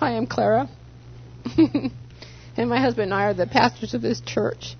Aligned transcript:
Hi, 0.00 0.16
I'm 0.16 0.26
Clara. 0.26 0.66
and 2.56 2.70
my 2.70 2.80
husband 2.80 3.12
and 3.12 3.14
I 3.14 3.24
are 3.24 3.34
the 3.34 3.46
pastors 3.46 3.92
of 3.92 4.00
this 4.00 4.22
church. 4.22 4.74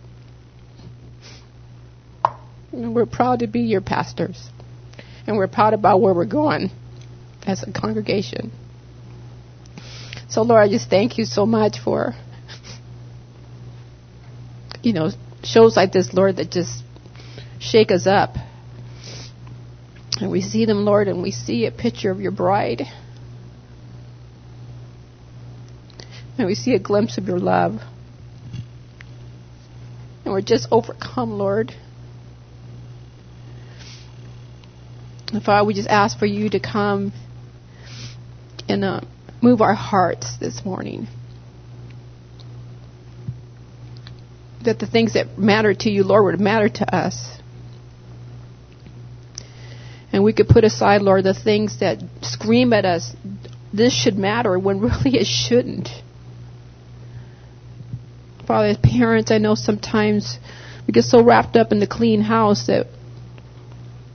And 2.73 2.95
we're 2.95 3.05
proud 3.05 3.41
to 3.41 3.47
be 3.47 3.61
your 3.61 3.83
pastors. 3.83 4.49
And 5.27 5.37
we're 5.37 5.47
proud 5.47 5.75
about 5.75 6.01
where 6.01 6.15
we're 6.15 6.25
going 6.25 6.71
as 7.47 7.63
a 7.63 7.71
congregation. 7.71 8.51
So, 10.31 10.41
Lord, 10.41 10.63
I 10.67 10.71
just 10.71 10.89
thank 10.89 11.19
you 11.19 11.27
so 11.27 11.45
much 11.45 11.81
for, 11.85 12.15
you 14.83 14.95
know, 14.95 15.11
shows 15.45 15.77
like 15.77 15.93
this, 15.93 16.15
Lord, 16.15 16.37
that 16.37 16.51
just 16.51 16.83
shake 17.59 17.91
us 17.91 18.07
up. 18.07 18.37
And 20.19 20.31
we 20.31 20.41
see 20.41 20.65
them, 20.65 20.87
Lord, 20.87 21.09
and 21.09 21.23
we 21.23 21.31
see 21.31 21.67
a 21.67 21.71
picture 21.71 22.11
of 22.11 22.23
your 22.23 22.33
bride. 22.33 22.85
And 26.41 26.47
we 26.47 26.55
see 26.55 26.75
a 26.75 26.79
glimpse 26.79 27.19
of 27.19 27.29
your 27.29 27.39
love. 27.39 27.83
And 30.25 30.33
we're 30.33 30.41
just 30.41 30.69
overcome, 30.71 31.33
Lord. 31.33 31.75
And 35.35 35.43
Father, 35.43 35.67
we 35.67 35.75
just 35.75 35.91
ask 35.91 36.19
for 36.19 36.25
you 36.25 36.49
to 36.49 36.59
come 36.59 37.13
and 38.71 38.83
uh, 38.83 39.01
move 39.43 39.61
our 39.61 39.75
hearts 39.75 40.39
this 40.39 40.65
morning. 40.65 41.09
That 44.65 44.79
the 44.79 44.87
things 44.87 45.13
that 45.13 45.37
matter 45.37 45.75
to 45.75 45.91
you, 45.91 46.05
Lord, 46.05 46.25
would 46.25 46.41
matter 46.41 46.71
to 46.71 46.97
us. 46.97 47.37
And 50.11 50.25
we 50.25 50.33
could 50.33 50.49
put 50.49 50.65
aside, 50.65 51.03
Lord, 51.03 51.23
the 51.23 51.35
things 51.35 51.81
that 51.81 51.99
scream 52.23 52.73
at 52.73 52.87
us, 52.87 53.15
this 53.75 53.93
should 53.93 54.17
matter, 54.17 54.59
when 54.59 54.81
really 54.81 55.19
it 55.19 55.27
shouldn't. 55.27 55.91
Father, 58.51 58.67
as 58.67 58.79
parents, 58.79 59.31
I 59.31 59.39
know 59.39 59.55
sometimes 59.55 60.37
we 60.85 60.93
get 60.93 61.05
so 61.05 61.23
wrapped 61.23 61.57
up 61.57 61.71
in 61.71 61.79
the 61.79 61.87
clean 61.87 62.21
house 62.21 62.67
that 62.67 62.89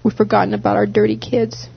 we've 0.04 0.14
forgotten 0.14 0.54
about 0.54 0.76
our 0.76 0.86
dirty 0.86 1.16
kids. 1.16 1.70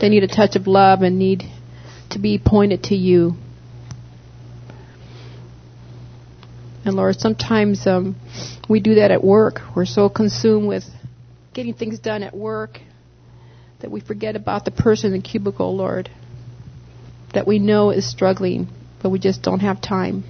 They 0.00 0.08
need 0.08 0.24
a 0.24 0.26
touch 0.26 0.56
of 0.56 0.66
love 0.66 1.02
and 1.02 1.18
need 1.18 1.44
to 2.12 2.18
be 2.18 2.40
pointed 2.42 2.84
to 2.84 2.94
you. 2.94 3.34
And 6.82 6.94
Lord, 6.94 7.20
sometimes 7.20 7.86
um, 7.86 8.16
we 8.70 8.80
do 8.80 8.94
that 8.94 9.10
at 9.10 9.22
work. 9.22 9.60
We're 9.76 9.84
so 9.84 10.08
consumed 10.08 10.66
with 10.66 10.84
getting 11.52 11.74
things 11.74 11.98
done 11.98 12.22
at 12.22 12.34
work 12.34 12.80
that 13.80 13.90
we 13.90 14.00
forget 14.00 14.34
about 14.34 14.64
the 14.64 14.70
person 14.70 15.12
in 15.12 15.20
the 15.20 15.28
cubicle, 15.28 15.76
Lord, 15.76 16.08
that 17.34 17.46
we 17.46 17.58
know 17.58 17.90
is 17.90 18.10
struggling, 18.10 18.68
but 19.02 19.10
we 19.10 19.18
just 19.18 19.42
don't 19.42 19.60
have 19.60 19.82
time. 19.82 20.24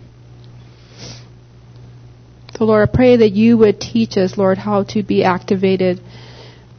So, 2.58 2.64
Lord, 2.64 2.88
I 2.88 2.92
pray 2.92 3.18
that 3.18 3.30
you 3.30 3.56
would 3.58 3.80
teach 3.80 4.16
us, 4.16 4.36
Lord, 4.36 4.58
how 4.58 4.82
to 4.94 5.04
be 5.04 5.22
activated 5.22 6.00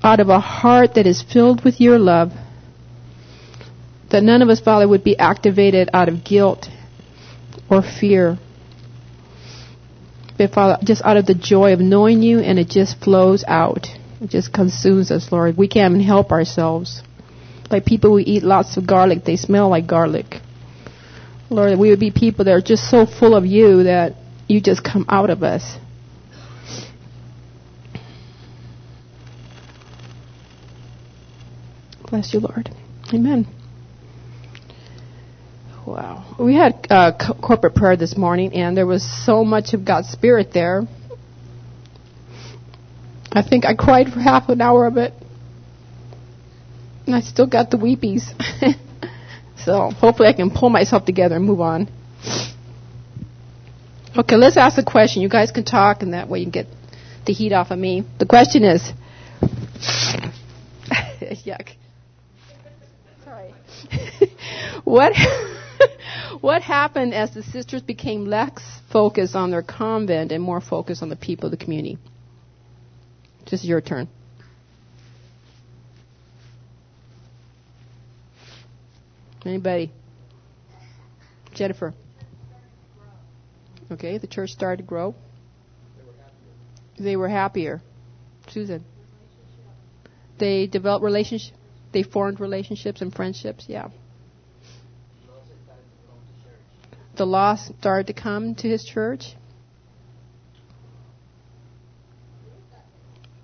out 0.04 0.20
of 0.20 0.28
a 0.28 0.42
heart 0.42 0.96
that 0.96 1.08
is 1.08 1.22
filled 1.22 1.64
with 1.64 1.80
your 1.80 1.98
love. 1.98 2.34
That 4.12 4.22
none 4.22 4.42
of 4.42 4.50
us, 4.50 4.60
Father, 4.60 4.86
would 4.86 5.06
be 5.06 5.18
activated 5.18 5.90
out 5.94 6.10
of 6.10 6.26
guilt 6.26 6.68
or 7.70 7.82
fear. 7.82 8.38
But, 10.38 10.52
Father, 10.52 10.84
just 10.84 11.02
out 11.06 11.16
of 11.16 11.26
the 11.26 11.34
joy 11.34 11.72
of 11.72 11.80
knowing 11.80 12.24
you, 12.24 12.40
and 12.40 12.60
it 12.60 12.68
just 12.68 13.00
flows 13.00 13.46
out. 13.48 13.88
It 14.20 14.30
just 14.30 14.52
consumes 14.52 15.12
us, 15.12 15.32
Lord. 15.32 15.56
We 15.58 15.70
can't 15.70 15.94
even 15.94 16.06
help 16.06 16.34
ourselves. 16.34 17.04
Like 17.72 17.86
people 17.86 18.10
who 18.10 18.20
eat 18.20 18.44
lots 18.44 18.76
of 18.76 18.86
garlic, 18.86 19.24
they 19.24 19.38
smell 19.38 19.70
like 19.70 19.88
garlic. 19.88 20.42
Lord, 21.50 21.80
we 21.80 21.90
would 21.90 22.02
be 22.02 22.12
people 22.12 22.44
that 22.46 22.52
are 22.52 22.62
just 22.62 22.90
so 22.90 23.06
full 23.06 23.34
of 23.34 23.46
you 23.46 23.84
that 23.84 24.16
you 24.50 24.60
just 24.60 24.84
come 24.84 25.06
out 25.08 25.30
of 25.30 25.44
us. 25.44 25.78
Bless 32.10 32.34
you, 32.34 32.40
Lord. 32.40 32.70
Amen. 33.14 33.48
Wow. 35.86 36.36
We 36.40 36.56
had 36.56 36.88
uh, 36.90 37.12
co- 37.12 37.36
corporate 37.36 37.76
prayer 37.76 37.96
this 37.96 38.18
morning, 38.18 38.54
and 38.54 38.76
there 38.76 38.88
was 38.88 39.08
so 39.26 39.46
much 39.46 39.74
of 39.74 39.86
God's 39.86 40.10
Spirit 40.10 40.50
there. 40.52 40.82
I 43.32 43.44
think 43.48 43.66
I 43.66 43.76
cried 43.76 44.08
for 44.08 44.20
half 44.20 44.50
an 44.50 44.62
hour 44.62 44.88
of 44.88 44.98
it. 44.98 45.14
And 47.06 47.16
I 47.16 47.22
still 47.22 47.48
got 47.48 47.70
the 47.70 47.78
weepies. 47.78 48.24
so 49.64 49.92
hopefully 49.92 50.28
I 50.28 50.34
can 50.34 50.50
pull 50.50 50.72
myself 50.72 51.06
together 51.06 51.36
and 51.36 51.46
move 51.46 51.62
on. 51.62 51.90
Okay, 54.18 54.36
let's 54.36 54.58
ask 54.58 54.78
a 54.78 54.84
question. 54.84 55.22
You 55.22 55.30
guys 55.30 55.52
can 55.52 55.64
talk, 55.64 56.02
and 56.02 56.14
that 56.14 56.28
way 56.28 56.40
you 56.40 56.46
can 56.46 56.52
get 56.52 56.68
the 57.26 57.34
heat 57.34 57.54
off 57.54 57.70
of 57.70 57.78
me. 57.78 58.04
The 58.18 58.26
question 58.26 58.64
is 58.64 58.92
Yuck. 61.46 61.70
Sorry. 63.24 63.54
what, 64.84 65.14
what 66.42 66.62
happened 66.64 67.14
as 67.14 67.34
the 67.34 67.44
sisters 67.44 67.82
became 67.82 68.26
less 68.26 68.82
focused 68.92 69.36
on 69.36 69.52
their 69.52 69.62
convent 69.62 70.32
and 70.32 70.44
more 70.44 70.60
focused 70.60 71.04
on 71.04 71.10
the 71.10 71.16
people 71.16 71.46
of 71.46 71.52
the 71.52 71.58
community? 71.58 72.00
Just 73.46 73.64
your 73.64 73.82
turn. 73.82 74.08
Anybody? 79.46 79.92
Jennifer. 81.54 81.94
Okay, 83.92 84.18
the 84.18 84.28
church 84.28 84.52
started 84.52 84.78
to 84.78 84.84
grow. 84.84 85.16
They 86.98 87.16
were 87.16 87.30
happier. 87.30 87.82
Susan. 88.50 88.84
They 90.38 90.68
developed 90.68 91.04
relationships. 91.04 91.58
They 91.92 92.04
formed 92.04 92.40
relationships 92.40 93.02
and 93.02 93.14
friendships. 93.14 93.66
Yeah. 93.68 93.90
The 97.18 97.26
lost 97.26 97.74
started 97.80 98.08
to 98.08 98.14
come 98.14 98.56
to 98.56 98.70
his 98.70 98.84
church. 98.84 99.36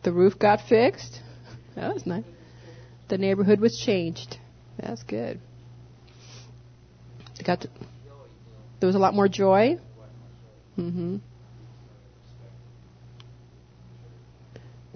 The 0.03 0.12
roof 0.12 0.38
got 0.39 0.62
fixed. 0.62 1.22
That 1.75 1.94
was 1.94 2.06
nice. 2.06 2.23
The 3.09 3.17
neighborhood 3.17 3.59
was 3.59 3.77
changed. 3.85 4.38
That's 4.79 5.03
good. 5.03 5.41
Got 7.44 7.62
to, 7.62 7.69
there 8.79 8.88
was 8.88 8.95
a 8.95 9.00
lot 9.00 9.13
more 9.13 9.27
joy. 9.27 9.77
Mm-hmm. 10.78 11.18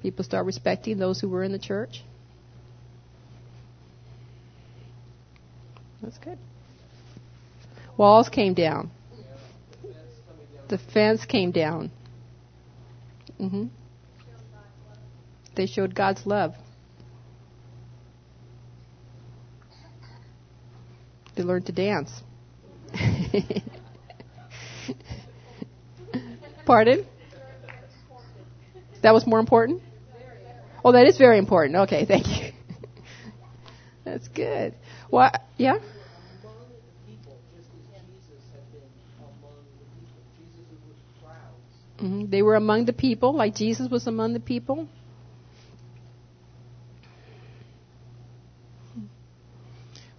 People 0.02 0.24
start 0.24 0.46
respecting 0.46 0.98
those 0.98 1.20
who 1.20 1.30
were 1.30 1.44
in 1.44 1.52
the 1.52 1.60
church. 1.60 2.04
That's 6.02 6.18
good. 6.18 6.38
Walls 7.98 8.30
came 8.30 8.54
down. 8.54 8.92
The 10.70 10.78
fence 10.94 11.26
came 11.26 11.52
down. 11.52 11.92
Mm-hmm. 13.40 13.66
They 15.56 15.66
showed 15.66 15.96
God's 15.96 16.26
love. 16.26 16.54
They 21.36 21.44
learned 21.44 21.66
to 21.66 21.72
dance. 21.72 22.12
Pardon? 26.70 27.04
That 29.02 29.12
was 29.12 29.26
more 29.26 29.40
important? 29.40 29.82
Oh, 30.86 30.92
that 30.92 31.08
is 31.08 31.18
very 31.18 31.40
important. 31.40 31.76
Okay, 31.78 32.06
thank 32.06 32.28
you. 32.28 32.52
That's 34.06 34.28
good. 34.28 34.76
What? 35.10 35.42
Yeah? 35.58 35.80
Mm-hmm. 41.98 42.30
They 42.30 42.44
were 42.44 42.56
among 42.56 42.86
the 42.86 42.94
people, 42.94 43.34
like 43.34 43.56
Jesus 43.56 43.90
was 43.90 44.06
among 44.06 44.34
the 44.34 44.40
people. 44.40 44.88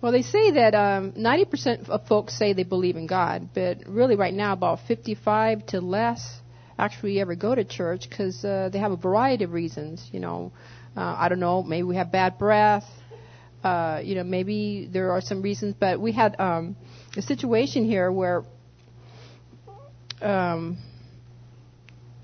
Well, 0.00 0.12
they 0.12 0.22
say 0.22 0.52
that 0.52 0.74
um, 0.74 1.12
90% 1.12 1.90
of 1.90 2.06
folks 2.06 2.36
say 2.36 2.54
they 2.54 2.62
believe 2.62 2.96
in 2.96 3.06
God, 3.06 3.50
but 3.54 3.86
really, 3.86 4.16
right 4.16 4.32
now, 4.32 4.54
about 4.54 4.80
55 4.88 5.66
to 5.66 5.80
less 5.80 6.39
actually 6.80 7.20
ever 7.20 7.34
go 7.34 7.54
to 7.54 7.64
church 7.64 8.08
because 8.08 8.44
uh, 8.44 8.68
they 8.72 8.78
have 8.78 8.92
a 8.92 8.96
variety 8.96 9.44
of 9.44 9.52
reasons. 9.52 10.08
You 10.12 10.20
know, 10.20 10.52
uh, 10.96 11.14
I 11.18 11.28
don't 11.28 11.40
know, 11.40 11.62
maybe 11.62 11.84
we 11.84 11.96
have 11.96 12.10
bad 12.10 12.38
breath. 12.38 12.84
Uh, 13.62 14.00
you 14.02 14.14
know, 14.14 14.24
maybe 14.24 14.88
there 14.90 15.12
are 15.12 15.20
some 15.20 15.42
reasons, 15.42 15.74
but 15.78 16.00
we 16.00 16.12
had 16.12 16.40
um, 16.40 16.76
a 17.16 17.22
situation 17.22 17.84
here 17.84 18.10
where, 18.10 18.42
um, 20.22 20.78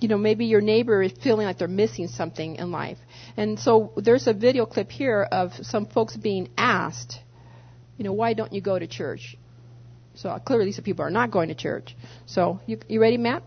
you 0.00 0.08
know, 0.08 0.16
maybe 0.16 0.46
your 0.46 0.62
neighbor 0.62 1.02
is 1.02 1.12
feeling 1.22 1.46
like 1.46 1.58
they're 1.58 1.68
missing 1.68 2.08
something 2.08 2.56
in 2.56 2.72
life. 2.72 2.98
And 3.36 3.58
so 3.58 3.92
there's 3.96 4.26
a 4.26 4.32
video 4.32 4.64
clip 4.64 4.90
here 4.90 5.22
of 5.30 5.52
some 5.62 5.86
folks 5.86 6.16
being 6.16 6.48
asked 6.56 7.20
you 7.96 8.04
know, 8.04 8.12
why 8.12 8.34
don't 8.34 8.52
you 8.52 8.60
go 8.60 8.78
to 8.78 8.86
church? 8.86 9.36
So 10.14 10.28
uh, 10.30 10.38
clearly, 10.38 10.72
some 10.72 10.84
people 10.84 11.04
are 11.04 11.10
not 11.10 11.30
going 11.30 11.48
to 11.48 11.54
church. 11.54 11.96
So, 12.26 12.60
you, 12.66 12.78
you 12.88 13.00
ready, 13.00 13.16
Matt? 13.16 13.42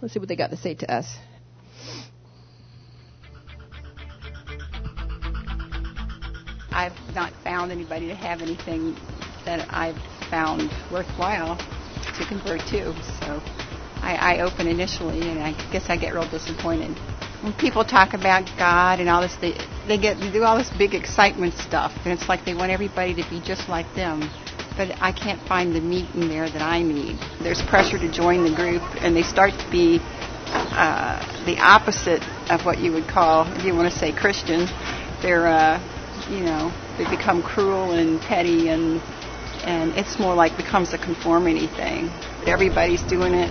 Let's 0.00 0.14
see 0.14 0.20
what 0.20 0.28
they 0.28 0.36
got 0.36 0.50
to 0.50 0.56
say 0.56 0.74
to 0.74 0.92
us. 0.92 1.16
I've 6.72 6.96
not 7.14 7.32
found 7.44 7.72
anybody 7.72 8.08
to 8.08 8.14
have 8.14 8.40
anything 8.40 8.96
that 9.44 9.66
I've 9.70 9.98
found 10.30 10.70
worthwhile 10.90 11.56
to 11.56 12.26
convert 12.26 12.60
to. 12.68 12.94
So 13.20 13.42
I, 14.02 14.36
I 14.36 14.40
open 14.40 14.66
initially, 14.66 15.20
and 15.28 15.40
I 15.40 15.52
guess 15.72 15.90
I 15.90 15.96
get 15.96 16.14
real 16.14 16.28
disappointed 16.30 16.96
when 17.42 17.52
people 17.54 17.84
talk 17.84 18.14
about 18.14 18.48
God 18.58 19.00
and 19.00 19.08
all 19.08 19.20
this. 19.20 19.36
They 19.36 19.54
they 19.86 19.98
get 19.98 20.18
they 20.20 20.30
do 20.30 20.44
all 20.44 20.56
this 20.56 20.70
big 20.78 20.94
excitement 20.94 21.54
stuff, 21.54 21.92
and 22.04 22.12
it's 22.12 22.28
like 22.28 22.44
they 22.44 22.54
want 22.54 22.70
everybody 22.70 23.14
to 23.14 23.28
be 23.28 23.40
just 23.40 23.68
like 23.68 23.92
them. 23.94 24.22
But 24.80 24.96
I 25.02 25.12
can't 25.12 25.42
find 25.46 25.74
the 25.74 25.80
meat 25.82 26.08
in 26.14 26.30
there 26.30 26.48
that 26.48 26.62
I 26.62 26.80
need. 26.80 27.18
There's 27.42 27.60
pressure 27.60 27.98
to 27.98 28.10
join 28.10 28.44
the 28.44 28.56
group, 28.56 28.80
and 29.04 29.14
they 29.14 29.20
start 29.20 29.52
to 29.58 29.70
be 29.70 30.00
uh, 30.00 31.44
the 31.44 31.58
opposite 31.58 32.22
of 32.48 32.64
what 32.64 32.78
you 32.78 32.90
would 32.92 33.06
call, 33.06 33.46
if 33.58 33.62
you 33.62 33.74
want 33.74 33.92
to 33.92 33.98
say 33.98 34.10
Christian. 34.10 34.66
They're 35.20 35.48
uh, 35.48 35.78
you 36.30 36.40
know, 36.40 36.72
they 36.96 37.04
become 37.14 37.42
cruel 37.42 37.92
and 37.92 38.22
petty 38.22 38.70
and 38.70 39.02
and 39.64 39.92
it's 39.98 40.18
more 40.18 40.34
like 40.34 40.56
becomes 40.56 40.94
a 40.94 40.98
conformity 40.98 41.66
thing. 41.66 42.08
Everybody's 42.46 43.02
doing 43.02 43.34
it. 43.34 43.50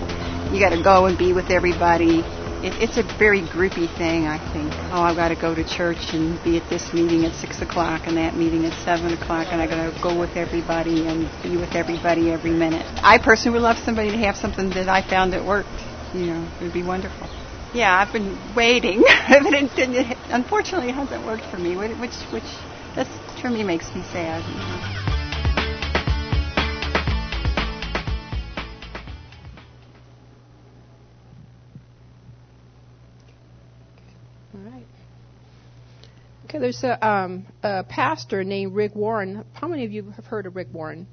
You 0.52 0.58
got 0.58 0.70
to 0.70 0.82
go 0.82 1.06
and 1.06 1.16
be 1.16 1.32
with 1.32 1.50
everybody. 1.50 2.24
It, 2.62 2.74
it's 2.76 2.98
a 2.98 3.02
very 3.18 3.40
groupy 3.40 3.88
thing, 3.96 4.26
I 4.26 4.36
think. 4.52 4.70
Oh, 4.92 5.00
I've 5.00 5.16
got 5.16 5.28
to 5.28 5.34
go 5.34 5.54
to 5.54 5.64
church 5.64 6.12
and 6.12 6.42
be 6.44 6.58
at 6.58 6.68
this 6.68 6.92
meeting 6.92 7.24
at 7.24 7.34
six 7.34 7.62
o'clock 7.62 8.02
and 8.04 8.18
that 8.18 8.36
meeting 8.36 8.66
at 8.66 8.74
seven 8.84 9.14
o'clock, 9.14 9.46
and 9.50 9.62
I've 9.62 9.70
got 9.70 9.90
to 9.90 10.02
go 10.02 10.18
with 10.18 10.36
everybody 10.36 11.06
and 11.06 11.30
be 11.42 11.56
with 11.56 11.74
everybody 11.74 12.30
every 12.30 12.50
minute. 12.50 12.84
I 13.02 13.16
personally 13.16 13.58
would 13.58 13.64
love 13.64 13.78
somebody 13.78 14.10
to 14.10 14.18
have 14.18 14.36
something 14.36 14.68
that 14.70 14.90
I 14.90 15.00
found 15.00 15.32
that 15.32 15.42
worked. 15.42 15.70
You 16.12 16.26
know, 16.26 16.48
it 16.60 16.64
would 16.64 16.74
be 16.74 16.82
wonderful. 16.82 17.28
Yeah, 17.72 17.96
I've 17.96 18.12
been 18.12 18.36
waiting, 18.54 19.00
but 19.28 19.54
it, 19.54 19.70
it, 19.78 20.18
unfortunately, 20.28 20.90
it 20.90 20.94
hasn't 20.94 21.24
worked 21.24 21.46
for 21.46 21.56
me, 21.56 21.76
which 21.76 22.14
which 22.30 22.44
that's 22.94 23.40
for 23.40 23.48
me 23.48 23.62
makes 23.62 23.94
me 23.94 24.02
sad. 24.12 24.44
You 24.44 24.54
know? 24.54 24.99
Okay, 36.50 36.58
there's 36.58 36.82
a, 36.82 37.08
um, 37.08 37.46
a 37.62 37.84
pastor 37.84 38.42
named 38.42 38.74
Rick 38.74 38.96
Warren. 38.96 39.44
How 39.52 39.68
many 39.68 39.84
of 39.84 39.92
you 39.92 40.10
have 40.10 40.24
heard 40.24 40.46
of 40.46 40.56
Rick 40.56 40.66
Warren? 40.72 41.06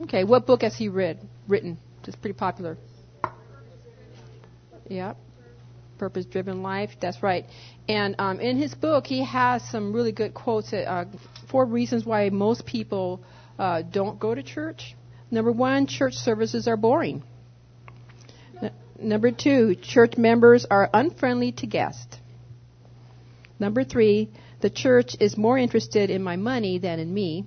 Okay, 0.00 0.24
what 0.24 0.46
book 0.46 0.62
has 0.62 0.74
he 0.74 0.88
read? 0.88 1.20
Written? 1.46 1.76
It's 2.04 2.16
pretty 2.16 2.32
popular. 2.32 2.78
Yeah, 4.88 5.16
Purpose 5.98 6.24
Driven 6.24 6.62
Life. 6.62 6.92
That's 6.98 7.22
right. 7.22 7.44
And 7.90 8.16
um, 8.18 8.40
in 8.40 8.56
his 8.56 8.74
book, 8.74 9.06
he 9.06 9.22
has 9.22 9.62
some 9.68 9.92
really 9.92 10.12
good 10.12 10.32
quotes. 10.32 10.72
Uh, 10.72 11.04
four 11.50 11.66
reasons 11.66 12.06
why 12.06 12.30
most 12.30 12.64
people 12.64 13.22
uh, 13.58 13.82
don't 13.82 14.18
go 14.18 14.34
to 14.34 14.42
church. 14.42 14.96
Number 15.30 15.52
one, 15.52 15.86
church 15.86 16.14
services 16.14 16.66
are 16.68 16.78
boring. 16.78 17.22
Number 18.98 19.30
two, 19.30 19.74
church 19.74 20.16
members 20.16 20.64
are 20.64 20.88
unfriendly 20.94 21.52
to 21.52 21.66
guests. 21.66 22.16
Number 23.58 23.84
three, 23.84 24.30
the 24.64 24.70
church 24.70 25.14
is 25.20 25.36
more 25.36 25.58
interested 25.58 26.08
in 26.08 26.22
my 26.22 26.36
money 26.36 26.78
than 26.78 26.98
in 26.98 27.12
me. 27.12 27.44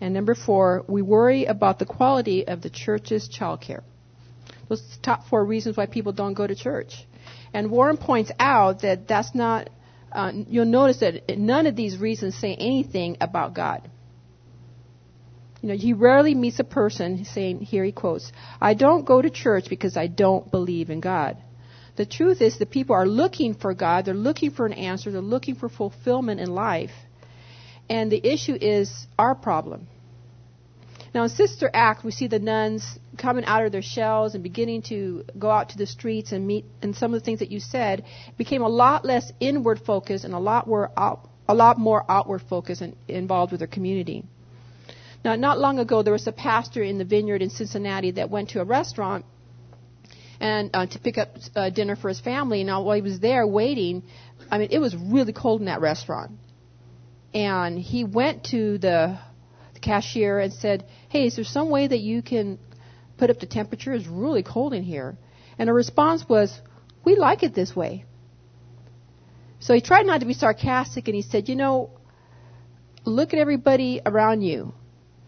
And 0.00 0.12
number 0.12 0.34
four, 0.34 0.84
we 0.88 1.02
worry 1.02 1.44
about 1.44 1.78
the 1.78 1.86
quality 1.86 2.48
of 2.48 2.62
the 2.62 2.68
church's 2.68 3.28
childcare. 3.28 3.82
Those 4.68 4.80
are 4.80 4.96
the 4.96 5.02
top 5.02 5.28
four 5.28 5.44
reasons 5.44 5.76
why 5.76 5.86
people 5.86 6.10
don't 6.10 6.34
go 6.34 6.48
to 6.48 6.56
church. 6.56 7.06
And 7.54 7.70
Warren 7.70 7.96
points 7.96 8.32
out 8.40 8.82
that 8.82 9.06
that's 9.06 9.36
not, 9.36 9.70
uh, 10.10 10.32
you'll 10.48 10.64
notice 10.64 10.98
that 10.98 11.38
none 11.38 11.68
of 11.68 11.76
these 11.76 11.96
reasons 11.96 12.34
say 12.34 12.56
anything 12.56 13.16
about 13.20 13.54
God. 13.54 13.88
You 15.62 15.68
know, 15.68 15.76
he 15.76 15.92
rarely 15.92 16.34
meets 16.34 16.58
a 16.58 16.64
person 16.64 17.24
saying, 17.24 17.60
here 17.60 17.84
he 17.84 17.92
quotes, 17.92 18.32
I 18.60 18.74
don't 18.74 19.04
go 19.04 19.22
to 19.22 19.30
church 19.30 19.66
because 19.70 19.96
I 19.96 20.08
don't 20.08 20.50
believe 20.50 20.90
in 20.90 20.98
God. 20.98 21.36
The 21.96 22.06
truth 22.06 22.40
is 22.40 22.58
the 22.58 22.66
people 22.66 22.94
are 22.94 23.06
looking 23.06 23.54
for 23.54 23.74
God, 23.74 24.04
they're 24.04 24.14
looking 24.14 24.50
for 24.50 24.66
an 24.66 24.72
answer, 24.72 25.10
they're 25.10 25.20
looking 25.20 25.54
for 25.54 25.68
fulfillment 25.68 26.40
in 26.40 26.54
life. 26.54 26.92
And 27.88 28.10
the 28.10 28.24
issue 28.24 28.56
is 28.60 29.06
our 29.18 29.34
problem. 29.34 29.88
Now, 31.12 31.24
in 31.24 31.28
Sister 31.28 31.68
Act, 31.74 32.04
we 32.04 32.12
see 32.12 32.28
the 32.28 32.38
nuns 32.38 32.98
coming 33.18 33.44
out 33.44 33.66
of 33.66 33.72
their 33.72 33.82
shells 33.82 34.34
and 34.34 34.44
beginning 34.44 34.82
to 34.82 35.24
go 35.36 35.50
out 35.50 35.70
to 35.70 35.78
the 35.78 35.86
streets 35.86 36.30
and 36.30 36.46
meet. 36.46 36.64
And 36.82 36.94
some 36.94 37.12
of 37.12 37.20
the 37.20 37.24
things 37.24 37.40
that 37.40 37.50
you 37.50 37.58
said 37.58 38.04
became 38.38 38.62
a 38.62 38.68
lot 38.68 39.04
less 39.04 39.32
inward 39.40 39.80
focused 39.80 40.24
and 40.24 40.34
a 40.34 40.38
lot 40.38 40.68
more 40.68 40.92
out, 40.96 41.28
a 41.48 41.54
lot 41.54 41.78
more 41.78 42.04
outward 42.08 42.42
focused 42.48 42.80
and 42.80 42.94
involved 43.08 43.50
with 43.50 43.58
their 43.58 43.68
community. 43.68 44.22
Now, 45.24 45.34
not 45.34 45.58
long 45.58 45.80
ago, 45.80 46.02
there 46.02 46.12
was 46.12 46.28
a 46.28 46.32
pastor 46.32 46.82
in 46.82 46.98
the 46.98 47.04
vineyard 47.04 47.42
in 47.42 47.50
Cincinnati 47.50 48.12
that 48.12 48.30
went 48.30 48.50
to 48.50 48.60
a 48.60 48.64
restaurant 48.64 49.24
and 50.40 50.70
uh, 50.72 50.86
to 50.86 50.98
pick 50.98 51.18
up 51.18 51.28
uh, 51.54 51.70
dinner 51.70 51.96
for 51.96 52.08
his 52.08 52.18
family. 52.18 52.64
Now, 52.64 52.82
while 52.82 52.96
he 52.96 53.02
was 53.02 53.20
there 53.20 53.46
waiting, 53.46 54.02
I 54.50 54.58
mean, 54.58 54.68
it 54.70 54.78
was 54.78 54.96
really 54.96 55.32
cold 55.32 55.60
in 55.60 55.66
that 55.66 55.80
restaurant, 55.80 56.32
and 57.34 57.78
he 57.78 58.04
went 58.04 58.44
to 58.44 58.78
the, 58.78 59.18
the 59.74 59.80
cashier 59.80 60.40
and 60.40 60.52
said, 60.52 60.86
"Hey, 61.10 61.26
is 61.26 61.36
there 61.36 61.44
some 61.44 61.68
way 61.70 61.86
that 61.86 62.00
you 62.00 62.22
can 62.22 62.58
put 63.18 63.30
up 63.30 63.38
the 63.38 63.46
temperature? 63.46 63.92
It's 63.92 64.06
really 64.06 64.42
cold 64.42 64.72
in 64.72 64.82
here." 64.82 65.16
And 65.58 65.68
her 65.68 65.74
response 65.74 66.26
was, 66.26 66.58
"We 67.04 67.16
like 67.16 67.42
it 67.42 67.54
this 67.54 67.76
way." 67.76 68.06
So 69.58 69.74
he 69.74 69.82
tried 69.82 70.06
not 70.06 70.20
to 70.20 70.26
be 70.26 70.32
sarcastic, 70.32 71.06
and 71.06 71.14
he 71.14 71.22
said, 71.22 71.50
"You 71.50 71.56
know, 71.56 71.90
look 73.04 73.34
at 73.34 73.38
everybody 73.38 74.00
around 74.04 74.40
you. 74.40 74.72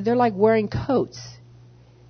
They're 0.01 0.17
like 0.17 0.33
wearing 0.35 0.69
coats." 0.69 1.21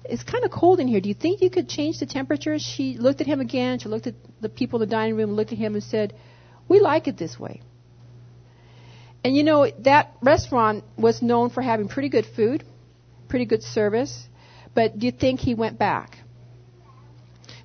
It's 0.04 0.22
kind 0.22 0.44
of 0.44 0.50
cold 0.50 0.80
in 0.80 0.88
here. 0.88 1.00
Do 1.00 1.08
you 1.08 1.14
think 1.14 1.40
you 1.40 1.50
could 1.50 1.68
change 1.68 1.98
the 1.98 2.06
temperature? 2.06 2.58
She 2.58 2.96
looked 2.98 3.20
at 3.20 3.26
him 3.26 3.40
again. 3.40 3.78
She 3.78 3.88
looked 3.88 4.06
at 4.06 4.14
the 4.40 4.48
people 4.48 4.82
in 4.82 4.88
the 4.88 4.94
dining 4.94 5.16
room, 5.16 5.32
looked 5.32 5.52
at 5.52 5.58
him, 5.58 5.74
and 5.74 5.82
said, 5.82 6.14
We 6.68 6.80
like 6.80 7.06
it 7.06 7.16
this 7.16 7.38
way. 7.38 7.62
And 9.24 9.36
you 9.36 9.44
know, 9.44 9.70
that 9.80 10.14
restaurant 10.20 10.84
was 10.96 11.22
known 11.22 11.50
for 11.50 11.62
having 11.62 11.88
pretty 11.88 12.08
good 12.08 12.26
food, 12.26 12.64
pretty 13.28 13.44
good 13.44 13.62
service, 13.62 14.28
but 14.74 14.98
do 14.98 15.06
you 15.06 15.12
think 15.12 15.40
he 15.40 15.54
went 15.54 15.78
back? 15.78 16.18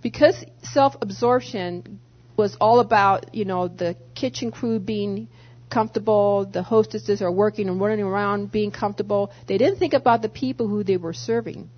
Because 0.04 0.46
self 0.62 0.96
absorption 1.02 2.00
was 2.36 2.56
all 2.62 2.80
about, 2.80 3.34
you 3.34 3.46
know, 3.46 3.68
the 3.68 3.96
kitchen 4.14 4.52
crew 4.52 4.80
being 4.80 5.28
comfortable, 5.70 6.46
the 6.46 6.62
hostesses 6.62 7.22
are 7.22 7.32
working 7.32 7.68
and 7.68 7.82
running 7.82 8.06
around 8.06 8.52
being 8.52 8.72
comfortable. 8.72 9.32
They 9.48 9.58
didn't 9.58 9.80
think 9.80 9.94
about 9.94 10.22
the 10.22 10.30
people 10.30 10.68
who 10.68 10.84
they 10.84 10.98
were 10.98 11.14
serving. 11.14 11.70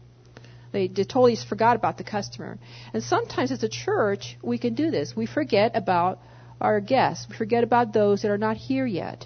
They 0.71 0.87
totally 0.87 1.35
forgot 1.35 1.75
about 1.75 1.97
the 1.97 2.03
customer. 2.03 2.59
And 2.93 3.03
sometimes 3.03 3.51
as 3.51 3.63
a 3.63 3.69
church, 3.69 4.37
we 4.41 4.57
can 4.57 4.75
do 4.75 4.91
this. 4.91 5.15
We 5.15 5.25
forget 5.25 5.71
about 5.75 6.19
our 6.61 6.79
guests. 6.79 7.27
We 7.29 7.35
forget 7.35 7.63
about 7.63 7.93
those 7.93 8.21
that 8.21 8.31
are 8.31 8.37
not 8.37 8.57
here 8.57 8.85
yet, 8.85 9.25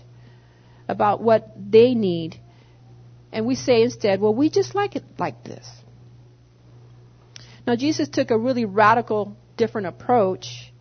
about 0.88 1.22
what 1.22 1.52
they 1.58 1.96
need. 1.96 2.40
And 3.32 3.46
we 3.46 3.56
say 3.56 3.82
instead, 3.82 4.22
well, 4.22 4.34
we 4.34 4.50
just 4.50 4.74
like 4.74 4.96
it 4.96 5.04
like 5.18 5.44
this. 5.44 5.68
Now, 7.66 7.76
Jesus 7.76 8.10
took 8.10 8.32
a 8.32 8.38
really 8.38 8.66
radical, 8.66 9.36
different 9.58 9.88
approach. 9.88 10.72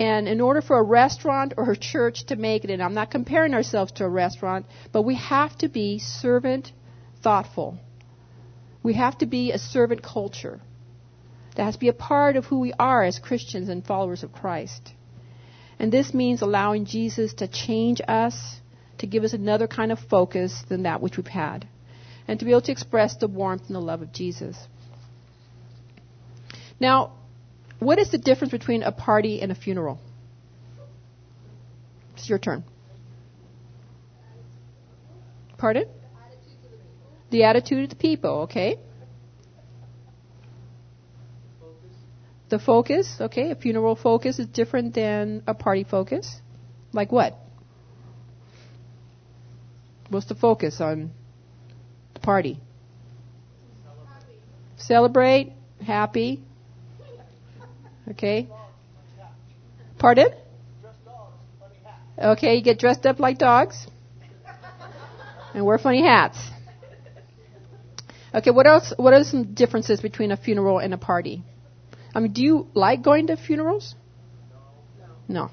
And 0.00 0.28
in 0.28 0.40
order 0.40 0.60
for 0.60 0.78
a 0.78 0.82
restaurant 0.82 1.54
or 1.56 1.72
a 1.72 1.76
church 1.76 2.26
to 2.26 2.36
make 2.36 2.64
it, 2.64 2.70
and 2.70 2.82
I'm 2.82 2.94
not 2.94 3.10
comparing 3.10 3.54
ourselves 3.54 3.92
to 3.92 4.04
a 4.04 4.08
restaurant, 4.08 4.66
but 4.92 5.02
we 5.02 5.16
have 5.16 5.56
to 5.58 5.68
be 5.68 5.98
servant 5.98 6.72
thoughtful. 7.22 7.78
We 8.82 8.94
have 8.94 9.18
to 9.18 9.26
be 9.26 9.52
a 9.52 9.58
servant 9.58 10.02
culture. 10.02 10.60
That 11.56 11.64
has 11.64 11.74
to 11.74 11.80
be 11.80 11.88
a 11.88 11.92
part 11.92 12.36
of 12.36 12.44
who 12.46 12.60
we 12.60 12.72
are 12.78 13.02
as 13.02 13.18
Christians 13.18 13.68
and 13.68 13.84
followers 13.84 14.22
of 14.22 14.32
Christ. 14.32 14.92
And 15.78 15.92
this 15.92 16.14
means 16.14 16.42
allowing 16.42 16.86
Jesus 16.86 17.34
to 17.34 17.48
change 17.48 18.00
us, 18.06 18.60
to 18.98 19.06
give 19.06 19.24
us 19.24 19.32
another 19.32 19.66
kind 19.66 19.92
of 19.92 19.98
focus 19.98 20.62
than 20.68 20.84
that 20.84 21.00
which 21.00 21.16
we've 21.16 21.26
had, 21.26 21.66
and 22.26 22.38
to 22.38 22.44
be 22.44 22.52
able 22.52 22.62
to 22.62 22.72
express 22.72 23.16
the 23.16 23.28
warmth 23.28 23.62
and 23.66 23.74
the 23.74 23.80
love 23.80 24.02
of 24.02 24.12
Jesus. 24.12 24.56
Now, 26.80 27.12
what 27.78 27.98
is 27.98 28.10
the 28.10 28.18
difference 28.18 28.50
between 28.50 28.82
a 28.82 28.92
party 28.92 29.40
and 29.40 29.52
a 29.52 29.54
funeral? 29.54 29.98
It's 32.16 32.28
your 32.28 32.38
turn. 32.38 32.64
Pardon? 35.56 35.86
The 37.30 37.44
attitude 37.44 37.84
of 37.84 37.90
the 37.90 37.96
people, 37.96 38.30
okay? 38.42 38.78
The 42.48 42.58
focus, 42.58 43.16
okay? 43.20 43.50
A 43.50 43.54
funeral 43.54 43.94
focus 43.94 44.38
is 44.38 44.46
different 44.46 44.94
than 44.94 45.42
a 45.46 45.54
party 45.54 45.84
focus. 45.84 46.40
Like 46.92 47.12
what? 47.12 47.34
What's 50.08 50.26
the 50.26 50.34
focus 50.34 50.80
on 50.80 51.10
the 52.14 52.20
party? 52.20 52.58
Celebrate, 54.76 55.52
happy. 55.84 56.40
Okay. 58.10 58.48
Pardon? 59.98 60.28
Okay, 62.18 62.56
you 62.56 62.62
get 62.62 62.78
dressed 62.78 63.04
up 63.04 63.20
like 63.20 63.38
dogs 63.38 63.86
and 65.54 65.66
wear 65.66 65.78
funny 65.78 66.02
hats. 66.02 66.38
Okay, 68.38 68.50
what 68.50 68.66
else? 68.66 68.92
What 68.96 69.14
are 69.14 69.24
some 69.24 69.54
differences 69.54 70.00
between 70.00 70.30
a 70.30 70.36
funeral 70.36 70.78
and 70.78 70.94
a 70.94 70.98
party? 70.98 71.42
I 72.14 72.20
mean, 72.20 72.32
do 72.32 72.42
you 72.42 72.68
like 72.72 73.02
going 73.02 73.26
to 73.28 73.36
funerals? 73.36 73.94
No. 75.26 75.50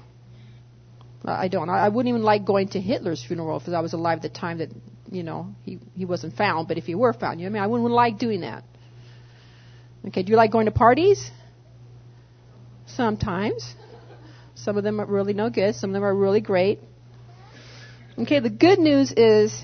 I 1.24 1.48
don't. 1.48 1.68
I 1.68 1.88
wouldn't 1.88 2.08
even 2.08 2.22
like 2.22 2.44
going 2.44 2.68
to 2.68 2.80
Hitler's 2.80 3.24
funeral 3.24 3.58
if 3.58 3.68
I 3.68 3.80
was 3.80 3.92
alive 3.92 4.18
at 4.18 4.22
the 4.22 4.28
time 4.28 4.58
that, 4.58 4.70
you 5.10 5.24
know, 5.24 5.54
he, 5.64 5.80
he 5.96 6.04
wasn't 6.04 6.36
found. 6.36 6.68
But 6.68 6.78
if 6.78 6.84
he 6.84 6.94
were 6.94 7.12
found, 7.12 7.40
you 7.40 7.46
know, 7.46 7.50
I 7.50 7.52
mean, 7.54 7.62
I 7.62 7.66
wouldn't 7.66 7.90
like 7.90 8.18
doing 8.18 8.42
that. 8.42 8.62
Okay, 10.06 10.22
do 10.22 10.30
you 10.30 10.36
like 10.36 10.52
going 10.52 10.66
to 10.66 10.72
parties? 10.72 11.30
Sometimes. 12.86 13.74
Some 14.54 14.76
of 14.76 14.84
them 14.84 15.00
are 15.00 15.06
really 15.06 15.32
no 15.32 15.50
good. 15.50 15.74
Some 15.74 15.90
of 15.90 15.94
them 15.94 16.04
are 16.04 16.14
really 16.14 16.40
great. 16.40 16.78
Okay, 18.16 18.38
the 18.38 18.50
good 18.50 18.78
news 18.78 19.12
is 19.12 19.60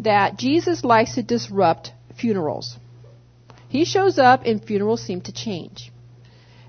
that 0.00 0.36
Jesus 0.36 0.82
likes 0.82 1.14
to 1.14 1.22
disrupt 1.22 1.92
funerals. 2.16 2.76
He 3.68 3.84
shows 3.84 4.18
up 4.18 4.42
and 4.44 4.64
funerals 4.64 5.02
seem 5.02 5.20
to 5.22 5.32
change. 5.32 5.92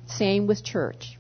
Same 0.07 0.47
with 0.47 0.63
church. 0.63 1.17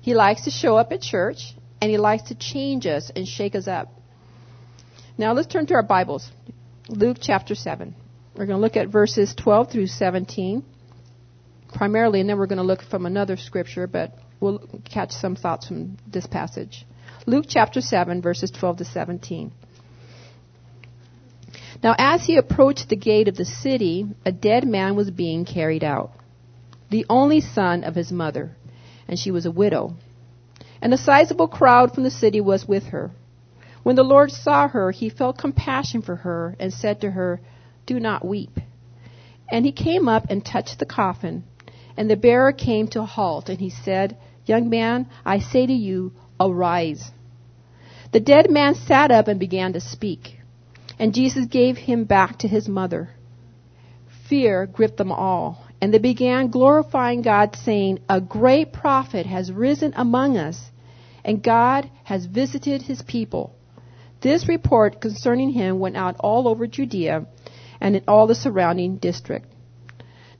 He 0.00 0.14
likes 0.14 0.44
to 0.44 0.50
show 0.50 0.76
up 0.76 0.92
at 0.92 1.02
church 1.02 1.54
and 1.80 1.90
he 1.90 1.98
likes 1.98 2.24
to 2.24 2.34
change 2.34 2.86
us 2.86 3.10
and 3.14 3.26
shake 3.26 3.54
us 3.54 3.68
up. 3.68 3.88
Now 5.18 5.32
let's 5.32 5.48
turn 5.48 5.66
to 5.66 5.74
our 5.74 5.82
Bibles. 5.82 6.30
Luke 6.88 7.18
chapter 7.20 7.54
7. 7.54 7.94
We're 8.34 8.46
going 8.46 8.58
to 8.58 8.62
look 8.62 8.76
at 8.76 8.88
verses 8.88 9.34
12 9.34 9.70
through 9.70 9.86
17 9.88 10.64
primarily, 11.72 12.20
and 12.20 12.28
then 12.28 12.38
we're 12.38 12.46
going 12.46 12.58
to 12.58 12.64
look 12.64 12.82
from 12.82 13.06
another 13.06 13.36
scripture, 13.36 13.86
but 13.86 14.14
we'll 14.40 14.60
catch 14.84 15.12
some 15.12 15.36
thoughts 15.36 15.68
from 15.68 15.96
this 16.06 16.26
passage. 16.26 16.86
Luke 17.26 17.46
chapter 17.48 17.80
7, 17.80 18.22
verses 18.22 18.50
12 18.50 18.78
to 18.78 18.84
17. 18.84 19.52
Now, 21.82 21.94
as 21.98 22.24
he 22.24 22.36
approached 22.36 22.88
the 22.88 22.96
gate 22.96 23.28
of 23.28 23.36
the 23.36 23.44
city, 23.44 24.06
a 24.24 24.32
dead 24.32 24.66
man 24.66 24.96
was 24.96 25.10
being 25.10 25.44
carried 25.44 25.84
out, 25.84 26.12
the 26.90 27.06
only 27.08 27.40
son 27.40 27.84
of 27.84 27.94
his 27.94 28.10
mother, 28.10 28.56
and 29.08 29.18
she 29.18 29.30
was 29.30 29.46
a 29.46 29.50
widow. 29.50 29.94
And 30.82 30.92
a 30.92 30.98
sizable 30.98 31.48
crowd 31.48 31.94
from 31.94 32.02
the 32.02 32.10
city 32.10 32.40
was 32.40 32.66
with 32.66 32.86
her. 32.86 33.10
When 33.82 33.96
the 33.96 34.02
Lord 34.02 34.30
saw 34.30 34.68
her, 34.68 34.90
he 34.90 35.08
felt 35.08 35.38
compassion 35.38 36.02
for 36.02 36.16
her 36.16 36.56
and 36.58 36.72
said 36.72 37.00
to 37.00 37.10
her, 37.12 37.40
Do 37.86 37.98
not 37.98 38.26
weep. 38.26 38.60
And 39.50 39.64
he 39.64 39.72
came 39.72 40.08
up 40.08 40.26
and 40.28 40.44
touched 40.44 40.78
the 40.78 40.86
coffin, 40.86 41.44
and 41.96 42.10
the 42.10 42.16
bearer 42.16 42.52
came 42.52 42.88
to 42.88 43.00
a 43.00 43.06
halt, 43.06 43.48
and 43.48 43.58
he 43.58 43.70
said, 43.70 44.16
Young 44.46 44.68
man, 44.68 45.06
I 45.24 45.38
say 45.38 45.66
to 45.66 45.72
you, 45.72 46.12
arise. 46.38 47.10
The 48.12 48.20
dead 48.20 48.50
man 48.50 48.74
sat 48.74 49.10
up 49.10 49.28
and 49.28 49.38
began 49.38 49.72
to 49.74 49.80
speak. 49.80 50.39
And 51.00 51.14
Jesus 51.14 51.46
gave 51.46 51.78
him 51.78 52.04
back 52.04 52.40
to 52.40 52.46
his 52.46 52.68
mother. 52.68 53.08
Fear 54.28 54.66
gripped 54.66 54.98
them 54.98 55.10
all, 55.10 55.64
and 55.80 55.94
they 55.94 55.98
began 55.98 56.50
glorifying 56.50 57.22
God, 57.22 57.56
saying, 57.56 58.00
A 58.06 58.20
great 58.20 58.74
prophet 58.74 59.24
has 59.24 59.50
risen 59.50 59.94
among 59.96 60.36
us, 60.36 60.70
and 61.24 61.42
God 61.42 61.90
has 62.04 62.26
visited 62.26 62.82
his 62.82 63.00
people. 63.00 63.56
This 64.20 64.46
report 64.46 65.00
concerning 65.00 65.52
him 65.52 65.78
went 65.78 65.96
out 65.96 66.16
all 66.20 66.46
over 66.46 66.66
Judea 66.66 67.24
and 67.80 67.96
in 67.96 68.04
all 68.06 68.26
the 68.26 68.34
surrounding 68.34 68.98
district. 68.98 69.46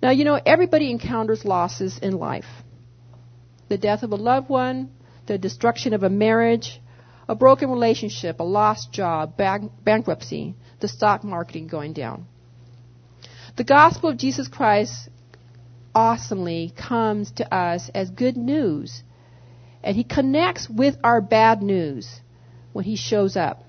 Now, 0.02 0.10
you 0.10 0.26
know, 0.26 0.38
everybody 0.44 0.90
encounters 0.90 1.46
losses 1.46 1.98
in 1.98 2.18
life 2.18 2.44
the 3.70 3.78
death 3.78 4.02
of 4.02 4.12
a 4.12 4.16
loved 4.16 4.50
one, 4.50 4.90
the 5.26 5.38
destruction 5.38 5.94
of 5.94 6.02
a 6.02 6.10
marriage, 6.10 6.82
a 7.30 7.34
broken 7.36 7.70
relationship, 7.70 8.40
a 8.40 8.42
lost 8.42 8.90
job, 8.90 9.36
bank- 9.36 9.70
bankruptcy, 9.84 10.56
the 10.80 10.88
stock 10.88 11.22
market 11.22 11.68
going 11.68 11.92
down. 11.92 12.26
The 13.56 13.62
gospel 13.62 14.10
of 14.10 14.16
Jesus 14.16 14.48
Christ 14.48 15.08
awesomely 15.94 16.72
comes 16.76 17.30
to 17.36 17.54
us 17.54 17.88
as 17.94 18.10
good 18.10 18.36
news, 18.36 19.04
and 19.84 19.96
he 19.96 20.02
connects 20.02 20.68
with 20.68 20.96
our 21.04 21.20
bad 21.20 21.62
news 21.62 22.20
when 22.72 22.84
he 22.84 22.96
shows 22.96 23.36
up. 23.36 23.62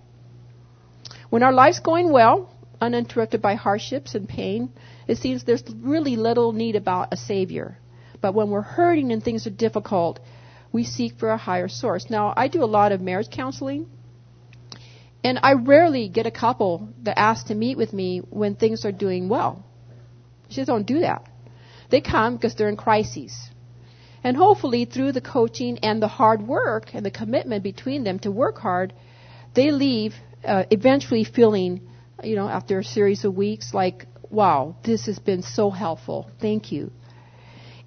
When 1.30 1.44
our 1.44 1.54
life's 1.54 1.82
going 1.82 2.12
well, 2.12 2.52
uninterrupted 2.82 3.44
by 3.44 3.54
hardships 3.54 4.16
and 4.16 4.28
pain, 4.28 4.74
it 5.08 5.20
seems 5.20 5.44
there's 5.44 5.64
really 5.70 6.16
little 6.16 6.52
need 6.52 6.76
about 6.76 7.10
a 7.14 7.18
savior. 7.18 7.78
But 8.22 8.34
when 8.34 8.50
we're 8.50 8.62
hurting 8.62 9.12
and 9.12 9.24
things 9.24 9.46
are 9.46 9.52
difficult, 9.52 10.20
we 10.72 10.84
seek 10.84 11.18
for 11.20 11.30
a 11.30 11.38
higher 11.38 11.68
source. 11.68 12.10
Now, 12.10 12.34
I 12.36 12.48
do 12.48 12.64
a 12.64 12.66
lot 12.78 12.92
of 12.92 13.02
marriage 13.02 13.30
counseling, 13.30 13.88
and 15.24 15.40
I 15.44 15.54
rarely 15.54 16.08
get 16.10 16.26
a 16.26 16.32
couple 16.32 16.90
that 17.04 17.20
ask 17.20 17.48
to 17.48 17.56
meet 17.56 17.78
with 17.78 17.94
me 17.94 18.20
when 18.30 18.56
things 18.56 18.86
are 18.86 18.92
doing 18.92 19.30
well. 19.30 19.64
Just 20.50 20.68
don't 20.68 20.86
do 20.86 21.00
that. 21.02 21.28
They 21.90 22.02
come 22.02 22.36
because 22.36 22.56
they're 22.56 22.70
in 22.70 22.78
crises. 22.78 23.36
And 24.24 24.38
hopefully, 24.38 24.86
through 24.86 25.14
the 25.14 25.22
coaching 25.22 25.80
and 25.80 26.02
the 26.02 26.08
hard 26.08 26.42
work 26.48 26.94
and 26.94 27.06
the 27.06 27.12
commitment 27.12 27.64
between 27.64 28.04
them 28.04 28.20
to 28.20 28.32
work 28.32 28.58
hard, 28.58 28.94
they 29.56 29.72
leave 29.72 30.14
uh, 30.46 30.64
eventually 30.70 31.24
feeling, 31.24 31.82
you 32.24 32.36
know, 32.36 32.48
after 32.48 32.80
a 32.80 32.84
series 32.84 33.26
of 33.26 33.36
weeks, 33.36 33.74
like, 33.74 34.06
wow, 34.30 34.76
this 34.84 35.08
has 35.08 35.20
been 35.20 35.42
so 35.42 35.70
helpful. 35.70 36.30
Thank 36.40 36.72
you. 36.72 36.92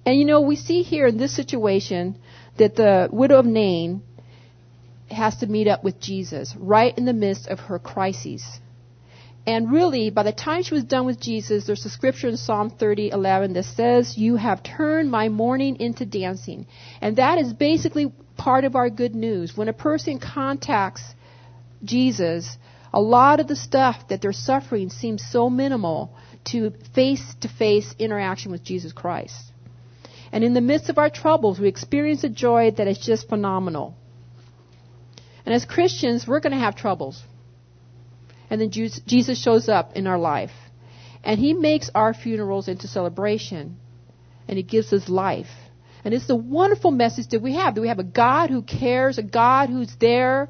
And 0.05 0.19
you 0.19 0.25
know, 0.25 0.41
we 0.41 0.55
see 0.55 0.83
here 0.83 1.07
in 1.07 1.17
this 1.17 1.35
situation 1.35 2.19
that 2.57 2.75
the 2.75 3.09
widow 3.11 3.39
of 3.39 3.45
Nain 3.45 4.01
has 5.09 5.37
to 5.37 5.47
meet 5.47 5.67
up 5.67 5.83
with 5.83 5.99
Jesus 5.99 6.55
right 6.57 6.97
in 6.97 7.05
the 7.05 7.13
midst 7.13 7.47
of 7.47 7.59
her 7.59 7.79
crises. 7.79 8.43
And 9.47 9.71
really, 9.71 10.09
by 10.09 10.23
the 10.23 10.31
time 10.31 10.63
she 10.63 10.73
was 10.73 10.83
done 10.83 11.05
with 11.05 11.19
Jesus, 11.19 11.65
there's 11.65 11.85
a 11.85 11.89
scripture 11.89 12.29
in 12.29 12.37
Psalm 12.37 12.71
30:11 12.71 13.53
that 13.53 13.65
says, 13.65 14.17
"You 14.17 14.37
have 14.37 14.63
turned 14.63 15.11
my 15.11 15.29
mourning 15.29 15.79
into 15.79 16.05
dancing." 16.05 16.65
And 16.99 17.17
that 17.17 17.37
is 17.37 17.53
basically 17.53 18.11
part 18.37 18.65
of 18.65 18.75
our 18.75 18.89
good 18.89 19.13
news. 19.13 19.55
When 19.55 19.69
a 19.69 19.73
person 19.73 20.17
contacts 20.17 21.03
Jesus, 21.83 22.57
a 22.91 22.99
lot 22.99 23.39
of 23.39 23.47
the 23.47 23.55
stuff 23.55 24.07
that 24.07 24.21
they're 24.21 24.33
suffering 24.33 24.89
seems 24.89 25.23
so 25.23 25.49
minimal 25.49 26.09
to 26.45 26.71
face-to-face 26.93 27.95
interaction 27.99 28.51
with 28.51 28.63
Jesus 28.63 28.93
Christ. 28.93 29.51
And 30.35 30.43
in 30.43 30.53
the 30.53 30.59
midst 30.59 30.89
of 30.89 30.97
our 30.97 31.09
troubles, 31.09 31.61
we 31.61 31.69
experience 31.69 32.25
a 32.25 32.29
joy 32.29 32.71
that 32.71 32.89
is 32.89 32.97
just 32.97 33.29
phenomenal. 33.29 33.95
And 35.45 35.55
as 35.55 35.63
Christians, 35.63 36.27
we're 36.27 36.41
going 36.41 36.51
to 36.51 36.59
have 36.59 36.75
troubles. 36.75 37.23
And 38.49 38.59
then 38.59 38.69
Jesus 38.69 39.41
shows 39.41 39.69
up 39.69 39.93
in 39.95 40.07
our 40.07 40.17
life. 40.17 40.51
And 41.23 41.39
he 41.39 41.53
makes 41.53 41.89
our 41.95 42.13
funerals 42.13 42.67
into 42.67 42.85
celebration. 42.85 43.77
And 44.49 44.57
he 44.57 44.63
gives 44.63 44.91
us 44.91 45.07
life. 45.07 45.53
And 46.03 46.13
it's 46.13 46.27
the 46.27 46.35
wonderful 46.35 46.91
message 46.91 47.29
that 47.29 47.41
we 47.41 47.55
have 47.55 47.75
that 47.75 47.81
we 47.81 47.87
have 47.87 47.99
a 47.99 48.03
God 48.03 48.49
who 48.49 48.61
cares, 48.61 49.17
a 49.17 49.23
God 49.23 49.69
who's 49.69 49.95
there, 50.01 50.49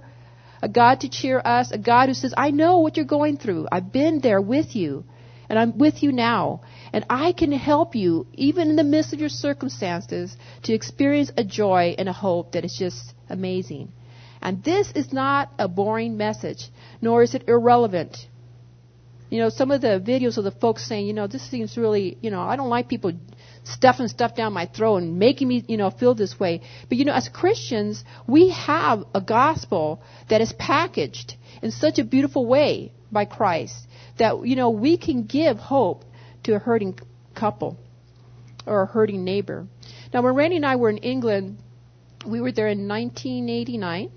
a 0.63 0.67
God 0.67 1.01
to 1.01 1.09
cheer 1.09 1.39
us, 1.45 1.69
a 1.71 1.77
God 1.77 2.09
who 2.09 2.15
says, 2.15 2.33
I 2.35 2.49
know 2.49 2.79
what 2.79 2.97
you're 2.97 3.05
going 3.05 3.37
through. 3.37 3.67
I've 3.71 3.91
been 3.91 4.19
there 4.19 4.41
with 4.41 4.75
you. 4.75 5.03
And 5.47 5.59
I'm 5.59 5.77
with 5.77 6.01
you 6.01 6.11
now. 6.11 6.61
And 6.95 7.03
I 7.09 7.33
can 7.33 7.51
help 7.51 7.93
you, 7.93 8.25
even 8.35 8.69
in 8.69 8.77
the 8.77 8.83
midst 8.85 9.11
of 9.11 9.19
your 9.19 9.27
circumstances, 9.27 10.37
to 10.63 10.73
experience 10.73 11.29
a 11.35 11.43
joy 11.43 11.93
and 11.97 12.07
a 12.07 12.13
hope 12.13 12.53
that 12.53 12.63
is 12.63 12.73
just 12.79 13.13
amazing. 13.29 13.91
And 14.41 14.63
this 14.63 14.93
is 14.93 15.11
not 15.11 15.51
a 15.59 15.67
boring 15.67 16.15
message, 16.15 16.69
nor 17.01 17.21
is 17.21 17.35
it 17.35 17.49
irrelevant. 17.49 18.15
You 19.29 19.39
know, 19.39 19.49
some 19.49 19.71
of 19.71 19.81
the 19.81 20.01
videos 20.07 20.37
of 20.37 20.45
the 20.45 20.51
folks 20.51 20.87
saying, 20.87 21.05
you 21.05 21.11
know, 21.11 21.27
this 21.27 21.41
seems 21.41 21.77
really, 21.77 22.17
you 22.21 22.31
know, 22.31 22.39
I 22.39 22.55
don't 22.55 22.69
like 22.69 22.87
people 22.87 23.11
stuffing 23.65 24.07
stuff 24.07 24.33
down 24.33 24.53
my 24.53 24.65
throat 24.65 25.03
and 25.03 25.19
making 25.19 25.49
me, 25.49 25.65
you 25.67 25.75
know, 25.75 25.89
feel 25.89 26.15
this 26.15 26.39
way. 26.39 26.61
But 26.87 26.97
you 26.97 27.03
know, 27.03 27.13
as 27.13 27.27
Christians, 27.27 28.05
we 28.25 28.51
have 28.51 29.03
a 29.13 29.19
gospel 29.19 30.01
that 30.29 30.39
is 30.39 30.53
packaged 30.53 31.35
in 31.61 31.71
such 31.71 31.99
a 31.99 32.05
beautiful 32.05 32.45
way 32.45 32.93
by 33.11 33.25
Christ 33.25 33.85
that, 34.17 34.47
you 34.47 34.55
know, 34.55 34.69
we 34.69 34.95
can 34.95 35.23
give 35.23 35.57
hope 35.57 36.05
to 36.45 36.55
a 36.55 36.59
hurting 36.59 36.97
couple 37.35 37.77
or 38.65 38.81
a 38.81 38.85
hurting 38.85 39.23
neighbor. 39.23 39.67
Now, 40.13 40.21
when 40.21 40.33
Randy 40.33 40.55
and 40.55 40.65
I 40.65 40.77
were 40.77 40.89
in 40.89 40.97
England, 40.97 41.57
we 42.25 42.41
were 42.41 42.51
there 42.51 42.67
in 42.67 42.87
1989. 42.87 44.11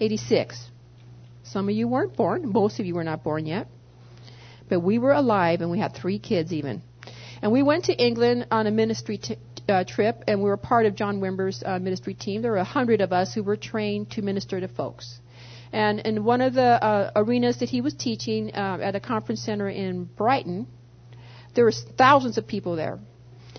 86. 0.00 0.70
Some 1.42 1.68
of 1.68 1.74
you 1.74 1.88
weren't 1.88 2.16
born. 2.16 2.52
Most 2.52 2.80
of 2.80 2.86
you 2.86 2.94
were 2.94 3.04
not 3.04 3.24
born 3.24 3.46
yet. 3.46 3.68
But 4.68 4.80
we 4.80 4.98
were 4.98 5.12
alive 5.12 5.60
and 5.60 5.70
we 5.70 5.78
had 5.78 5.94
three 5.94 6.18
kids 6.18 6.52
even. 6.52 6.82
And 7.40 7.52
we 7.52 7.62
went 7.62 7.84
to 7.84 7.94
England 7.94 8.48
on 8.50 8.66
a 8.66 8.70
ministry 8.70 9.18
t- 9.18 9.38
uh, 9.68 9.84
trip 9.84 10.24
and 10.26 10.42
we 10.42 10.48
were 10.48 10.56
part 10.56 10.86
of 10.86 10.96
John 10.96 11.20
Wimber's 11.20 11.62
uh, 11.64 11.78
ministry 11.78 12.14
team. 12.14 12.42
There 12.42 12.52
were 12.52 12.58
a 12.58 12.64
hundred 12.64 13.00
of 13.00 13.12
us 13.12 13.32
who 13.32 13.42
were 13.42 13.56
trained 13.56 14.10
to 14.12 14.22
minister 14.22 14.60
to 14.60 14.68
folks. 14.68 15.20
And 15.72 16.00
in 16.00 16.24
one 16.24 16.40
of 16.40 16.54
the 16.54 16.62
uh, 16.62 17.10
arenas 17.16 17.58
that 17.58 17.68
he 17.68 17.80
was 17.80 17.94
teaching 17.94 18.52
uh, 18.54 18.78
at 18.82 18.94
a 18.94 19.00
conference 19.00 19.42
center 19.42 19.68
in 19.68 20.04
Brighton, 20.04 20.66
there 21.56 21.64
was 21.64 21.84
thousands 21.98 22.38
of 22.38 22.46
people 22.46 22.76
there. 22.76 23.00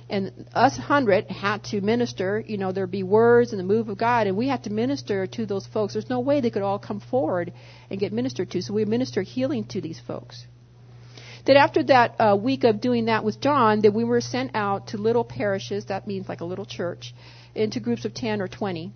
And 0.10 0.48
us 0.54 0.78
hundred 0.78 1.30
had 1.30 1.66
to 1.66 1.82
minister, 1.82 2.42
you 2.46 2.58
know, 2.58 2.72
there'd 2.72 2.90
be 2.90 3.04
words 3.04 3.52
and 3.52 3.60
the 3.60 3.66
move 3.66 3.90
of 3.90 3.98
God, 3.98 4.28
and 4.28 4.38
we 4.38 4.48
had 4.48 4.64
to 4.64 4.70
minister 4.70 5.28
to 5.28 5.46
those 5.46 5.68
folks. 5.68 5.94
There's 5.94 6.10
no 6.10 6.22
way 6.22 6.40
they 6.40 6.50
could 6.50 6.62
all 6.62 6.80
come 6.80 7.02
forward 7.02 7.52
and 7.90 8.00
get 8.00 8.14
ministered 8.14 8.50
to, 8.52 8.62
so 8.62 8.74
we 8.74 8.86
ministered 8.86 9.28
healing 9.28 9.66
to 9.66 9.82
these 9.82 10.00
folks. 10.00 10.46
Then 11.46 11.58
after 11.58 11.84
that 11.84 12.16
uh, 12.20 12.38
week 12.38 12.64
of 12.64 12.80
doing 12.80 13.06
that 13.06 13.26
with 13.26 13.42
John, 13.42 13.82
then 13.82 13.94
we 13.94 14.06
were 14.06 14.22
sent 14.22 14.52
out 14.54 14.88
to 14.88 14.98
little 14.98 15.26
parishes, 15.26 15.86
that 15.86 16.08
means 16.08 16.30
like 16.30 16.40
a 16.40 16.46
little 16.46 16.66
church, 16.66 17.14
into 17.54 17.82
groups 17.82 18.06
of 18.06 18.14
10 18.14 18.42
or 18.42 18.48
20 18.48 18.94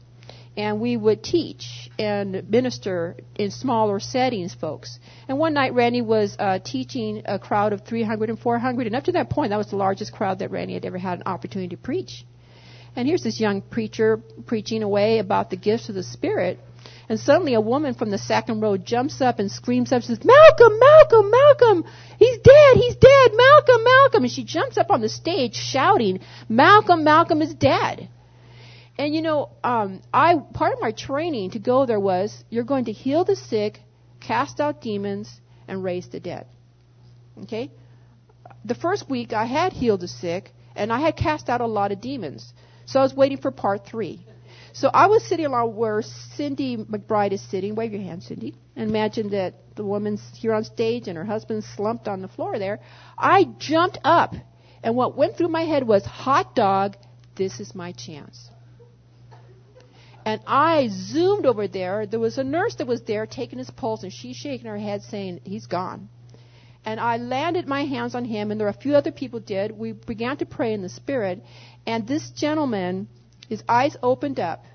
and 0.58 0.82
we 0.82 0.98
would 0.98 1.24
teach 1.24 1.90
and 1.98 2.50
minister 2.50 3.16
in 3.36 3.52
smaller 3.52 4.00
settings, 4.00 4.54
folks. 4.54 5.00
And 5.28 5.38
one 5.40 5.54
night, 5.54 5.74
Randy 5.74 6.02
was 6.02 6.36
uh, 6.38 6.60
teaching 6.60 7.24
a 7.26 7.40
crowd 7.40 7.74
of 7.74 7.86
300 7.86 8.30
and 8.30 8.40
400, 8.40 8.88
and 8.88 8.96
up 8.96 9.06
to 9.06 9.14
that 9.14 9.30
point, 9.30 9.52
that 9.52 9.58
was 9.58 9.70
the 9.70 9.78
largest 9.78 10.12
crowd 10.12 10.40
that 10.40 10.52
Randy 10.52 10.74
had 10.74 10.86
ever 10.86 10.98
had 10.98 11.20
an 11.20 11.24
opportunity 11.26 11.76
to 11.76 11.82
preach. 11.82 12.26
And 12.96 13.08
here's 13.08 13.24
this 13.24 13.40
young 13.40 13.62
preacher 13.62 14.22
preaching 14.46 14.84
away 14.84 15.20
about 15.20 15.50
the 15.50 15.56
gifts 15.56 15.88
of 15.88 15.96
the 15.96 16.04
Spirit. 16.04 16.60
And 17.08 17.20
suddenly 17.20 17.54
a 17.54 17.62
woman 17.62 17.94
from 17.94 18.10
the 18.10 18.18
second 18.18 18.62
row 18.62 18.76
jumps 18.78 19.22
up 19.22 19.40
and 19.40 19.50
screams 19.50 19.92
up, 19.92 20.04
says, 20.04 20.20
Malcolm, 20.24 20.80
Malcolm, 20.80 21.32
Malcolm, 21.32 21.86
he's 22.18 22.38
dead, 22.40 22.76
he's 22.76 22.96
dead, 22.96 23.32
Malcolm, 23.34 23.84
Malcolm. 23.84 24.24
And 24.24 24.32
she 24.32 24.44
jumps 24.44 24.78
up 24.78 24.92
on 24.92 25.02
the 25.02 25.10
stage 25.10 25.56
shouting, 25.56 26.20
Malcolm, 26.50 27.04
Malcolm 27.04 27.42
is 27.42 27.54
dead. 27.54 28.10
And 29.02 29.16
you 29.16 29.24
know, 29.24 29.50
um, 29.64 30.00
I 30.14 30.36
part 30.54 30.74
of 30.74 30.80
my 30.80 30.92
training 30.92 31.52
to 31.52 31.60
go 31.60 31.88
there 31.88 32.00
was 32.00 32.44
you're 32.52 32.64
going 32.64 32.86
to 32.86 32.92
heal 32.92 33.26
the 33.26 33.36
sick, 33.36 33.80
cast 34.20 34.60
out 34.60 34.80
demons, 34.80 35.42
and 35.68 35.84
raise 35.84 36.08
the 36.10 36.20
dead. 36.20 36.46
Okay? 37.42 37.72
The 38.64 38.76
first 38.76 39.10
week 39.10 39.34
I 39.34 39.46
had 39.46 39.74
healed 39.74 40.02
the 40.02 40.08
sick, 40.08 40.52
and 40.76 40.94
I 40.94 41.00
had 41.00 41.18
cast 41.18 41.50
out 41.50 41.62
a 41.62 41.66
lot 41.66 41.92
of 41.92 42.00
demons. 42.00 42.54
So 42.86 43.00
I 43.00 43.02
was 43.02 43.16
waiting 43.16 43.40
for 43.40 43.50
part 43.50 43.88
three. 43.88 44.24
So 44.72 44.92
I 44.94 45.08
was 45.08 45.26
sitting 45.26 45.48
along 45.48 45.76
where 45.76 46.04
Cindy 46.36 46.78
McBride 46.78 47.32
is 47.32 47.42
sitting. 47.42 47.74
Wave 47.74 47.94
your 47.94 48.04
hand, 48.04 48.22
Cindy. 48.22 48.54
And 48.76 48.88
imagine 48.88 49.32
that 49.32 49.56
the 49.76 49.84
woman's 49.84 50.22
here 50.36 50.54
on 50.54 50.64
stage 50.64 51.08
and 51.08 51.18
her 51.18 51.26
husband's 51.26 51.66
slumped 51.76 52.08
on 52.08 52.22
the 52.22 52.28
floor 52.28 52.60
there. 52.60 52.80
I 53.18 53.46
jumped 53.58 53.98
up, 54.04 54.36
and 54.84 54.96
what 54.96 55.18
went 55.18 55.38
through 55.38 55.50
my 55.50 55.64
head 55.64 55.88
was, 55.88 56.06
hot 56.06 56.54
dog, 56.54 56.98
this 57.36 57.60
is 57.60 57.74
my 57.74 57.94
chance. 57.94 58.52
And 60.26 60.42
I 60.46 60.90
zoomed 60.90 61.46
over 61.46 61.68
there. 61.68 62.06
There 62.06 62.20
was 62.20 62.38
a 62.38 62.44
nurse 62.44 62.76
that 62.76 62.88
was 62.88 63.02
there 63.04 63.26
taking 63.26 63.60
his 63.60 63.70
pulse, 63.70 64.04
and 64.04 64.14
she's 64.14 64.36
shaking 64.36 64.68
her 64.68 64.78
head 64.78 65.04
saying, 65.04 65.42
He's 65.44 65.68
gone. 65.68 66.10
And 66.86 67.00
I 67.00 67.18
landed 67.18 67.68
my 67.68 67.86
hands 67.86 68.16
on 68.16 68.26
him, 68.26 68.52
and 68.52 68.60
there 68.60 68.66
were 68.66 68.78
a 68.78 68.82
few 68.82 68.96
other 68.96 69.12
people 69.12 69.40
did. 69.40 69.72
We 69.78 69.92
began 69.92 70.38
to 70.38 70.46
pray 70.46 70.74
in 70.74 70.82
the 70.82 70.90
Spirit, 70.90 71.44
and 71.86 72.08
this 72.08 72.30
gentleman, 72.32 73.08
his 73.48 73.64
eyes 73.68 73.96
opened 74.02 74.40
up. 74.40 74.66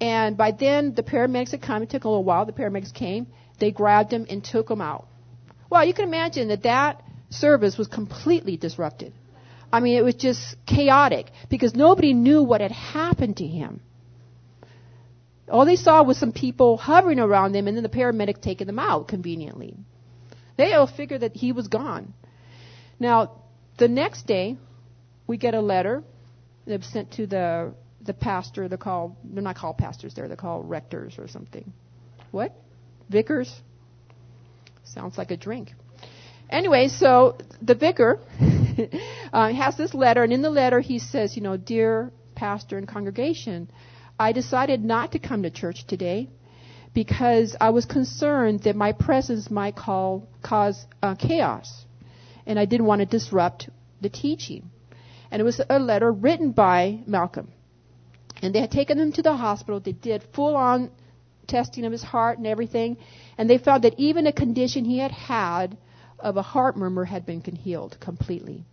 And 0.00 0.36
by 0.36 0.50
then, 0.50 0.94
the 0.94 1.02
paramedics 1.02 1.52
had 1.52 1.62
come. 1.62 1.82
It 1.82 1.90
took 1.90 2.04
a 2.04 2.08
little 2.08 2.24
while. 2.24 2.46
The 2.46 2.52
paramedics 2.52 2.92
came. 2.92 3.26
They 3.58 3.70
grabbed 3.70 4.12
him 4.12 4.26
and 4.28 4.42
took 4.42 4.70
him 4.70 4.80
out. 4.80 5.06
Well, 5.70 5.84
you 5.84 5.94
can 5.94 6.04
imagine 6.04 6.48
that 6.48 6.62
that 6.64 7.02
service 7.30 7.78
was 7.78 7.88
completely 7.88 8.56
disrupted. 8.56 9.12
I 9.72 9.80
mean, 9.80 9.96
it 9.96 10.04
was 10.04 10.14
just 10.14 10.56
chaotic 10.66 11.30
because 11.48 11.74
nobody 11.74 12.12
knew 12.14 12.42
what 12.42 12.60
had 12.60 12.70
happened 12.72 13.38
to 13.38 13.46
him. 13.46 13.80
All 15.48 15.66
they 15.66 15.76
saw 15.76 16.02
was 16.02 16.18
some 16.18 16.32
people 16.32 16.76
hovering 16.76 17.20
around 17.20 17.52
them 17.52 17.68
and 17.68 17.76
then 17.76 17.82
the 17.82 17.88
paramedic 17.88 18.40
taking 18.40 18.66
them 18.66 18.78
out 18.78 19.08
conveniently. 19.08 19.76
They 20.56 20.72
all 20.72 20.86
figured 20.86 21.20
that 21.20 21.36
he 21.36 21.52
was 21.52 21.68
gone. 21.68 22.14
Now, 22.98 23.42
the 23.76 23.88
next 23.88 24.26
day, 24.26 24.56
we 25.26 25.36
get 25.36 25.54
a 25.54 25.60
letter 25.60 26.02
that 26.66 26.80
was 26.80 26.86
sent 26.88 27.12
to 27.12 27.26
the 27.26 27.74
the 28.00 28.14
pastor. 28.14 28.68
They're 28.68 28.78
called 28.78 29.16
they're 29.24 29.42
not 29.42 29.56
called 29.56 29.78
pastors 29.78 30.14
there. 30.14 30.28
They're 30.28 30.36
called 30.36 30.68
rectors 30.68 31.14
or 31.18 31.28
something. 31.28 31.72
What? 32.30 32.54
Vicars? 33.10 33.52
Sounds 34.84 35.18
like 35.18 35.30
a 35.30 35.36
drink. 35.36 35.72
Anyway, 36.50 36.88
so 36.88 37.38
the 37.62 37.74
vicar 37.74 38.20
uh, 39.32 39.52
has 39.52 39.76
this 39.76 39.94
letter, 39.94 40.22
and 40.22 40.32
in 40.32 40.42
the 40.42 40.50
letter 40.50 40.80
he 40.80 40.98
says, 40.98 41.36
you 41.36 41.42
know, 41.42 41.56
dear 41.56 42.12
pastor 42.34 42.76
and 42.76 42.86
congregation, 42.86 43.68
I 44.18 44.32
decided 44.32 44.84
not 44.84 45.12
to 45.12 45.18
come 45.18 45.42
to 45.42 45.50
church 45.50 45.86
today 45.86 46.28
because 46.94 47.56
I 47.60 47.70
was 47.70 47.84
concerned 47.84 48.60
that 48.60 48.76
my 48.76 48.92
presence 48.92 49.50
might 49.50 49.74
call, 49.74 50.28
cause 50.42 50.86
uh, 51.02 51.16
chaos. 51.16 51.84
And 52.46 52.58
I 52.58 52.64
didn't 52.64 52.86
want 52.86 53.00
to 53.00 53.06
disrupt 53.06 53.68
the 54.00 54.08
teaching. 54.08 54.70
And 55.30 55.40
it 55.40 55.44
was 55.44 55.60
a 55.68 55.78
letter 55.78 56.12
written 56.12 56.52
by 56.52 57.00
Malcolm. 57.06 57.50
And 58.42 58.54
they 58.54 58.60
had 58.60 58.70
taken 58.70 58.98
him 58.98 59.12
to 59.12 59.22
the 59.22 59.36
hospital. 59.36 59.80
They 59.80 59.92
did 59.92 60.22
full 60.34 60.54
on 60.54 60.90
testing 61.48 61.84
of 61.84 61.92
his 61.92 62.02
heart 62.02 62.38
and 62.38 62.46
everything. 62.46 62.98
And 63.36 63.50
they 63.50 63.58
found 63.58 63.84
that 63.84 63.98
even 63.98 64.26
a 64.26 64.32
condition 64.32 64.84
he 64.84 64.98
had 64.98 65.10
had 65.10 65.76
of 66.18 66.36
a 66.36 66.42
heart 66.42 66.76
murmur 66.76 67.04
had 67.04 67.26
been 67.26 67.40
healed 67.40 67.98
completely. 68.00 68.64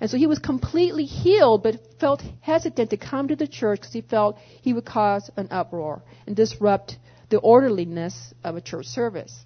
And 0.00 0.10
so 0.10 0.16
he 0.16 0.26
was 0.26 0.38
completely 0.38 1.04
healed, 1.04 1.62
but 1.62 1.80
felt 1.98 2.22
hesitant 2.40 2.90
to 2.90 2.96
come 2.96 3.28
to 3.28 3.36
the 3.36 3.48
church 3.48 3.80
because 3.80 3.92
he 3.92 4.02
felt 4.02 4.38
he 4.62 4.72
would 4.72 4.84
cause 4.84 5.30
an 5.36 5.48
uproar 5.50 6.02
and 6.26 6.36
disrupt 6.36 6.96
the 7.30 7.38
orderliness 7.38 8.32
of 8.44 8.56
a 8.56 8.60
church 8.60 8.86
service. 8.86 9.44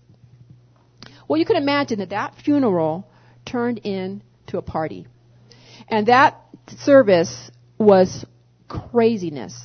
Well, 1.28 1.38
you 1.38 1.46
can 1.46 1.56
imagine 1.56 2.00
that 2.00 2.10
that 2.10 2.34
funeral 2.44 3.08
turned 3.46 3.78
into 3.78 4.58
a 4.58 4.62
party. 4.62 5.06
And 5.88 6.06
that 6.08 6.40
service 6.78 7.50
was 7.78 8.24
craziness 8.68 9.58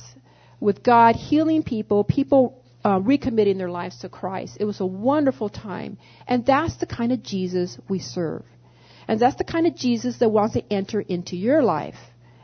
with 0.60 0.82
God 0.82 1.14
healing 1.14 1.62
people, 1.62 2.04
people 2.04 2.64
uh, 2.84 2.98
recommitting 2.98 3.58
their 3.58 3.70
lives 3.70 3.98
to 4.00 4.08
Christ. 4.08 4.56
It 4.60 4.64
was 4.64 4.80
a 4.80 4.86
wonderful 4.86 5.48
time. 5.48 5.98
And 6.26 6.44
that's 6.44 6.76
the 6.76 6.86
kind 6.86 7.12
of 7.12 7.22
Jesus 7.22 7.78
we 7.88 7.98
serve. 7.98 8.44
And 9.08 9.18
that's 9.18 9.36
the 9.36 9.44
kind 9.44 9.66
of 9.66 9.74
Jesus 9.74 10.18
that 10.18 10.28
wants 10.28 10.54
to 10.54 10.72
enter 10.72 11.00
into 11.00 11.34
your 11.34 11.62
life 11.62 11.96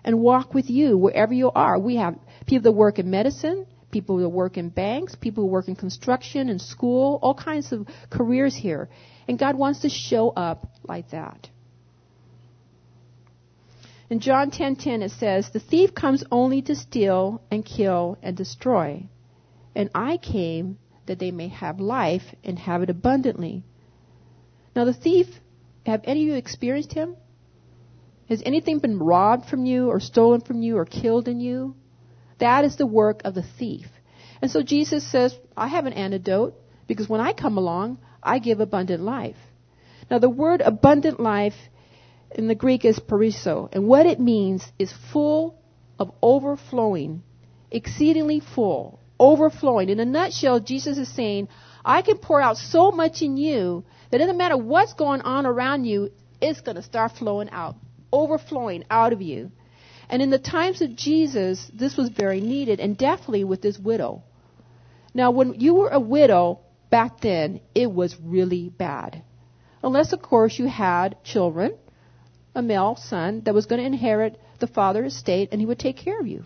and 0.03 0.21
walk 0.21 0.55
with 0.55 0.71
you 0.71 0.97
wherever 0.97 1.33
you 1.33 1.51
are. 1.51 1.79
We 1.79 1.97
have 1.97 2.19
people 2.47 2.63
that 2.65 2.73
work 2.73 2.99
in 2.99 3.11
medicine, 3.11 3.67
people 3.91 4.17
that 4.17 4.29
work 4.31 4.57
in 4.57 4.71
banks, 4.71 5.15
people 5.15 5.45
who 5.45 5.51
work 5.51 5.69
in 5.69 5.77
construction 5.77 6.49
and 6.49 6.61
school, 6.61 7.19
all 7.23 7.35
kinds 7.35 7.71
of 7.71 7.87
careers 8.11 8.57
here. 8.57 8.89
And 9.29 9.39
God 9.39 9.57
wants 9.57 9.81
to 9.81 9.91
show 9.91 10.31
up 10.31 10.67
like 10.83 11.11
that. 11.11 11.51
In 14.11 14.21
John 14.21 14.51
10:10 14.51 15.03
it 15.03 15.11
says, 15.11 15.51
"The 15.51 15.61
thief 15.61 15.95
comes 15.95 16.25
only 16.31 16.63
to 16.63 16.75
steal 16.75 17.41
and 17.51 17.65
kill 17.65 18.19
and 18.23 18.37
destroy, 18.37 19.07
and 19.75 19.91
I 19.95 20.19
came 20.19 20.79
that 21.07 21.19
they 21.19 21.31
may 21.31 21.49
have 21.49 21.81
life 21.81 22.35
and 22.45 22.59
have 22.59 22.83
it 22.83 22.91
abundantly." 22.91 23.65
Now 24.77 24.85
the 24.85 24.93
thief 24.93 25.41
have 25.87 26.03
any 26.05 26.23
of 26.23 26.29
you 26.29 26.35
experienced 26.35 26.93
him? 26.93 27.17
Has 28.29 28.43
anything 28.45 28.79
been 28.79 28.99
robbed 28.99 29.49
from 29.49 29.67
you 29.67 29.89
or 29.89 30.01
stolen 30.01 30.41
from 30.41 30.63
you 30.63 30.79
or 30.79 30.87
killed 30.87 31.29
in 31.29 31.41
you? 31.41 31.75
That 32.39 32.65
is 32.65 32.77
the 32.77 32.87
work 32.87 33.21
of 33.25 33.35
the 33.35 33.45
thief. 33.59 33.87
And 34.41 34.51
so 34.51 34.63
Jesus 34.63 35.11
says, 35.11 35.37
I 35.57 35.69
have 35.69 35.87
an 35.87 35.93
antidote 35.93 36.55
because 36.87 37.09
when 37.09 37.21
I 37.21 37.33
come 37.33 37.59
along, 37.59 37.99
I 38.23 38.39
give 38.39 38.61
abundant 38.61 39.03
life. 39.03 39.37
Now 40.11 40.19
the 40.19 40.31
word 40.31 40.61
abundant 40.61 41.21
life 41.21 41.55
in 42.35 42.49
the 42.49 42.55
Greek 42.55 42.85
is 42.85 42.99
perisso, 42.99 43.69
and 43.73 43.87
what 43.87 44.07
it 44.07 44.19
means 44.19 44.65
is 44.79 44.93
full 45.13 45.63
of 45.99 46.13
overflowing, 46.21 47.23
exceedingly 47.71 48.41
full, 48.41 48.99
overflowing. 49.21 49.89
In 49.89 50.01
a 50.01 50.05
nutshell, 50.05 50.61
Jesus 50.61 50.99
is 50.99 51.09
saying, 51.09 51.49
I 51.85 52.03
can 52.03 52.19
pour 52.19 52.41
out 52.41 52.57
so 52.57 52.91
much 52.91 53.23
in 53.23 53.37
you 53.37 53.85
it 54.15 54.19
doesn't 54.19 54.37
matter 54.37 54.57
what's 54.57 54.95
going 54.95 55.23
on 55.23 55.47
around 55.47 55.85
you, 55.85 56.11
it's 56.41 56.61
going 56.61 56.77
to 56.77 56.83
start 56.83 57.13
flowing 57.13 57.51
out, 57.51 57.77
overflowing 58.13 58.85
out 58.91 59.13
of 59.13 59.23
you. 59.23 59.51
And 60.09 60.21
in 60.23 60.31
the 60.31 60.39
times 60.39 60.83
of 60.83 60.95
Jesus, 60.95 61.71
this 61.73 61.97
was 61.97 62.11
very 62.11 62.41
needed, 62.41 62.81
and 62.81 62.97
definitely 62.97 63.45
with 63.45 63.63
this 63.63 63.79
widow. 63.79 64.23
Now, 65.15 65.31
when 65.31 65.61
you 65.61 65.75
were 65.75 65.89
a 65.89 66.01
widow 66.01 66.61
back 66.91 67.21
then, 67.21 67.61
it 67.75 67.91
was 67.91 68.17
really 68.21 68.69
bad. 68.69 69.23
Unless, 69.83 70.13
of 70.13 70.23
course, 70.23 70.59
you 70.59 70.67
had 70.67 71.23
children, 71.25 71.75
a 72.55 72.63
male 72.63 72.97
son 72.97 73.43
that 73.45 73.55
was 73.55 73.67
going 73.67 73.81
to 73.81 73.87
inherit 73.87 74.41
the 74.61 74.67
father's 74.67 75.15
estate, 75.15 75.49
and 75.53 75.61
he 75.61 75.67
would 75.67 75.79
take 75.79 75.97
care 75.97 76.21
of 76.21 76.27
you. 76.27 76.45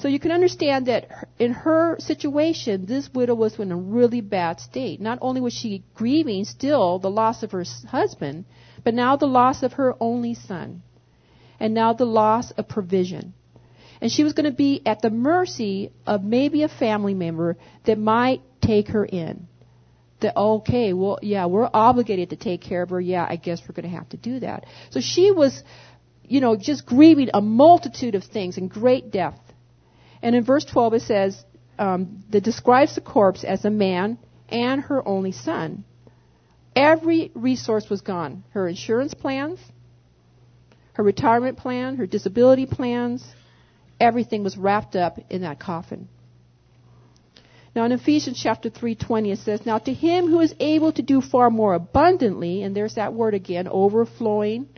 So 0.00 0.08
you 0.08 0.18
can 0.18 0.32
understand 0.32 0.86
that 0.86 1.28
in 1.38 1.52
her 1.52 1.96
situation, 1.98 2.86
this 2.86 3.10
widow 3.12 3.34
was 3.34 3.58
in 3.58 3.70
a 3.70 3.76
really 3.76 4.22
bad 4.22 4.58
state. 4.58 4.98
Not 4.98 5.18
only 5.20 5.42
was 5.42 5.52
she 5.52 5.84
grieving 5.94 6.44
still 6.44 6.98
the 6.98 7.10
loss 7.10 7.42
of 7.42 7.50
her 7.50 7.64
husband, 7.86 8.46
but 8.82 8.94
now 8.94 9.16
the 9.16 9.26
loss 9.26 9.62
of 9.62 9.74
her 9.74 9.94
only 10.00 10.32
son. 10.32 10.82
And 11.58 11.74
now 11.74 11.92
the 11.92 12.06
loss 12.06 12.50
of 12.52 12.66
provision. 12.66 13.34
And 14.00 14.10
she 14.10 14.24
was 14.24 14.32
going 14.32 14.50
to 14.50 14.56
be 14.56 14.80
at 14.86 15.02
the 15.02 15.10
mercy 15.10 15.92
of 16.06 16.24
maybe 16.24 16.62
a 16.62 16.68
family 16.68 17.12
member 17.12 17.58
that 17.84 17.98
might 17.98 18.40
take 18.62 18.88
her 18.88 19.04
in. 19.04 19.48
That, 20.20 20.34
okay, 20.34 20.94
well, 20.94 21.18
yeah, 21.20 21.44
we're 21.44 21.68
obligated 21.70 22.30
to 22.30 22.36
take 22.36 22.62
care 22.62 22.82
of 22.82 22.88
her. 22.88 23.00
Yeah, 23.02 23.26
I 23.28 23.36
guess 23.36 23.60
we're 23.68 23.74
going 23.74 23.90
to 23.90 23.96
have 23.96 24.08
to 24.10 24.16
do 24.16 24.40
that. 24.40 24.64
So 24.88 25.00
she 25.00 25.30
was, 25.30 25.62
you 26.24 26.40
know, 26.40 26.56
just 26.56 26.86
grieving 26.86 27.28
a 27.34 27.42
multitude 27.42 28.14
of 28.14 28.24
things 28.24 28.56
in 28.56 28.68
great 28.68 29.10
depth. 29.10 29.49
And 30.22 30.34
in 30.36 30.44
verse 30.44 30.64
12 30.64 30.94
it 30.94 31.02
says, 31.02 31.44
um, 31.80 32.22
that 32.30 32.44
describes 32.44 32.94
the 32.94 33.00
corpse 33.00 33.42
as 33.42 33.64
a 33.64 33.70
man 33.70 34.18
and 34.50 34.82
her 34.82 35.06
only 35.08 35.32
son. 35.32 35.84
Every 36.76 37.32
resource 37.34 37.88
was 37.88 38.02
gone. 38.02 38.44
Her 38.50 38.68
insurance 38.68 39.14
plans, 39.14 39.58
her 40.92 41.02
retirement 41.02 41.56
plan, 41.56 41.96
her 41.96 42.06
disability 42.06 42.66
plans, 42.66 43.24
everything 43.98 44.44
was 44.44 44.56
wrapped 44.58 44.94
up 44.94 45.18
in 45.30 45.40
that 45.42 45.58
coffin. 45.58 46.08
Now 47.74 47.84
in 47.84 47.92
Ephesians 47.92 48.38
chapter 48.40 48.68
3:20 48.68 49.30
it 49.30 49.38
says, 49.38 49.64
"Now 49.64 49.78
to 49.78 49.92
him 49.92 50.26
who 50.26 50.40
is 50.40 50.54
able 50.60 50.92
to 50.92 51.02
do 51.02 51.20
far 51.20 51.50
more 51.50 51.74
abundantly, 51.74 52.62
and 52.62 52.74
there's 52.74 52.96
that 52.96 53.14
word 53.14 53.32
again, 53.32 53.68
overflowing, 53.68 54.68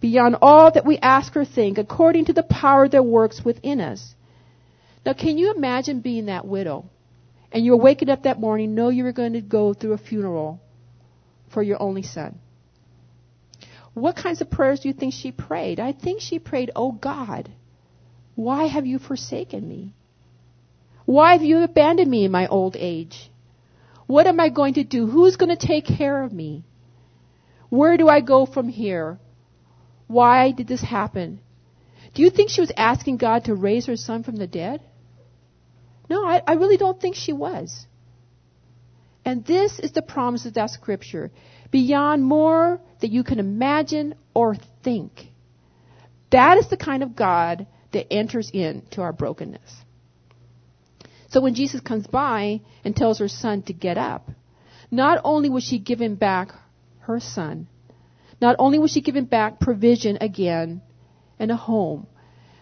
beyond 0.00 0.36
all 0.40 0.70
that 0.70 0.86
we 0.86 0.98
ask 0.98 1.36
or 1.36 1.44
think, 1.44 1.78
according 1.78 2.26
to 2.26 2.32
the 2.32 2.44
power 2.44 2.88
that 2.88 3.04
works 3.04 3.44
within 3.44 3.80
us." 3.80 4.15
Now 5.06 5.12
can 5.12 5.38
you 5.38 5.54
imagine 5.54 6.00
being 6.00 6.26
that 6.26 6.46
widow? 6.46 6.90
And 7.52 7.64
you 7.64 7.70
were 7.70 7.82
waking 7.82 8.10
up 8.10 8.24
that 8.24 8.40
morning, 8.40 8.74
know 8.74 8.88
you 8.88 9.04
were 9.04 9.12
going 9.12 9.34
to 9.34 9.40
go 9.40 9.72
through 9.72 9.92
a 9.92 9.98
funeral 9.98 10.60
for 11.48 11.62
your 11.62 11.80
only 11.80 12.02
son. 12.02 12.40
What 13.94 14.16
kinds 14.16 14.40
of 14.40 14.50
prayers 14.50 14.80
do 14.80 14.88
you 14.88 14.94
think 14.94 15.14
she 15.14 15.30
prayed? 15.30 15.78
I 15.78 15.92
think 15.92 16.20
she 16.20 16.40
prayed, 16.40 16.72
Oh 16.74 16.90
God, 16.90 17.48
why 18.34 18.66
have 18.66 18.84
you 18.84 18.98
forsaken 18.98 19.66
me? 19.66 19.94
Why 21.04 21.34
have 21.34 21.42
you 21.42 21.62
abandoned 21.62 22.10
me 22.10 22.24
in 22.24 22.32
my 22.32 22.48
old 22.48 22.76
age? 22.76 23.30
What 24.08 24.26
am 24.26 24.40
I 24.40 24.48
going 24.48 24.74
to 24.74 24.84
do? 24.84 25.06
Who's 25.06 25.36
going 25.36 25.56
to 25.56 25.66
take 25.66 25.86
care 25.86 26.24
of 26.24 26.32
me? 26.32 26.64
Where 27.68 27.96
do 27.96 28.08
I 28.08 28.20
go 28.20 28.44
from 28.44 28.68
here? 28.68 29.18
Why 30.08 30.50
did 30.50 30.66
this 30.66 30.82
happen? 30.82 31.38
Do 32.12 32.22
you 32.22 32.30
think 32.30 32.50
she 32.50 32.60
was 32.60 32.72
asking 32.76 33.18
God 33.18 33.44
to 33.44 33.54
raise 33.54 33.86
her 33.86 33.96
son 33.96 34.24
from 34.24 34.36
the 34.36 34.48
dead? 34.48 34.80
No, 36.08 36.24
I, 36.24 36.42
I 36.46 36.54
really 36.54 36.76
don't 36.76 37.00
think 37.00 37.16
she 37.16 37.32
was. 37.32 37.86
And 39.24 39.44
this 39.44 39.80
is 39.80 39.92
the 39.92 40.02
promise 40.02 40.46
of 40.46 40.54
that 40.54 40.70
scripture 40.70 41.32
beyond 41.70 42.22
more 42.22 42.80
that 43.00 43.10
you 43.10 43.24
can 43.24 43.40
imagine 43.40 44.14
or 44.34 44.56
think. 44.84 45.32
That 46.30 46.58
is 46.58 46.68
the 46.68 46.76
kind 46.76 47.02
of 47.02 47.16
God 47.16 47.66
that 47.92 48.12
enters 48.12 48.50
into 48.50 49.02
our 49.02 49.12
brokenness. 49.12 49.84
So 51.28 51.40
when 51.40 51.54
Jesus 51.54 51.80
comes 51.80 52.06
by 52.06 52.60
and 52.84 52.94
tells 52.94 53.18
her 53.18 53.28
son 53.28 53.62
to 53.62 53.72
get 53.72 53.98
up, 53.98 54.30
not 54.90 55.20
only 55.24 55.50
was 55.50 55.64
she 55.64 55.78
given 55.78 56.14
back 56.14 56.52
her 57.00 57.18
son, 57.18 57.66
not 58.40 58.56
only 58.58 58.78
was 58.78 58.90
she 58.90 59.00
given 59.00 59.24
back 59.24 59.58
provision 59.58 60.18
again 60.20 60.82
and 61.38 61.50
a 61.50 61.56
home, 61.56 62.06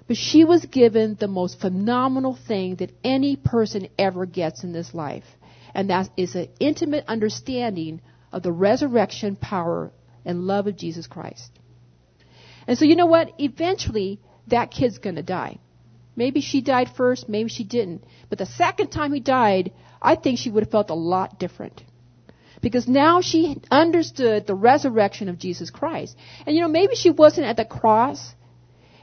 but 0.06 0.16
she 0.16 0.44
was 0.44 0.66
given 0.66 1.16
the 1.18 1.28
most 1.28 1.60
phenomenal 1.60 2.36
thing 2.46 2.76
that 2.76 2.92
any 3.02 3.36
person 3.36 3.88
ever 3.98 4.26
gets 4.26 4.62
in 4.62 4.72
this 4.72 4.94
life. 4.94 5.24
And 5.74 5.90
that 5.90 6.10
is 6.16 6.34
an 6.34 6.48
intimate 6.60 7.04
understanding 7.08 8.00
of 8.32 8.42
the 8.42 8.52
resurrection 8.52 9.36
power 9.36 9.92
and 10.24 10.46
love 10.46 10.66
of 10.66 10.76
Jesus 10.76 11.06
Christ. 11.06 11.50
And 12.66 12.78
so 12.78 12.84
you 12.84 12.96
know 12.96 13.06
what? 13.06 13.32
Eventually, 13.38 14.20
that 14.48 14.70
kid's 14.70 14.98
gonna 14.98 15.22
die. 15.22 15.58
Maybe 16.16 16.40
she 16.40 16.60
died 16.60 16.90
first, 16.96 17.28
maybe 17.28 17.48
she 17.48 17.64
didn't. 17.64 18.04
But 18.28 18.38
the 18.38 18.46
second 18.46 18.88
time 18.88 19.12
he 19.12 19.20
died, 19.20 19.72
I 20.00 20.14
think 20.16 20.38
she 20.38 20.50
would 20.50 20.64
have 20.64 20.70
felt 20.70 20.90
a 20.90 20.94
lot 20.94 21.38
different. 21.38 21.82
Because 22.60 22.86
now 22.88 23.20
she 23.20 23.60
understood 23.70 24.46
the 24.46 24.54
resurrection 24.54 25.28
of 25.28 25.38
Jesus 25.38 25.70
Christ. 25.70 26.16
And 26.46 26.54
you 26.54 26.62
know, 26.62 26.68
maybe 26.68 26.94
she 26.94 27.10
wasn't 27.10 27.46
at 27.46 27.56
the 27.56 27.64
cross, 27.64 28.34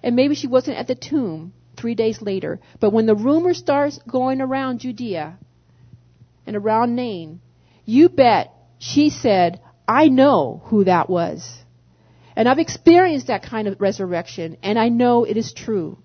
and 0.03 0.15
maybe 0.15 0.35
she 0.35 0.47
wasn't 0.47 0.77
at 0.77 0.87
the 0.87 0.95
tomb 0.95 1.53
three 1.77 1.95
days 1.95 2.21
later. 2.21 2.59
But 2.79 2.91
when 2.91 3.05
the 3.05 3.15
rumor 3.15 3.53
starts 3.53 3.99
going 4.09 4.41
around 4.41 4.79
Judea 4.79 5.37
and 6.45 6.55
around 6.55 6.95
Nain, 6.95 7.41
you 7.85 8.09
bet 8.09 8.53
she 8.77 9.09
said, 9.09 9.61
I 9.87 10.07
know 10.07 10.61
who 10.65 10.85
that 10.85 11.09
was. 11.09 11.57
And 12.35 12.47
I've 12.47 12.59
experienced 12.59 13.27
that 13.27 13.43
kind 13.43 13.67
of 13.67 13.81
resurrection, 13.81 14.57
and 14.63 14.79
I 14.79 14.89
know 14.89 15.25
it 15.25 15.37
is 15.37 15.53
true. 15.53 15.97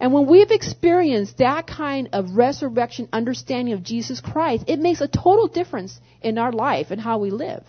And 0.00 0.12
when 0.12 0.26
we've 0.26 0.50
experienced 0.50 1.38
that 1.38 1.66
kind 1.66 2.10
of 2.12 2.36
resurrection 2.36 3.08
understanding 3.12 3.74
of 3.74 3.82
Jesus 3.82 4.20
Christ, 4.20 4.64
it 4.68 4.78
makes 4.78 5.00
a 5.00 5.08
total 5.08 5.48
difference 5.48 6.00
in 6.22 6.38
our 6.38 6.52
life 6.52 6.90
and 6.90 7.00
how 7.00 7.18
we 7.18 7.30
live. 7.30 7.64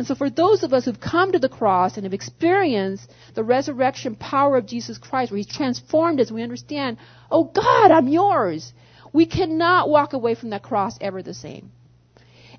And 0.00 0.06
so 0.06 0.14
for 0.14 0.30
those 0.30 0.62
of 0.62 0.72
us 0.72 0.86
who've 0.86 0.98
come 0.98 1.32
to 1.32 1.38
the 1.38 1.50
cross 1.50 1.96
and 1.96 2.04
have 2.04 2.14
experienced 2.14 3.12
the 3.34 3.44
resurrection 3.44 4.14
power 4.14 4.56
of 4.56 4.64
Jesus 4.64 4.96
Christ, 4.96 5.30
where 5.30 5.36
He's 5.36 5.46
transformed 5.46 6.22
us, 6.22 6.30
we 6.32 6.42
understand, 6.42 6.96
oh 7.30 7.44
God, 7.44 7.90
I'm 7.90 8.08
yours. 8.08 8.72
We 9.12 9.26
cannot 9.26 9.90
walk 9.90 10.14
away 10.14 10.34
from 10.34 10.48
that 10.50 10.62
cross 10.62 10.96
ever 11.02 11.22
the 11.22 11.34
same. 11.34 11.72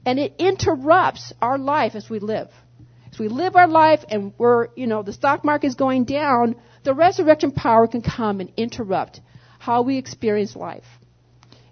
And 0.06 0.19
it 0.19 0.36
interrupts 0.38 1.34
our 1.41 1.58
life 1.58 1.95
as 1.95 2.12
we 2.12 2.19
live. 2.19 2.49
As 3.12 3.17
we 3.17 3.27
live 3.27 3.56
our 3.56 3.67
life 3.67 4.06
and 4.08 4.34
we're, 4.38 4.67
you 4.75 4.86
know, 4.86 5.01
the 5.01 5.12
stock 5.12 5.43
market 5.43 5.65
is 5.65 5.73
going 5.73 6.04
down, 6.04 6.58
the 6.84 6.93
resurrection 6.93 7.54
power 7.54 7.88
can 7.88 8.04
come 8.04 8.39
and 8.39 8.51
interrupt 8.56 9.19
how 9.58 9.82
we 9.82 9.97
experience 9.97 10.56
life. 10.56 10.86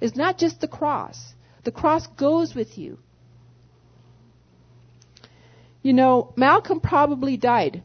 It's 0.02 0.16
not 0.16 0.40
just 0.40 0.62
the 0.62 0.68
cross. 0.68 1.36
The 1.64 1.72
cross 1.72 2.08
goes 2.08 2.56
with 2.56 2.76
you. 2.80 2.98
You 5.82 5.94
know, 5.94 6.34
Malcolm 6.36 6.80
probably 6.80 7.38
died 7.38 7.84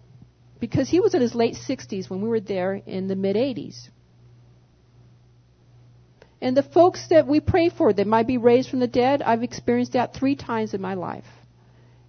because 0.59 0.88
he 0.88 1.00
was 1.00 1.14
in 1.14 1.20
his 1.20 1.35
late 1.35 1.54
60s 1.54 2.11
when 2.11 2.22
we 2.22 2.28
were 2.28 2.40
there 2.40 2.74
in 2.74 3.07
the 3.07 3.16
mid 3.16 3.37
80s. 3.37 3.88
And 6.40 6.57
the 6.57 6.62
folks 6.62 7.09
that 7.09 7.26
we 7.26 7.40
pray 7.40 7.70
for 7.70 7.92
that 7.92 8.07
might 8.07 8.26
be 8.26 8.37
raised 8.37 8.68
from 8.68 8.80
the 8.80 8.87
dead, 8.87 9.22
I've 9.22 9.42
experienced 9.42 9.92
that 9.92 10.14
three 10.14 10.37
times 10.37 10.74
in 10.74 10.80
my 10.80 10.94
life. 10.94 11.24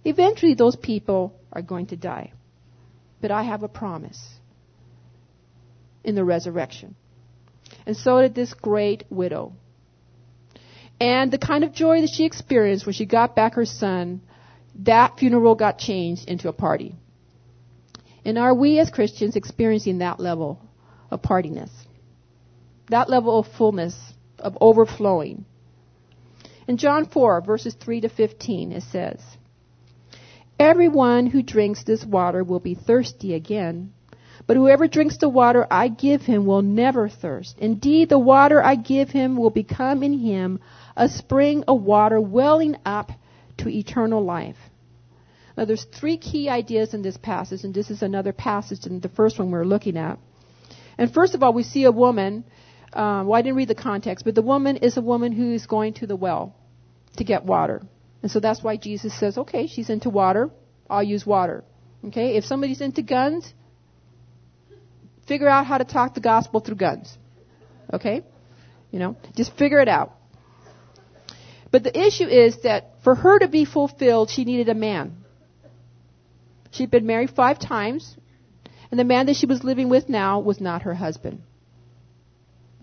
Eventually, 0.04 0.54
those 0.54 0.76
people 0.76 1.34
are 1.52 1.62
going 1.62 1.86
to 1.86 1.96
die. 1.96 2.32
But 3.22 3.30
I 3.30 3.44
have 3.44 3.62
a 3.62 3.68
promise 3.68 4.20
in 6.04 6.14
the 6.14 6.24
resurrection. 6.24 6.96
And 7.86 7.96
so 7.96 8.20
did 8.20 8.34
this 8.34 8.52
great 8.54 9.04
widow. 9.10 9.54
And 11.00 11.30
the 11.30 11.38
kind 11.38 11.64
of 11.64 11.72
joy 11.72 12.00
that 12.02 12.10
she 12.10 12.24
experienced 12.24 12.86
when 12.86 12.92
she 12.92 13.06
got 13.06 13.34
back 13.34 13.54
her 13.54 13.64
son, 13.64 14.20
that 14.80 15.18
funeral 15.18 15.54
got 15.54 15.78
changed 15.78 16.28
into 16.28 16.48
a 16.48 16.52
party. 16.52 16.94
And 18.24 18.38
are 18.38 18.54
we 18.54 18.78
as 18.78 18.90
Christians 18.90 19.36
experiencing 19.36 19.98
that 19.98 20.20
level 20.20 20.60
of 21.10 21.22
partiness? 21.22 21.70
That 22.90 23.08
level 23.08 23.38
of 23.38 23.46
fullness 23.46 23.96
of 24.38 24.58
overflowing. 24.60 25.44
In 26.68 26.76
John 26.76 27.06
4, 27.06 27.40
verses 27.42 27.74
3 27.74 28.02
to 28.02 28.08
15, 28.08 28.72
it 28.72 28.82
says, 28.82 29.20
Everyone 30.58 31.26
who 31.26 31.42
drinks 31.42 31.84
this 31.84 32.04
water 32.04 32.42
will 32.42 32.60
be 32.60 32.74
thirsty 32.74 33.34
again. 33.34 33.92
But 34.46 34.56
whoever 34.56 34.86
drinks 34.86 35.18
the 35.18 35.28
water 35.28 35.66
I 35.70 35.88
give 35.88 36.22
him 36.22 36.46
will 36.46 36.62
never 36.62 37.08
thirst. 37.08 37.58
Indeed, 37.58 38.08
the 38.08 38.18
water 38.18 38.62
I 38.62 38.74
give 38.74 39.10
him 39.10 39.36
will 39.36 39.50
become 39.50 40.02
in 40.02 40.18
him 40.18 40.60
a 40.96 41.08
spring 41.08 41.64
of 41.68 41.82
water 41.82 42.20
welling 42.20 42.76
up 42.84 43.12
to 43.58 43.68
eternal 43.68 44.24
life. 44.24 44.56
Now, 45.56 45.64
there's 45.64 45.84
three 45.84 46.18
key 46.18 46.48
ideas 46.48 46.92
in 46.92 47.02
this 47.02 47.16
passage, 47.16 47.64
and 47.64 47.74
this 47.74 47.90
is 47.90 48.02
another 48.02 48.32
passage 48.32 48.80
than 48.80 49.00
the 49.00 49.08
first 49.08 49.38
one 49.38 49.48
we 49.48 49.52
we're 49.54 49.64
looking 49.64 49.96
at. 49.96 50.18
And 50.98 51.12
first 51.12 51.34
of 51.34 51.42
all, 51.42 51.52
we 51.52 51.62
see 51.62 51.84
a 51.84 51.92
woman 51.92 52.44
um, 52.96 53.26
well, 53.26 53.38
I 53.38 53.42
didn't 53.42 53.56
read 53.56 53.68
the 53.68 53.74
context, 53.74 54.24
but 54.24 54.34
the 54.34 54.42
woman 54.42 54.76
is 54.78 54.96
a 54.96 55.02
woman 55.02 55.30
who 55.32 55.52
is 55.52 55.66
going 55.66 55.92
to 55.94 56.06
the 56.06 56.16
well 56.16 56.56
to 57.18 57.24
get 57.24 57.44
water. 57.44 57.82
And 58.22 58.30
so 58.30 58.40
that's 58.40 58.62
why 58.62 58.78
Jesus 58.78 59.18
says, 59.18 59.36
okay, 59.36 59.66
she's 59.66 59.90
into 59.90 60.08
water. 60.08 60.50
I'll 60.88 61.02
use 61.02 61.26
water. 61.26 61.62
Okay? 62.06 62.36
If 62.36 62.44
somebody's 62.44 62.80
into 62.80 63.02
guns, 63.02 63.52
figure 65.28 65.48
out 65.48 65.66
how 65.66 65.76
to 65.76 65.84
talk 65.84 66.14
the 66.14 66.20
gospel 66.20 66.60
through 66.60 66.76
guns. 66.76 67.16
Okay? 67.92 68.22
You 68.90 68.98
know, 68.98 69.16
just 69.34 69.54
figure 69.56 69.80
it 69.80 69.88
out. 69.88 70.15
But 71.76 71.84
the 71.84 72.06
issue 72.06 72.24
is 72.24 72.62
that 72.62 73.02
for 73.04 73.14
her 73.14 73.38
to 73.38 73.48
be 73.48 73.66
fulfilled, 73.66 74.30
she 74.30 74.46
needed 74.46 74.70
a 74.70 74.74
man. 74.74 75.14
She'd 76.70 76.90
been 76.90 77.04
married 77.04 77.28
five 77.28 77.58
times, 77.58 78.16
and 78.90 78.98
the 78.98 79.04
man 79.04 79.26
that 79.26 79.36
she 79.36 79.44
was 79.44 79.62
living 79.62 79.90
with 79.90 80.08
now 80.08 80.40
was 80.40 80.58
not 80.58 80.84
her 80.88 80.94
husband. 80.94 81.42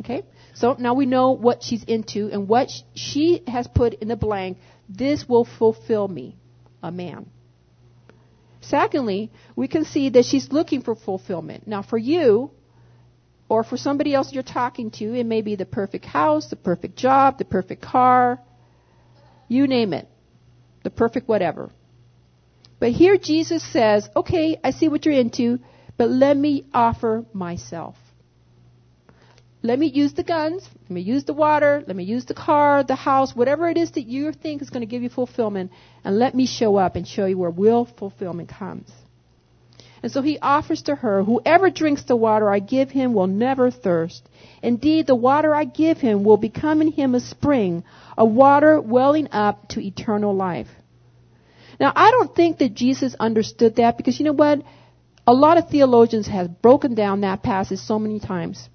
Okay? 0.01 0.21
So 0.53 0.75
now 0.77 0.93
we 0.93 1.07
know 1.07 1.31
what 1.31 1.63
she's 1.63 1.83
into 1.83 2.29
and 2.31 2.47
what 2.47 2.69
she 2.93 3.41
has 3.47 3.67
put 3.67 3.95
in 3.95 4.09
the 4.09 4.15
blank. 4.15 4.59
This 4.87 5.27
will 5.27 5.45
fulfill 5.45 6.07
me, 6.07 6.35
a 6.83 6.91
man. 6.91 7.31
Secondly, 8.61 9.31
we 9.55 9.67
can 9.67 9.85
see 9.85 10.09
that 10.09 10.25
she's 10.25 10.51
looking 10.51 10.83
for 10.83 10.93
fulfillment. 10.93 11.65
Now, 11.65 11.81
for 11.81 11.97
you, 11.97 12.51
or 13.49 13.63
for 13.63 13.75
somebody 13.75 14.13
else 14.13 14.31
you're 14.31 14.43
talking 14.43 14.91
to, 14.91 15.15
it 15.15 15.25
may 15.25 15.41
be 15.41 15.55
the 15.55 15.65
perfect 15.65 16.05
house, 16.05 16.51
the 16.51 16.55
perfect 16.55 16.95
job, 16.95 17.39
the 17.39 17.45
perfect 17.45 17.81
car, 17.81 18.39
You 19.47 19.67
name 19.67 19.93
it. 19.93 20.07
The 20.83 20.89
perfect 20.89 21.27
whatever. 21.27 21.71
But 22.79 22.91
here 22.91 23.17
Jesus 23.17 23.63
says, 23.63 24.09
okay, 24.15 24.59
I 24.63 24.71
see 24.71 24.89
what 24.89 25.05
you're 25.05 25.15
into, 25.15 25.59
but 25.97 26.09
let 26.09 26.35
me 26.35 26.65
offer 26.73 27.25
myself. 27.31 27.95
Let 29.61 29.79
me 29.79 29.87
use 29.87 30.11
the 30.13 30.23
guns, 30.23 30.67
let 30.81 30.91
me 30.91 30.99
use 30.99 31.23
the 31.23 31.33
water, 31.33 31.81
let 31.87 31.95
me 31.95 32.03
use 32.03 32.25
the 32.25 32.33
car, 32.33 32.83
the 32.83 32.95
house, 32.95 33.33
whatever 33.33 33.69
it 33.69 33.77
is 33.77 33.91
that 33.91 34.05
you 34.05 34.33
think 34.33 34.61
is 34.61 34.69
going 34.69 34.81
to 34.81 34.85
give 34.85 35.03
you 35.03 35.09
fulfillment, 35.09 35.71
and 36.03 36.19
let 36.19 36.35
me 36.35 36.45
show 36.45 36.75
up 36.75 36.97
and 36.97 37.07
show 37.07 37.25
you 37.25 37.37
where 37.37 37.49
real 37.49 37.85
fulfillment 37.85 38.49
comes. 38.49 38.91
And 40.03 40.11
so 40.11 40.21
he 40.21 40.37
offers 40.37 40.81
to 40.83 40.95
her, 40.95 41.23
Whoever 41.23 41.69
drinks 41.69 42.03
the 42.03 42.17
water 42.17 42.51
I 42.51 42.59
give 42.59 42.91
him 42.91 43.13
will 43.13 43.27
never 43.27 43.71
thirst. 43.71 44.27
Indeed, 44.61 45.07
the 45.07 45.15
water 45.15 45.55
I 45.55 45.63
give 45.63 45.97
him 45.97 46.25
will 46.25 46.35
become 46.35 46.81
in 46.81 46.91
him 46.91 47.15
a 47.15 47.21
spring, 47.21 47.85
a 48.17 48.25
water 48.25 48.81
welling 48.81 49.29
up 49.31 49.69
to 49.69 49.81
eternal 49.81 50.35
life. 50.35 50.67
Now, 51.79 51.93
I 51.95 52.11
don't 52.11 52.35
think 52.35 52.57
that 52.57 52.73
Jesus 52.73 53.15
understood 53.17 53.77
that 53.77 53.95
because 53.95 54.19
you 54.19 54.25
know 54.25 54.33
what? 54.33 54.61
A 55.25 55.33
lot 55.33 55.57
of 55.57 55.69
theologians 55.69 56.27
have 56.27 56.61
broken 56.61 56.95
down 56.95 57.21
that 57.21 57.41
passage 57.41 57.79
so 57.79 57.97
many 57.97 58.19
times. 58.19 58.69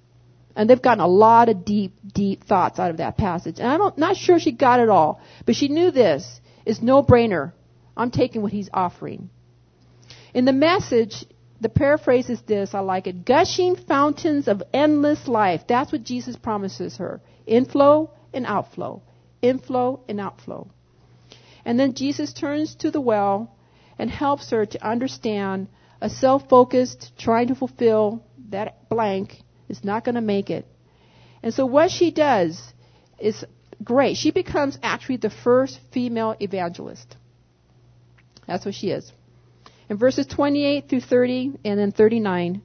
And 0.55 0.67
they've 0.67 0.81
gotten 0.81 1.03
a 1.03 1.07
lot 1.07 1.47
of 1.47 1.63
deep, 1.63 1.93
deep 2.11 2.43
thoughts 2.43 2.79
out 2.79 2.89
of 2.89 2.97
that 2.97 3.17
passage. 3.17 3.59
And 3.59 3.67
I'm 3.67 3.93
not 3.97 4.17
sure 4.17 4.39
she 4.39 4.51
got 4.51 4.79
it 4.79 4.89
all, 4.89 5.21
but 5.45 5.55
she 5.55 5.67
knew 5.67 5.91
this. 5.91 6.41
It's 6.65 6.81
no 6.81 7.03
brainer. 7.03 7.53
I'm 7.95 8.09
taking 8.09 8.41
what 8.41 8.51
he's 8.51 8.69
offering. 8.73 9.29
In 10.33 10.45
the 10.45 10.53
message, 10.53 11.25
the 11.61 11.69
paraphrase 11.69 12.29
is 12.29 12.41
this, 12.43 12.73
I 12.73 12.79
like 12.79 13.07
it. 13.07 13.25
Gushing 13.25 13.75
fountains 13.75 14.47
of 14.47 14.63
endless 14.73 15.27
life. 15.27 15.61
That's 15.67 15.91
what 15.91 16.03
Jesus 16.03 16.35
promises 16.35 16.97
her. 16.97 17.21
Inflow 17.45 18.11
and 18.33 18.45
outflow. 18.45 19.01
Inflow 19.41 20.01
and 20.07 20.19
outflow. 20.19 20.69
And 21.65 21.79
then 21.79 21.93
Jesus 21.93 22.33
turns 22.33 22.75
to 22.75 22.91
the 22.91 23.01
well 23.01 23.55
and 23.97 24.09
helps 24.09 24.51
her 24.51 24.65
to 24.65 24.87
understand 24.87 25.67
a 26.01 26.09
self-focused, 26.09 27.11
trying 27.17 27.47
to 27.47 27.55
fulfill 27.55 28.23
that 28.49 28.87
blank 28.87 29.41
is 29.67 29.83
not 29.83 30.05
going 30.05 30.15
to 30.15 30.21
make 30.21 30.49
it. 30.49 30.65
And 31.43 31.53
so 31.53 31.65
what 31.65 31.91
she 31.91 32.11
does 32.11 32.73
is 33.19 33.43
great. 33.83 34.15
She 34.15 34.31
becomes 34.31 34.77
actually 34.81 35.17
the 35.17 35.29
first 35.29 35.79
female 35.91 36.35
evangelist. 36.39 37.17
That's 38.47 38.65
what 38.65 38.75
she 38.75 38.91
is 38.91 39.11
in 39.89 39.97
verses 39.97 40.27
28 40.27 40.87
through 40.87 41.01
30 41.01 41.59
and 41.65 41.79
then 41.79 41.91
39. 41.91 42.61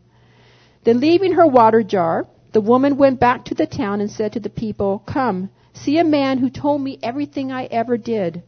Then 0.85 1.01
leaving 1.01 1.33
her 1.33 1.47
water 1.47 1.83
jar, 1.83 2.27
the 2.53 2.61
woman 2.61 2.97
went 2.97 3.19
back 3.19 3.47
to 3.47 3.55
the 3.55 3.67
town 3.67 4.01
and 4.01 4.11
said 4.11 4.35
to 4.35 4.41
the 4.41 4.51
people, 4.51 5.03
Come, 5.07 5.51
see 5.73 5.99
a 5.99 6.05
man 6.05 6.39
who 6.39 6.51
told 6.51 6.81
me 6.83 6.99
everything 7.03 7.51
I 7.51 7.65
ever 7.65 7.97
did. 7.97 8.43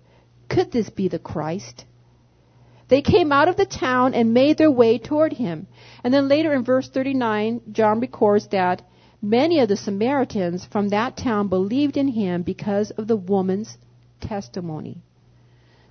Could 0.49 0.71
this 0.71 0.91
be 0.91 1.09
the 1.09 1.19
Christ? 1.19 1.85
They 2.89 3.03
came 3.03 3.33
out 3.33 3.49
of 3.49 3.57
the 3.57 3.67
town 3.67 4.15
and 4.15 4.33
made 4.33 4.59
their 4.59 4.71
way 4.71 4.99
toward 4.99 5.33
him. 5.33 5.67
And 6.05 6.15
then 6.15 6.29
later 6.29 6.55
in 6.55 6.63
verse 6.63 6.89
39, 6.89 7.63
John 7.73 7.99
records 7.99 8.47
that 8.49 8.83
many 9.21 9.59
of 9.59 9.69
the 9.69 9.77
Samaritans 9.77 10.65
from 10.65 10.91
that 10.91 11.17
town 11.17 11.49
believed 11.49 11.97
in 11.97 12.09
him 12.09 12.43
because 12.43 12.93
of 12.93 13.09
the 13.09 13.17
woman's 13.17 13.77
testimony. 14.21 15.03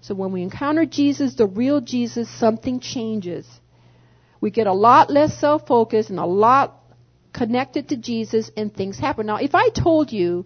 So 0.06 0.14
when 0.14 0.32
we 0.32 0.44
encounter 0.44 0.86
Jesus, 0.86 1.34
the 1.34 1.48
real 1.48 1.82
Jesus, 1.82 2.30
something 2.30 2.80
changes. 2.80 3.48
We 4.40 4.52
get 4.52 4.68
a 4.68 4.74
lot 4.74 5.10
less 5.10 5.40
self-focused 5.40 6.12
and 6.12 6.20
a 6.20 6.26
lot 6.26 6.80
connected 7.34 7.90
to 7.90 7.98
Jesus 7.98 8.52
and 8.56 8.72
things 8.72 9.00
happen. 9.00 9.26
Now, 9.26 9.38
if 9.38 9.56
I 9.56 9.70
told 9.70 10.12
you 10.12 10.46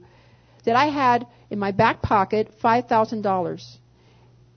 that 0.63 0.77
I 0.77 0.85
had 0.85 1.27
in 1.49 1.59
my 1.59 1.73
back 1.73 2.01
pocket 2.01 2.53
$5,000 2.63 3.77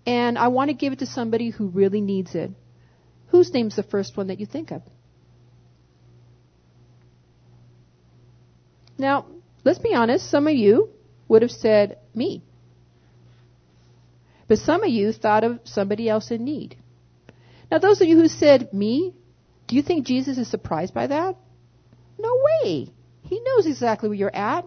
and 0.06 0.38
I 0.38 0.46
want 0.48 0.68
to 0.70 0.74
give 0.74 0.92
it 0.92 1.00
to 1.00 1.06
somebody 1.06 1.50
who 1.50 1.66
really 1.66 2.00
needs 2.00 2.36
it, 2.36 2.52
whose 3.26 3.52
name's 3.52 3.74
the 3.74 3.82
first 3.82 4.16
one 4.16 4.28
that 4.28 4.38
you 4.38 4.46
think 4.46 4.70
of? 4.70 4.82
Now, 8.96 9.26
let's 9.64 9.80
be 9.80 9.94
honest, 9.94 10.30
some 10.30 10.46
of 10.46 10.54
you 10.54 10.90
would 11.26 11.42
have 11.42 11.50
said 11.50 11.98
me. 12.14 12.44
But 14.48 14.58
some 14.58 14.82
of 14.82 14.90
you 14.90 15.12
thought 15.12 15.44
of 15.44 15.60
somebody 15.64 16.08
else 16.08 16.30
in 16.30 16.44
need. 16.44 16.76
Now, 17.70 17.78
those 17.78 18.00
of 18.00 18.08
you 18.08 18.18
who 18.18 18.28
said 18.28 18.72
me, 18.72 19.14
do 19.66 19.76
you 19.76 19.82
think 19.82 20.06
Jesus 20.06 20.36
is 20.36 20.50
surprised 20.50 20.92
by 20.92 21.06
that? 21.06 21.36
No 22.18 22.38
way. 22.44 22.88
He 23.22 23.40
knows 23.40 23.66
exactly 23.66 24.08
where 24.08 24.18
you're 24.18 24.36
at, 24.36 24.66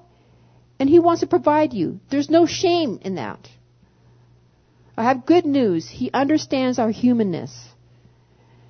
and 0.79 0.89
He 0.89 0.99
wants 0.99 1.21
to 1.21 1.27
provide 1.27 1.73
you. 1.73 1.99
There's 2.09 2.29
no 2.29 2.45
shame 2.45 2.99
in 3.03 3.15
that. 3.15 3.47
I 4.97 5.03
have 5.03 5.25
good 5.25 5.45
news. 5.45 5.88
He 5.88 6.09
understands 6.11 6.79
our 6.79 6.89
humanness. 6.89 7.53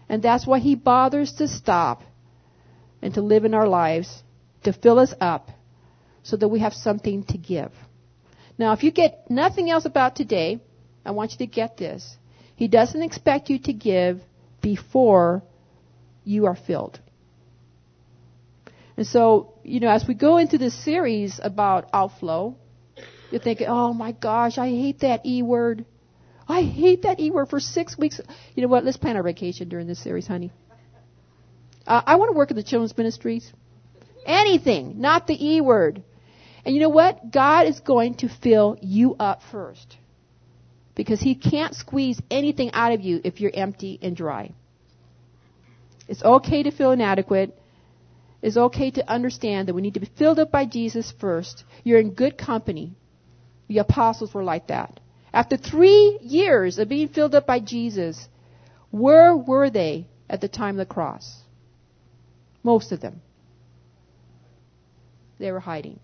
And 0.09 0.21
that's 0.21 0.45
why 0.45 0.59
He 0.59 0.75
bothers 0.75 1.33
to 1.33 1.47
stop 1.47 2.03
and 3.01 3.13
to 3.13 3.21
live 3.21 3.45
in 3.45 3.53
our 3.53 3.67
lives, 3.67 4.23
to 4.63 4.73
fill 4.73 4.99
us 4.99 5.13
up, 5.21 5.51
so 6.23 6.35
that 6.35 6.47
we 6.47 6.59
have 6.59 6.73
something 6.73 7.23
to 7.25 7.37
give. 7.37 7.71
Now, 8.57 8.73
if 8.73 8.83
you 8.83 8.91
get 8.91 9.29
nothing 9.29 9.69
else 9.69 9.85
about 9.85 10.15
today, 10.15 10.61
I 11.05 11.11
want 11.11 11.33
you 11.33 11.37
to 11.39 11.47
get 11.47 11.77
this. 11.77 12.17
He 12.55 12.67
doesn't 12.67 13.01
expect 13.01 13.49
you 13.49 13.59
to 13.59 13.73
give 13.73 14.21
before 14.61 15.43
you 16.23 16.47
are 16.47 16.55
filled. 16.55 16.99
And 18.97 19.05
so, 19.05 19.53
you 19.63 19.79
know, 19.81 19.89
as 19.89 20.05
we 20.07 20.13
go 20.13 20.37
into 20.37 20.57
this 20.57 20.73
series 20.83 21.39
about 21.43 21.89
outflow, 21.93 22.55
you're 23.29 23.41
thinking, 23.41 23.67
oh 23.67 23.93
my 23.93 24.13
gosh, 24.13 24.57
I 24.57 24.69
hate 24.69 25.01
that 25.01 25.25
E 25.25 25.43
word. 25.43 25.85
I 26.47 26.61
hate 26.61 27.03
that 27.03 27.19
E 27.19 27.29
word 27.29 27.49
for 27.49 27.59
six 27.59 27.97
weeks. 27.97 28.21
You 28.55 28.63
know 28.63 28.69
what? 28.69 28.85
Let's 28.85 28.97
plan 28.97 29.17
our 29.17 29.23
vacation 29.23 29.67
during 29.67 29.87
this 29.87 30.01
series, 30.01 30.27
honey. 30.27 30.51
Uh, 31.85 32.01
I 32.05 32.15
want 32.15 32.31
to 32.31 32.37
work 32.37 32.51
in 32.51 32.55
the 32.55 32.63
children's 32.63 32.97
ministries. 32.97 33.51
Anything, 34.25 35.01
not 35.01 35.27
the 35.27 35.45
E 35.45 35.61
word. 35.61 36.01
And 36.63 36.73
you 36.73 36.81
know 36.81 36.89
what? 36.89 37.31
God 37.31 37.67
is 37.67 37.79
going 37.81 38.15
to 38.15 38.29
fill 38.29 38.77
you 38.81 39.15
up 39.19 39.41
first 39.51 39.97
because 40.95 41.19
he 41.19 41.35
can't 41.35 41.75
squeeze 41.75 42.21
anything 42.31 42.71
out 42.71 42.93
of 42.93 43.01
you 43.01 43.21
if 43.23 43.41
you're 43.41 43.51
empty 43.53 43.99
and 44.01 44.15
dry. 44.15 44.51
It's 46.07 46.23
okay 46.23 46.63
to 46.63 46.71
feel 46.71 46.91
inadequate. 46.91 47.57
It's 48.41 48.57
okay 48.57 48.91
to 48.91 49.09
understand 49.09 49.67
that 49.67 49.73
we 49.73 49.81
need 49.81 49.95
to 49.95 49.99
be 49.99 50.11
filled 50.17 50.39
up 50.39 50.51
by 50.51 50.65
Jesus 50.65 51.13
first. 51.19 51.63
You're 51.83 51.99
in 51.99 52.13
good 52.13 52.37
company. 52.37 52.95
The 53.67 53.79
apostles 53.79 54.33
were 54.33 54.43
like 54.43 54.67
that. 54.67 54.99
After 55.33 55.57
three 55.57 56.19
years 56.21 56.79
of 56.79 56.87
being 56.87 57.09
filled 57.09 57.35
up 57.35 57.45
by 57.45 57.59
Jesus, 57.59 58.29
where 58.91 59.35
were 59.35 59.69
they 59.69 60.07
at 60.29 60.41
the 60.41 60.47
time 60.47 60.79
of 60.79 60.87
the 60.87 60.93
cross? 60.93 61.41
Most 62.63 62.91
of 62.91 63.01
them. 63.01 63.21
They 65.39 65.51
were 65.51 65.59
hiding. 65.59 65.99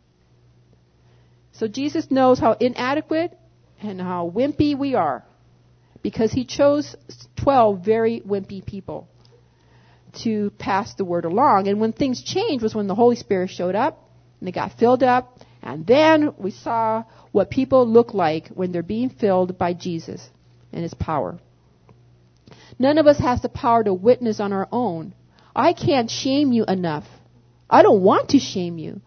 So 1.54 1.68
Jesus 1.68 2.12
knows 2.12 2.40
how 2.40 2.54
inadequate 2.54 3.38
and 3.82 4.00
how 4.00 4.32
wimpy 4.34 4.78
we 4.78 4.96
are 4.96 5.24
because 6.02 6.32
he 6.32 6.46
chose 6.46 6.96
12 7.38 7.84
very 7.84 8.22
wimpy 8.22 8.66
people 8.66 9.08
to 10.24 10.52
pass 10.58 10.94
the 10.96 11.06
word 11.06 11.26
along. 11.26 11.68
And 11.68 11.80
when 11.80 11.94
things 11.94 12.24
changed 12.24 12.64
was 12.64 12.76
when 12.76 12.88
the 12.88 12.96
Holy 12.96 13.16
Spirit 13.16 13.50
showed 13.50 13.76
up 13.76 14.10
and 14.40 14.48
they 14.48 14.52
got 14.52 14.78
filled 14.78 15.04
up. 15.04 15.40
And 15.62 15.86
then 15.86 16.34
we 16.38 16.52
saw 16.52 17.04
what 17.32 17.50
people 17.50 17.88
look 17.88 18.14
like 18.14 18.50
when 18.50 18.72
they're 18.72 18.84
being 18.84 19.10
filled 19.10 19.58
by 19.58 19.74
Jesus 19.74 20.28
and 20.74 20.84
his 20.84 20.94
power. 20.94 21.40
None 22.80 22.98
of 22.98 23.06
us 23.06 23.20
has 23.20 23.42
the 23.42 23.50
power 23.50 23.84
to 23.84 23.94
witness 23.94 24.40
on 24.40 24.54
our 24.54 24.68
own. 24.72 25.14
I 25.56 25.74
can't 25.74 26.10
shame 26.10 26.52
you 26.52 26.66
enough. 26.66 27.06
I 27.70 27.84
don't 27.84 28.02
want 28.02 28.30
to 28.30 28.40
shame 28.40 28.78
you. 28.78 29.02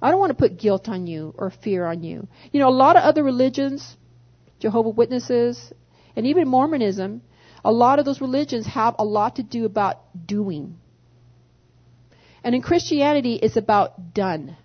I 0.00 0.10
don't 0.10 0.20
want 0.20 0.30
to 0.30 0.36
put 0.36 0.58
guilt 0.58 0.88
on 0.88 1.06
you 1.06 1.34
or 1.36 1.50
fear 1.50 1.84
on 1.84 2.02
you. 2.02 2.26
You 2.52 2.60
know, 2.60 2.68
a 2.68 2.70
lot 2.70 2.96
of 2.96 3.02
other 3.02 3.22
religions, 3.22 3.96
Jehovah 4.60 4.90
Witnesses, 4.90 5.72
and 6.16 6.26
even 6.26 6.48
Mormonism, 6.48 7.22
a 7.64 7.72
lot 7.72 7.98
of 7.98 8.04
those 8.04 8.20
religions 8.20 8.66
have 8.66 8.96
a 8.98 9.04
lot 9.04 9.36
to 9.36 9.42
do 9.42 9.64
about 9.64 10.26
doing. 10.26 10.78
And 12.42 12.54
in 12.54 12.62
Christianity, 12.62 13.34
it's 13.34 13.56
about 13.56 14.14
done. 14.14 14.56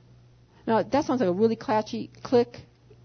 Now, 0.65 0.83
that 0.83 1.05
sounds 1.05 1.19
like 1.19 1.29
a 1.29 1.33
really 1.33 1.55
clashy, 1.55 2.09
click, 2.23 2.59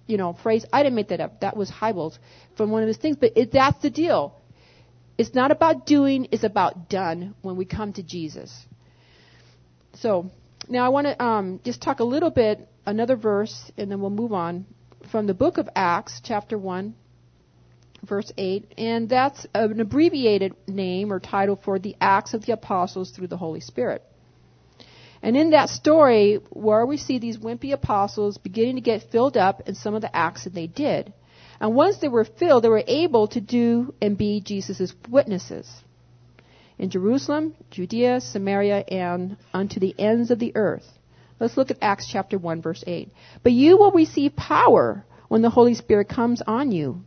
you 0.06 0.16
know, 0.16 0.34
phrase. 0.34 0.64
I 0.72 0.82
didn't 0.82 0.94
make 0.94 1.08
that 1.08 1.20
up. 1.20 1.40
That 1.40 1.56
was 1.56 1.70
Hybels 1.70 2.18
from 2.56 2.70
one 2.70 2.82
of 2.82 2.88
his 2.88 2.96
things. 2.96 3.16
But 3.16 3.32
it, 3.36 3.52
that's 3.52 3.80
the 3.82 3.90
deal. 3.90 4.40
It's 5.16 5.34
not 5.34 5.50
about 5.50 5.84
doing, 5.84 6.28
it's 6.30 6.44
about 6.44 6.88
done 6.88 7.34
when 7.42 7.56
we 7.56 7.64
come 7.64 7.92
to 7.94 8.02
Jesus. 8.02 8.66
So, 9.94 10.30
now 10.68 10.84
I 10.84 10.90
want 10.90 11.06
to 11.06 11.22
um, 11.22 11.60
just 11.64 11.82
talk 11.82 11.98
a 12.00 12.04
little 12.04 12.30
bit, 12.30 12.68
another 12.86 13.16
verse, 13.16 13.72
and 13.76 13.90
then 13.90 14.00
we'll 14.00 14.10
move 14.10 14.32
on 14.32 14.66
from 15.10 15.26
the 15.26 15.34
book 15.34 15.58
of 15.58 15.68
Acts, 15.74 16.20
chapter 16.22 16.58
1, 16.58 16.94
verse 18.02 18.32
8, 18.36 18.72
and 18.76 19.08
that's 19.08 19.46
an 19.54 19.80
abbreviated 19.80 20.54
name 20.66 21.12
or 21.12 21.20
title 21.20 21.56
for 21.56 21.78
the 21.78 21.96
Acts 22.00 22.34
of 22.34 22.44
the 22.44 22.52
Apostles 22.52 23.10
through 23.10 23.28
the 23.28 23.36
Holy 23.36 23.60
Spirit. 23.60 24.02
And 25.22 25.36
in 25.36 25.50
that 25.50 25.68
story, 25.68 26.40
where 26.50 26.86
we 26.86 26.96
see 26.96 27.18
these 27.18 27.38
wimpy 27.38 27.72
apostles 27.72 28.38
beginning 28.38 28.76
to 28.76 28.80
get 28.80 29.10
filled 29.10 29.36
up 29.36 29.68
in 29.68 29.74
some 29.74 29.94
of 29.94 30.02
the 30.02 30.14
acts 30.14 30.44
that 30.44 30.54
they 30.54 30.68
did. 30.68 31.12
And 31.60 31.74
once 31.74 31.98
they 31.98 32.08
were 32.08 32.24
filled, 32.24 32.62
they 32.62 32.68
were 32.68 32.84
able 32.86 33.26
to 33.28 33.40
do 33.40 33.94
and 34.00 34.16
be 34.16 34.40
Jesus' 34.40 34.94
witnesses 35.08 35.68
in 36.78 36.90
Jerusalem, 36.90 37.54
Judea, 37.70 38.20
Samaria, 38.20 38.84
and 38.88 39.36
unto 39.52 39.80
the 39.80 39.94
ends 39.98 40.30
of 40.30 40.38
the 40.38 40.52
earth. 40.54 40.97
Let's 41.40 41.56
look 41.56 41.70
at 41.70 41.78
Acts 41.80 42.08
chapter 42.10 42.38
1 42.38 42.62
verse 42.62 42.82
8. 42.86 43.10
But 43.42 43.52
you 43.52 43.76
will 43.76 43.92
receive 43.92 44.34
power 44.34 45.04
when 45.28 45.42
the 45.42 45.50
Holy 45.50 45.74
Spirit 45.74 46.08
comes 46.08 46.42
on 46.46 46.72
you. 46.72 47.04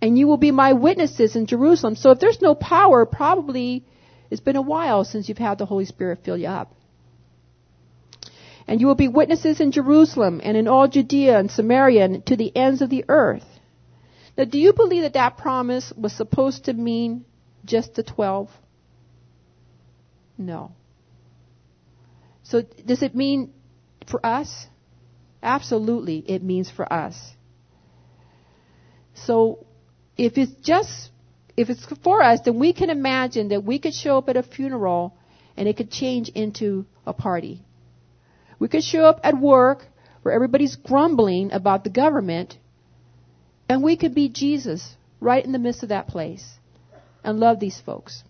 And 0.00 0.16
you 0.16 0.28
will 0.28 0.36
be 0.36 0.52
my 0.52 0.74
witnesses 0.74 1.34
in 1.34 1.46
Jerusalem. 1.46 1.96
So 1.96 2.12
if 2.12 2.20
there's 2.20 2.40
no 2.40 2.54
power, 2.54 3.04
probably 3.04 3.84
it's 4.30 4.40
been 4.40 4.56
a 4.56 4.62
while 4.62 5.04
since 5.04 5.28
you've 5.28 5.38
had 5.38 5.58
the 5.58 5.66
Holy 5.66 5.86
Spirit 5.86 6.20
fill 6.24 6.36
you 6.36 6.48
up. 6.48 6.72
And 8.68 8.80
you 8.80 8.86
will 8.86 8.94
be 8.94 9.08
witnesses 9.08 9.60
in 9.60 9.72
Jerusalem 9.72 10.40
and 10.44 10.56
in 10.56 10.68
all 10.68 10.86
Judea 10.88 11.38
and 11.38 11.50
Samaria 11.50 12.04
and 12.04 12.26
to 12.26 12.36
the 12.36 12.54
ends 12.54 12.82
of 12.82 12.90
the 12.90 13.04
earth. 13.08 13.46
Now, 14.36 14.44
do 14.44 14.58
you 14.58 14.72
believe 14.72 15.02
that 15.02 15.14
that 15.14 15.38
promise 15.38 15.92
was 15.96 16.12
supposed 16.12 16.66
to 16.66 16.74
mean 16.74 17.24
just 17.64 17.94
the 17.94 18.02
12? 18.02 18.50
No. 20.36 20.72
So 22.48 22.62
does 22.62 23.02
it 23.02 23.14
mean 23.14 23.52
for 24.10 24.24
us? 24.24 24.66
Absolutely, 25.42 26.18
it 26.26 26.42
means 26.42 26.70
for 26.70 26.90
us. 26.90 27.34
So 29.12 29.66
if 30.16 30.38
it's 30.38 30.52
just 30.62 31.10
if 31.58 31.68
it's 31.68 31.84
for 32.02 32.22
us, 32.22 32.40
then 32.44 32.58
we 32.58 32.72
can 32.72 32.88
imagine 32.88 33.48
that 33.48 33.64
we 33.64 33.78
could 33.78 33.92
show 33.92 34.16
up 34.16 34.28
at 34.28 34.36
a 34.36 34.42
funeral 34.42 35.14
and 35.56 35.68
it 35.68 35.76
could 35.76 35.90
change 35.90 36.28
into 36.30 36.86
a 37.04 37.12
party. 37.12 37.64
We 38.58 38.68
could 38.68 38.84
show 38.84 39.04
up 39.04 39.20
at 39.24 39.38
work 39.38 39.84
where 40.22 40.32
everybody's 40.32 40.76
grumbling 40.76 41.52
about 41.52 41.84
the 41.84 41.90
government 41.90 42.56
and 43.68 43.82
we 43.82 43.96
could 43.96 44.14
be 44.14 44.28
Jesus 44.28 44.96
right 45.20 45.44
in 45.44 45.52
the 45.52 45.58
midst 45.58 45.82
of 45.82 45.90
that 45.90 46.08
place 46.08 46.58
and 47.22 47.38
love 47.38 47.60
these 47.60 47.80
folks. 47.80 48.22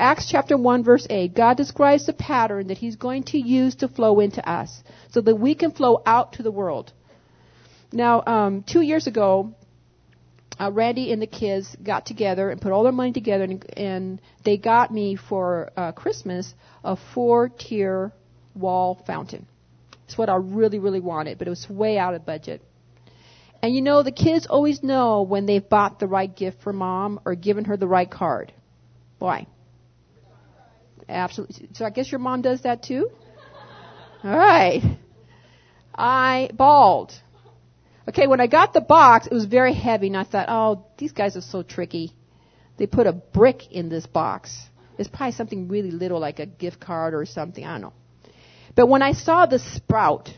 Acts 0.00 0.30
chapter 0.30 0.56
1 0.56 0.84
verse 0.84 1.08
8, 1.10 1.34
God 1.34 1.56
describes 1.56 2.06
the 2.06 2.12
pattern 2.12 2.68
that 2.68 2.78
He's 2.78 2.94
going 2.94 3.24
to 3.24 3.38
use 3.38 3.74
to 3.76 3.88
flow 3.88 4.20
into 4.20 4.48
us 4.48 4.84
so 5.10 5.20
that 5.20 5.34
we 5.34 5.56
can 5.56 5.72
flow 5.72 6.02
out 6.06 6.34
to 6.34 6.44
the 6.44 6.52
world. 6.52 6.92
Now, 7.92 8.22
um, 8.24 8.62
two 8.62 8.80
years 8.80 9.08
ago, 9.08 9.54
uh, 10.60 10.70
Randy 10.70 11.12
and 11.12 11.20
the 11.20 11.26
kids 11.26 11.76
got 11.82 12.06
together 12.06 12.48
and 12.48 12.60
put 12.60 12.70
all 12.70 12.84
their 12.84 12.92
money 12.92 13.12
together, 13.12 13.42
and, 13.42 13.64
and 13.76 14.20
they 14.44 14.56
got 14.56 14.92
me 14.92 15.16
for 15.16 15.72
uh, 15.76 15.90
Christmas 15.90 16.54
a 16.84 16.96
four-tier 17.14 18.12
wall 18.54 19.02
fountain. 19.04 19.48
It's 20.04 20.16
what 20.16 20.28
I 20.28 20.36
really, 20.36 20.78
really 20.78 21.00
wanted, 21.00 21.38
but 21.38 21.48
it 21.48 21.50
was 21.50 21.68
way 21.68 21.98
out 21.98 22.14
of 22.14 22.24
budget. 22.24 22.62
And 23.62 23.74
you 23.74 23.82
know, 23.82 24.04
the 24.04 24.12
kids 24.12 24.46
always 24.46 24.80
know 24.80 25.22
when 25.22 25.46
they've 25.46 25.68
bought 25.68 25.98
the 25.98 26.06
right 26.06 26.34
gift 26.34 26.62
for 26.62 26.72
mom 26.72 27.18
or 27.24 27.34
given 27.34 27.64
her 27.64 27.76
the 27.76 27.88
right 27.88 28.08
card. 28.08 28.52
Why? 29.18 29.48
Absolutely. 31.08 31.68
So 31.74 31.84
I 31.84 31.90
guess 31.90 32.10
your 32.10 32.18
mom 32.18 32.42
does 32.42 32.62
that 32.62 32.82
too? 32.82 33.10
All 34.24 34.36
right. 34.36 34.82
I 35.94 36.50
bawled. 36.52 37.12
Okay, 38.08 38.26
when 38.26 38.40
I 38.40 38.46
got 38.46 38.72
the 38.72 38.80
box, 38.80 39.26
it 39.26 39.34
was 39.34 39.44
very 39.44 39.74
heavy, 39.74 40.06
and 40.06 40.16
I 40.16 40.24
thought, 40.24 40.46
oh, 40.48 40.86
these 40.96 41.12
guys 41.12 41.36
are 41.36 41.42
so 41.42 41.62
tricky. 41.62 42.14
They 42.78 42.86
put 42.86 43.06
a 43.06 43.12
brick 43.12 43.70
in 43.70 43.88
this 43.88 44.06
box. 44.06 44.56
It's 44.98 45.08
probably 45.08 45.32
something 45.32 45.68
really 45.68 45.90
little, 45.90 46.18
like 46.18 46.38
a 46.38 46.46
gift 46.46 46.80
card 46.80 47.14
or 47.14 47.26
something. 47.26 47.64
I 47.64 47.72
don't 47.72 47.82
know. 47.82 47.92
But 48.74 48.86
when 48.86 49.02
I 49.02 49.12
saw 49.12 49.46
the 49.46 49.58
sprout, 49.58 50.30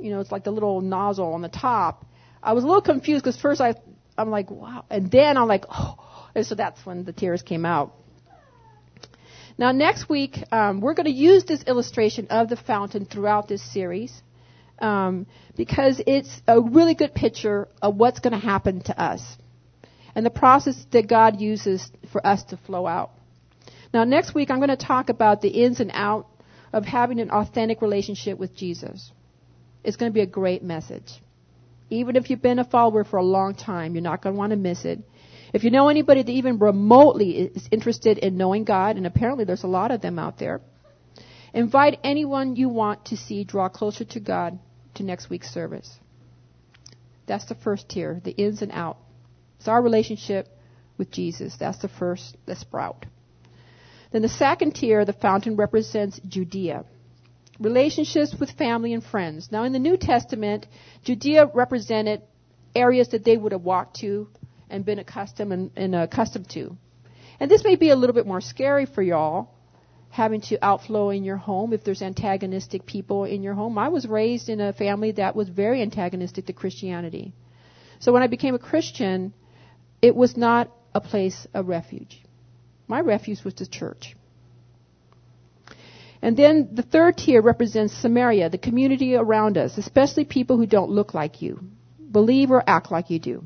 you 0.00 0.10
know, 0.10 0.20
it's 0.20 0.32
like 0.32 0.44
the 0.44 0.50
little 0.50 0.80
nozzle 0.80 1.34
on 1.34 1.42
the 1.42 1.48
top, 1.48 2.04
I 2.42 2.54
was 2.54 2.64
a 2.64 2.66
little 2.66 2.82
confused 2.82 3.22
because 3.22 3.40
first 3.40 3.60
I, 3.60 3.74
I'm 4.18 4.30
like, 4.30 4.50
wow. 4.50 4.84
And 4.90 5.10
then 5.10 5.36
I'm 5.36 5.48
like, 5.48 5.64
oh. 5.70 5.98
And 6.34 6.46
so 6.46 6.54
that's 6.54 6.86
when 6.86 7.04
the 7.04 7.12
tears 7.12 7.42
came 7.42 7.66
out. 7.66 7.92
Now, 9.58 9.72
next 9.72 10.08
week, 10.08 10.38
um, 10.50 10.80
we're 10.80 10.94
going 10.94 11.06
to 11.06 11.12
use 11.12 11.44
this 11.44 11.62
illustration 11.64 12.28
of 12.28 12.48
the 12.48 12.56
fountain 12.56 13.04
throughout 13.04 13.48
this 13.48 13.62
series 13.72 14.22
um, 14.78 15.26
because 15.56 16.00
it's 16.06 16.40
a 16.48 16.60
really 16.60 16.94
good 16.94 17.14
picture 17.14 17.68
of 17.80 17.96
what's 17.96 18.20
going 18.20 18.32
to 18.32 18.44
happen 18.44 18.82
to 18.84 19.00
us 19.00 19.22
and 20.14 20.26
the 20.26 20.30
process 20.30 20.84
that 20.92 21.08
God 21.08 21.40
uses 21.40 21.90
for 22.10 22.26
us 22.26 22.42
to 22.44 22.56
flow 22.56 22.86
out. 22.86 23.10
Now, 23.94 24.04
next 24.04 24.34
week, 24.34 24.50
I'm 24.50 24.58
going 24.58 24.68
to 24.70 24.76
talk 24.76 25.08
about 25.08 25.42
the 25.42 25.48
ins 25.48 25.80
and 25.80 25.90
outs 25.92 26.28
of 26.72 26.84
having 26.84 27.20
an 27.20 27.30
authentic 27.30 27.82
relationship 27.82 28.38
with 28.38 28.54
Jesus. 28.54 29.10
It's 29.84 29.96
going 29.96 30.10
to 30.10 30.14
be 30.14 30.22
a 30.22 30.26
great 30.26 30.62
message. 30.62 31.20
Even 31.90 32.16
if 32.16 32.30
you've 32.30 32.40
been 32.40 32.58
a 32.58 32.64
follower 32.64 33.04
for 33.04 33.18
a 33.18 33.22
long 33.22 33.54
time, 33.54 33.94
you're 33.94 34.02
not 34.02 34.22
going 34.22 34.34
to 34.34 34.38
want 34.38 34.50
to 34.52 34.56
miss 34.56 34.86
it. 34.86 35.00
If 35.52 35.64
you 35.64 35.70
know 35.70 35.88
anybody 35.88 36.22
that 36.22 36.32
even 36.32 36.58
remotely 36.58 37.38
is 37.38 37.68
interested 37.70 38.18
in 38.18 38.36
knowing 38.36 38.64
God, 38.64 38.96
and 38.96 39.06
apparently 39.06 39.44
there's 39.44 39.64
a 39.64 39.68
lot 39.68 39.90
of 39.90 40.00
them 40.00 40.18
out 40.18 40.38
there, 40.38 40.62
invite 41.52 42.00
anyone 42.02 42.56
you 42.56 42.70
want 42.70 43.06
to 43.06 43.16
see 43.16 43.44
draw 43.44 43.68
closer 43.68 44.04
to 44.04 44.20
God 44.20 44.58
to 44.94 45.02
next 45.02 45.28
week's 45.28 45.50
service. 45.50 45.98
That's 47.26 47.44
the 47.44 47.54
first 47.54 47.88
tier, 47.88 48.20
the 48.24 48.32
ins 48.32 48.62
and 48.62 48.72
out. 48.72 48.96
It's 49.58 49.68
our 49.68 49.82
relationship 49.82 50.48
with 50.96 51.10
Jesus. 51.10 51.56
That's 51.58 51.78
the 51.78 51.88
first, 51.88 52.36
the 52.46 52.56
sprout. 52.56 53.04
Then 54.10 54.22
the 54.22 54.28
second 54.28 54.74
tier, 54.74 55.04
the 55.04 55.12
fountain 55.12 55.56
represents 55.56 56.20
Judea. 56.26 56.84
Relationships 57.58 58.34
with 58.38 58.50
family 58.52 58.92
and 58.92 59.04
friends. 59.04 59.50
Now 59.52 59.64
in 59.64 59.72
the 59.72 59.78
New 59.78 59.96
Testament, 59.96 60.66
Judea 61.04 61.50
represented 61.54 62.22
areas 62.74 63.08
that 63.08 63.24
they 63.24 63.36
would 63.36 63.52
have 63.52 63.62
walked 63.62 64.00
to 64.00 64.28
and 64.72 64.84
been 64.84 64.98
accustomed 64.98 65.52
and, 65.52 65.70
and 65.76 65.94
accustomed 65.94 66.48
to. 66.50 66.76
And 67.38 67.50
this 67.50 67.64
may 67.64 67.76
be 67.76 67.90
a 67.90 67.96
little 67.96 68.14
bit 68.14 68.26
more 68.26 68.40
scary 68.40 68.86
for 68.86 69.02
y'all, 69.02 69.50
having 70.10 70.40
to 70.42 70.58
outflow 70.62 71.10
in 71.10 71.24
your 71.24 71.36
home 71.36 71.72
if 71.72 71.84
there's 71.84 72.02
antagonistic 72.02 72.86
people 72.86 73.24
in 73.24 73.42
your 73.42 73.54
home. 73.54 73.78
I 73.78 73.88
was 73.88 74.06
raised 74.06 74.48
in 74.48 74.60
a 74.60 74.72
family 74.72 75.12
that 75.12 75.36
was 75.36 75.48
very 75.48 75.82
antagonistic 75.82 76.46
to 76.46 76.52
Christianity. 76.52 77.32
So 78.00 78.12
when 78.12 78.22
I 78.22 78.26
became 78.26 78.54
a 78.54 78.58
Christian, 78.58 79.32
it 80.00 80.16
was 80.16 80.36
not 80.36 80.70
a 80.94 81.00
place 81.00 81.46
of 81.54 81.68
refuge. 81.68 82.22
My 82.88 83.00
refuge 83.00 83.44
was 83.44 83.54
the 83.54 83.66
church. 83.66 84.16
And 86.20 86.36
then 86.36 86.68
the 86.72 86.82
third 86.82 87.16
tier 87.16 87.42
represents 87.42 87.94
Samaria, 87.94 88.50
the 88.50 88.58
community 88.58 89.16
around 89.16 89.58
us, 89.58 89.78
especially 89.78 90.24
people 90.24 90.56
who 90.56 90.66
don't 90.66 90.90
look 90.90 91.14
like 91.14 91.42
you, 91.42 91.60
believe 92.10 92.50
or 92.50 92.62
act 92.66 92.92
like 92.92 93.10
you 93.10 93.18
do. 93.18 93.44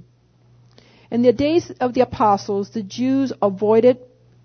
In 1.10 1.22
the 1.22 1.32
days 1.32 1.70
of 1.80 1.94
the 1.94 2.00
apostles, 2.00 2.70
the 2.70 2.82
Jews 2.82 3.32
avoided 3.40 3.98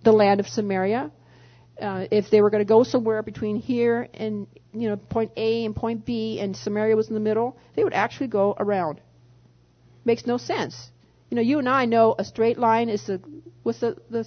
the 0.03 0.11
land 0.11 0.39
of 0.39 0.47
Samaria. 0.47 1.11
Uh, 1.81 2.05
if 2.11 2.29
they 2.29 2.41
were 2.41 2.49
going 2.49 2.61
to 2.61 2.65
go 2.67 2.83
somewhere 2.83 3.23
between 3.23 3.55
here 3.55 4.07
and 4.13 4.45
you 4.73 4.87
know 4.89 4.97
point 4.97 5.31
A 5.35 5.65
and 5.65 5.75
point 5.75 6.05
B, 6.05 6.39
and 6.39 6.55
Samaria 6.55 6.95
was 6.95 7.07
in 7.07 7.15
the 7.15 7.19
middle, 7.19 7.57
they 7.75 7.83
would 7.83 7.93
actually 7.93 8.27
go 8.27 8.55
around. 8.59 9.01
Makes 10.05 10.27
no 10.27 10.37
sense. 10.37 10.91
You 11.29 11.35
know, 11.35 11.41
you 11.41 11.59
and 11.59 11.69
I 11.69 11.85
know 11.85 12.15
a 12.17 12.23
straight 12.23 12.59
line 12.59 12.89
is 12.89 13.05
the 13.07 13.21
what's 13.63 13.79
the, 13.79 13.97
the 14.09 14.25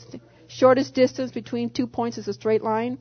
shortest 0.49 0.95
distance 0.95 1.31
between 1.31 1.71
two 1.71 1.87
points 1.87 2.19
is 2.19 2.27
a 2.29 2.33
straight 2.33 2.63
line. 2.63 2.99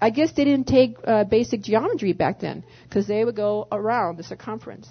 I 0.00 0.10
guess 0.10 0.32
they 0.32 0.44
didn't 0.44 0.68
take 0.68 0.96
uh, 1.04 1.24
basic 1.24 1.62
geometry 1.62 2.12
back 2.12 2.40
then 2.40 2.64
because 2.84 3.06
they 3.06 3.24
would 3.24 3.36
go 3.36 3.66
around 3.72 4.16
the 4.16 4.22
circumference. 4.22 4.88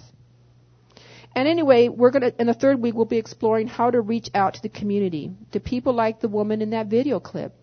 And 1.34 1.48
anyway, 1.48 1.88
we're 1.88 2.10
going 2.10 2.22
to, 2.22 2.40
in 2.40 2.46
the 2.46 2.54
third 2.54 2.80
week, 2.80 2.94
we'll 2.94 3.06
be 3.06 3.16
exploring 3.16 3.66
how 3.66 3.90
to 3.90 4.00
reach 4.00 4.28
out 4.34 4.54
to 4.54 4.62
the 4.62 4.68
community, 4.68 5.32
to 5.52 5.60
people 5.60 5.94
like 5.94 6.20
the 6.20 6.28
woman 6.28 6.60
in 6.60 6.70
that 6.70 6.88
video 6.88 7.20
clip 7.20 7.54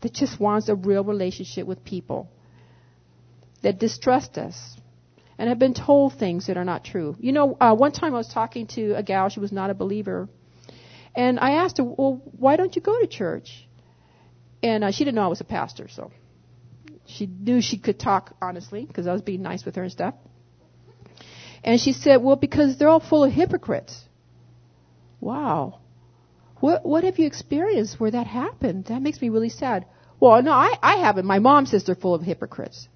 that 0.00 0.12
just 0.12 0.40
wants 0.40 0.68
a 0.68 0.74
real 0.74 1.04
relationship 1.04 1.66
with 1.66 1.84
people, 1.84 2.30
that 3.62 3.78
distrust 3.78 4.38
us, 4.38 4.76
and 5.38 5.48
have 5.48 5.58
been 5.58 5.74
told 5.74 6.14
things 6.14 6.46
that 6.46 6.56
are 6.56 6.64
not 6.64 6.84
true. 6.84 7.16
You 7.20 7.32
know, 7.32 7.56
uh, 7.60 7.74
one 7.74 7.92
time 7.92 8.14
I 8.14 8.18
was 8.18 8.28
talking 8.28 8.66
to 8.68 8.94
a 8.94 9.02
gal, 9.02 9.28
she 9.28 9.40
was 9.40 9.52
not 9.52 9.70
a 9.70 9.74
believer, 9.74 10.28
and 11.14 11.38
I 11.38 11.52
asked 11.52 11.78
her, 11.78 11.84
well, 11.84 12.22
why 12.38 12.56
don't 12.56 12.74
you 12.74 12.82
go 12.82 12.98
to 12.98 13.06
church? 13.06 13.68
And 14.62 14.84
uh, 14.84 14.90
she 14.90 15.04
didn't 15.04 15.16
know 15.16 15.24
I 15.24 15.28
was 15.28 15.40
a 15.40 15.44
pastor, 15.44 15.88
so 15.88 16.10
she 17.06 17.26
knew 17.26 17.60
she 17.60 17.78
could 17.78 17.98
talk 17.98 18.34
honestly 18.40 18.84
because 18.84 19.06
I 19.06 19.12
was 19.12 19.22
being 19.22 19.42
nice 19.42 19.64
with 19.64 19.76
her 19.76 19.82
and 19.82 19.92
stuff. 19.92 20.14
And 21.64 21.80
she 21.80 21.92
said, 21.92 22.16
well, 22.22 22.36
because 22.36 22.76
they're 22.76 22.88
all 22.88 23.00
full 23.00 23.24
of 23.24 23.32
hypocrites. 23.32 24.04
Wow. 25.20 25.80
What, 26.60 26.84
what 26.84 27.04
have 27.04 27.18
you 27.18 27.26
experienced 27.26 28.00
where 28.00 28.10
that 28.10 28.26
happened? 28.26 28.86
That 28.86 29.02
makes 29.02 29.20
me 29.20 29.28
really 29.28 29.48
sad. 29.48 29.86
Well, 30.18 30.42
no, 30.42 30.52
I, 30.52 30.76
I 30.82 30.96
haven't. 30.96 31.26
My 31.26 31.38
mom 31.38 31.66
says 31.66 31.84
they're 31.84 31.94
full 31.94 32.14
of 32.14 32.22
hypocrites. 32.22 32.88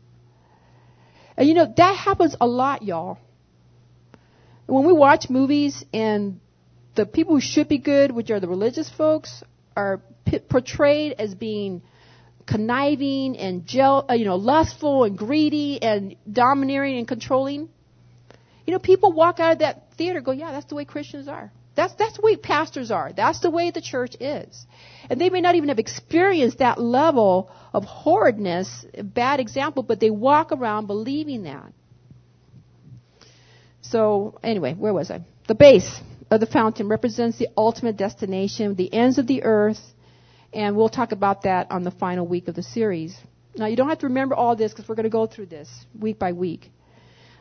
And 1.37 1.49
you 1.49 1.55
know, 1.55 1.73
that 1.77 1.97
happens 1.97 2.37
a 2.41 2.47
lot, 2.47 2.83
y'all. 2.83 3.19
When 4.67 4.87
we 4.87 4.93
watch 4.93 5.29
movies 5.29 5.85
and 5.93 6.41
the 6.95 7.07
people 7.07 7.35
who 7.35 7.41
should 7.41 7.69
be 7.69 7.79
good, 7.79 8.11
which 8.11 8.31
are 8.31 8.41
the 8.41 8.49
religious 8.49 8.89
folks, 8.89 9.43
are 9.77 10.01
p- 10.25 10.39
portrayed 10.39 11.15
as 11.19 11.35
being 11.35 11.83
conniving 12.47 13.37
and 13.37 13.67
gel, 13.67 14.07
uh, 14.09 14.15
you 14.15 14.25
know, 14.25 14.37
lustful 14.37 15.05
and 15.05 15.19
greedy 15.19 15.83
and 15.83 16.17
domineering 16.31 16.99
and 16.99 17.07
controlling. 17.07 17.69
You 18.67 18.73
know, 18.73 18.79
people 18.79 19.13
walk 19.13 19.41
out 19.41 19.53
of 19.53 19.59
that 19.61 19.93
theater 19.97 20.21
go, 20.21 20.33
yeah, 20.33 20.53
that's 20.53 20.67
the 20.67 20.75
way 20.75 20.85
Christians 20.85 21.29
are. 21.29 21.53
That's, 21.77 21.95
that's 21.95 22.17
the 22.17 22.23
way 22.23 22.37
pastors 22.37 22.91
are. 22.91 23.13
That's 23.13 23.41
the 23.41 23.51
way 23.51 23.71
the 23.71 23.83
church 23.83 24.17
is. 24.19 24.67
And 25.11 25.21
they 25.21 25.29
may 25.29 25.43
not 25.43 25.55
even 25.55 25.69
have 25.69 25.79
experienced 25.79 26.59
that 26.59 26.81
level 26.81 27.51
of 27.73 27.85
horridness, 27.85 28.87
bad 29.03 29.41
example, 29.41 29.83
but 29.83 30.01
they 30.01 30.11
walk 30.11 30.53
around 30.53 30.87
believing 30.87 31.43
that. 31.43 31.73
So, 33.83 34.39
anyway, 34.43 34.75
where 34.75 34.93
was 34.93 35.11
I? 35.11 35.21
The 35.47 35.55
base 35.55 36.01
of 36.31 36.41
the 36.41 36.47
fountain 36.47 36.89
represents 36.89 37.39
the 37.39 37.49
ultimate 37.57 37.97
destination, 37.97 38.75
the 38.75 38.93
ends 38.93 39.19
of 39.19 39.27
the 39.27 39.45
earth, 39.45 39.81
and 40.53 40.77
we'll 40.77 40.89
talk 40.89 41.13
about 41.13 41.43
that 41.43 41.71
on 41.71 41.85
the 41.85 41.91
final 41.91 42.27
week 42.27 42.49
of 42.49 42.55
the 42.55 42.63
series. 42.63 43.17
Now, 43.55 43.67
you 43.67 43.77
don't 43.77 43.89
have 43.89 44.01
to 44.01 44.07
remember 44.07 44.35
all 44.35 44.57
this 44.57 44.73
because 44.73 44.89
we're 44.89 44.97
going 44.97 45.05
to 45.05 45.11
go 45.11 45.27
through 45.27 45.47
this 45.47 45.69
week 45.99 46.19
by 46.19 46.33
week. 46.33 46.71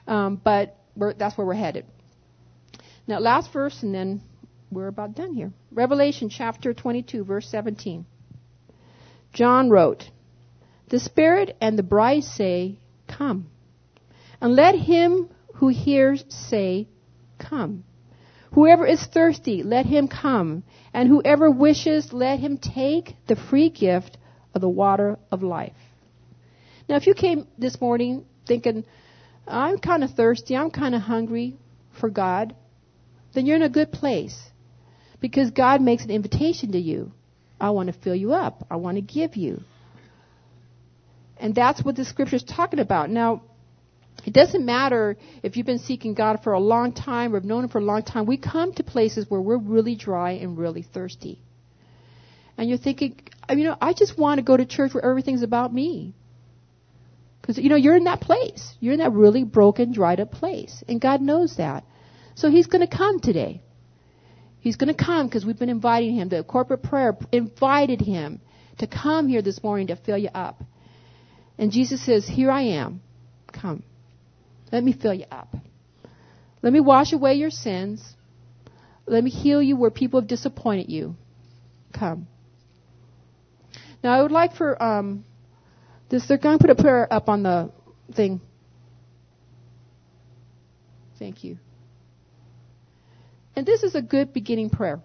Um, 0.07 0.39
but 0.43 0.77
that's 0.95 1.37
where 1.37 1.47
we're 1.47 1.53
headed. 1.53 1.85
Now, 3.07 3.19
last 3.19 3.53
verse, 3.53 3.83
and 3.83 3.93
then 3.93 4.21
we're 4.71 4.87
about 4.87 5.15
done 5.15 5.33
here. 5.33 5.51
Revelation 5.71 6.29
chapter 6.29 6.73
22, 6.73 7.23
verse 7.23 7.47
17. 7.49 8.05
John 9.33 9.69
wrote, 9.69 10.09
The 10.89 10.99
Spirit 10.99 11.55
and 11.61 11.77
the 11.77 11.83
bride 11.83 12.23
say, 12.23 12.79
Come. 13.07 13.49
And 14.41 14.55
let 14.55 14.75
him 14.75 15.29
who 15.55 15.67
hears 15.67 16.23
say, 16.29 16.87
Come. 17.37 17.83
Whoever 18.53 18.85
is 18.85 19.03
thirsty, 19.05 19.63
let 19.63 19.85
him 19.85 20.07
come. 20.07 20.63
And 20.93 21.09
whoever 21.09 21.51
wishes, 21.51 22.13
let 22.13 22.39
him 22.39 22.57
take 22.57 23.15
the 23.27 23.35
free 23.35 23.69
gift 23.69 24.17
of 24.53 24.61
the 24.61 24.69
water 24.69 25.19
of 25.31 25.43
life. 25.43 25.73
Now, 26.87 26.95
if 26.95 27.05
you 27.05 27.13
came 27.13 27.47
this 27.57 27.81
morning 27.81 28.25
thinking, 28.47 28.85
I'm 29.47 29.77
kind 29.77 30.03
of 30.03 30.11
thirsty, 30.11 30.55
I'm 30.55 30.71
kind 30.71 30.95
of 30.95 31.01
hungry 31.01 31.57
for 31.99 32.09
God, 32.09 32.55
then 33.33 33.45
you're 33.45 33.55
in 33.55 33.61
a 33.61 33.69
good 33.69 33.91
place. 33.91 34.37
Because 35.19 35.51
God 35.51 35.81
makes 35.81 36.03
an 36.03 36.11
invitation 36.11 36.73
to 36.73 36.79
you. 36.79 37.11
I 37.59 37.69
want 37.71 37.87
to 37.87 37.93
fill 37.93 38.15
you 38.15 38.33
up. 38.33 38.65
I 38.69 38.75
want 38.75 38.97
to 38.97 39.01
give 39.01 39.35
you. 39.35 39.61
And 41.37 41.55
that's 41.55 41.83
what 41.83 41.95
the 41.95 42.05
scripture 42.05 42.35
is 42.35 42.43
talking 42.43 42.79
about. 42.79 43.09
Now, 43.09 43.43
it 44.25 44.33
doesn't 44.33 44.65
matter 44.65 45.17
if 45.43 45.57
you've 45.57 45.65
been 45.65 45.79
seeking 45.79 46.13
God 46.13 46.41
for 46.43 46.53
a 46.53 46.59
long 46.59 46.93
time 46.93 47.33
or 47.33 47.37
have 47.37 47.45
known 47.45 47.63
Him 47.63 47.69
for 47.69 47.79
a 47.79 47.83
long 47.83 48.03
time. 48.03 48.25
We 48.25 48.37
come 48.37 48.73
to 48.73 48.83
places 48.83 49.29
where 49.29 49.41
we're 49.41 49.57
really 49.57 49.95
dry 49.95 50.31
and 50.31 50.57
really 50.57 50.81
thirsty. 50.81 51.41
And 52.57 52.69
you're 52.69 52.77
thinking, 52.77 53.19
you 53.49 53.65
know, 53.65 53.77
I 53.81 53.93
just 53.93 54.17
want 54.17 54.39
to 54.39 54.43
go 54.43 54.55
to 54.55 54.65
church 54.65 54.93
where 54.93 55.03
everything's 55.03 55.43
about 55.43 55.73
me. 55.73 56.13
Because, 57.45 57.59
you 57.59 57.69
know, 57.69 57.75
you're 57.75 57.95
in 57.95 58.05
that 58.05 58.21
place. 58.21 58.73
You're 58.79 58.93
in 58.93 58.99
that 58.99 59.11
really 59.11 59.43
broken, 59.43 59.91
dried 59.91 60.19
up 60.19 60.31
place. 60.31 60.83
And 60.87 60.99
God 60.99 61.21
knows 61.21 61.57
that. 61.57 61.83
So 62.33 62.49
He's 62.49 62.65
going 62.65 62.85
to 62.85 62.97
come 62.97 63.19
today. 63.19 63.61
He's 64.61 64.77
going 64.77 64.95
to 64.95 65.05
come 65.05 65.27
because 65.27 65.45
we've 65.45 65.59
been 65.59 65.69
inviting 65.69 66.15
Him. 66.15 66.27
The 66.29 66.43
corporate 66.43 66.81
prayer 66.81 67.15
invited 67.31 68.01
Him 68.01 68.41
to 68.79 68.87
come 68.87 69.27
here 69.27 69.43
this 69.43 69.61
morning 69.61 69.87
to 69.87 69.95
fill 69.95 70.17
you 70.17 70.29
up. 70.33 70.63
And 71.59 71.71
Jesus 71.71 72.03
says, 72.03 72.27
Here 72.27 72.49
I 72.49 72.63
am. 72.63 73.01
Come. 73.53 73.83
Let 74.71 74.83
me 74.83 74.93
fill 74.93 75.13
you 75.13 75.25
up. 75.31 75.55
Let 76.63 76.73
me 76.73 76.79
wash 76.79 77.13
away 77.13 77.35
your 77.35 77.51
sins. 77.51 78.03
Let 79.05 79.23
me 79.23 79.29
heal 79.29 79.61
you 79.61 79.75
where 79.75 79.91
people 79.91 80.19
have 80.19 80.27
disappointed 80.27 80.89
you. 80.89 81.15
Come. 81.93 82.25
Now, 84.03 84.17
I 84.17 84.23
would 84.23 84.31
like 84.31 84.55
for 84.55 84.81
um, 84.81 85.25
they're 86.27 86.37
going 86.37 86.57
to 86.57 86.61
put 86.61 86.69
a 86.69 86.81
prayer 86.81 87.11
up 87.11 87.29
on 87.29 87.43
the 87.43 87.71
thing. 88.13 88.41
Thank 91.19 91.43
you. 91.43 91.57
And 93.55 93.65
this 93.65 93.83
is 93.83 93.95
a 93.95 94.01
good 94.01 94.33
beginning 94.33 94.69
prayer. 94.69 95.01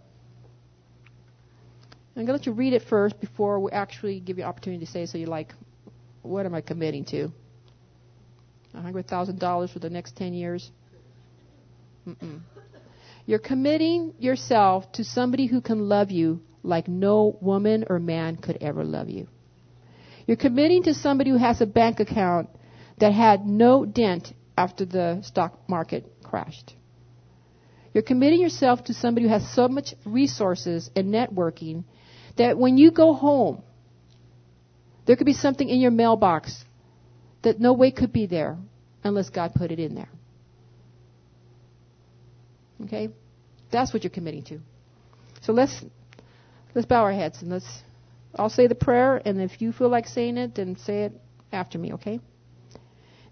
I'm 2.17 2.27
going 2.27 2.27
to 2.27 2.33
let 2.33 2.47
you 2.47 2.53
read 2.53 2.73
it 2.73 2.83
first 2.83 3.21
before 3.21 3.61
we 3.61 3.71
actually 3.71 4.21
give 4.21 4.39
you 4.39 4.45
opportunity 4.45 4.85
to 4.85 4.91
say 4.91 5.07
so 5.07 5.17
you're 5.17 5.29
like, 5.29 5.55
what 6.23 6.45
am 6.45 6.55
I 6.55 6.61
committing 6.61 7.05
to? 7.07 7.33
$100,000 8.75 9.73
for 9.73 9.79
the 9.79 9.91
next 9.91 10.17
10 10.17 10.35
years? 10.35 10.71
Mm-mm. 12.07 12.41
You're 13.27 13.39
committing 13.39 14.15
yourself 14.19 14.91
to 14.93 15.05
somebody 15.05 15.47
who 15.47 15.61
can 15.61 15.89
love 15.89 16.11
you 16.11 16.43
like 16.63 16.89
no 16.89 17.39
woman 17.41 17.85
or 17.89 17.99
man 17.99 18.37
could 18.37 18.59
ever 18.61 18.85
love 18.85 19.09
you. 19.09 19.29
You're 20.31 20.37
committing 20.37 20.85
to 20.85 20.95
somebody 20.95 21.31
who 21.31 21.39
has 21.39 21.61
a 21.61 21.67
bank 21.67 21.99
account 21.99 22.51
that 23.01 23.13
had 23.13 23.47
no 23.47 23.85
dent 23.85 24.33
after 24.57 24.85
the 24.85 25.23
stock 25.23 25.69
market 25.69 26.05
crashed. 26.23 26.77
You're 27.93 28.05
committing 28.05 28.41
yourself 28.41 28.85
to 28.85 28.95
somebody 28.95 29.27
who 29.27 29.33
has 29.33 29.53
so 29.53 29.67
much 29.67 29.93
resources 30.05 30.89
and 30.95 31.13
networking 31.13 31.83
that 32.37 32.57
when 32.57 32.79
you 32.79 32.93
go 32.93 33.13
home, 33.13 33.65
there 35.05 35.17
could 35.17 35.27
be 35.27 35.33
something 35.33 35.69
in 35.69 35.81
your 35.81 35.91
mailbox 35.91 36.65
that 37.43 37.59
no 37.59 37.73
way 37.73 37.91
could 37.91 38.13
be 38.13 38.27
there 38.27 38.57
unless 39.03 39.31
God 39.31 39.53
put 39.53 39.73
it 39.73 39.81
in 39.81 39.97
there. 39.97 40.11
Okay? 42.85 43.09
That's 43.73 43.93
what 43.93 44.05
you're 44.05 44.13
committing 44.13 44.45
to. 44.45 44.61
So 45.43 45.53
let's 45.53 45.85
let's 46.73 46.87
bow 46.87 47.03
our 47.03 47.13
heads 47.13 47.43
and 47.43 47.51
let's 47.51 47.83
I'll 48.35 48.51
say 48.51 48.67
the 48.67 48.75
prayer 48.75 49.21
and 49.25 49.41
if 49.41 49.61
you 49.61 49.73
feel 49.73 49.89
like 49.89 50.07
saying 50.07 50.37
it 50.37 50.55
then 50.55 50.77
say 50.77 51.05
it 51.05 51.21
after 51.53 51.79
me, 51.79 51.95
okay? 51.95 52.21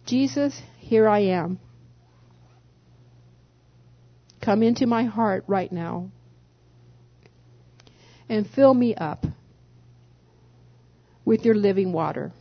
Jesus, 0.06 0.60
here 0.78 1.08
I 1.08 1.20
am. 1.20 1.58
Come 4.40 4.62
into 4.62 4.86
my 4.86 5.04
heart 5.04 5.44
right 5.46 5.70
now 5.70 6.10
and 8.28 8.48
fill 8.48 8.74
me 8.74 8.94
up 8.94 9.26
with 11.24 11.44
your 11.44 11.54
living 11.54 11.92
water. 11.92 12.32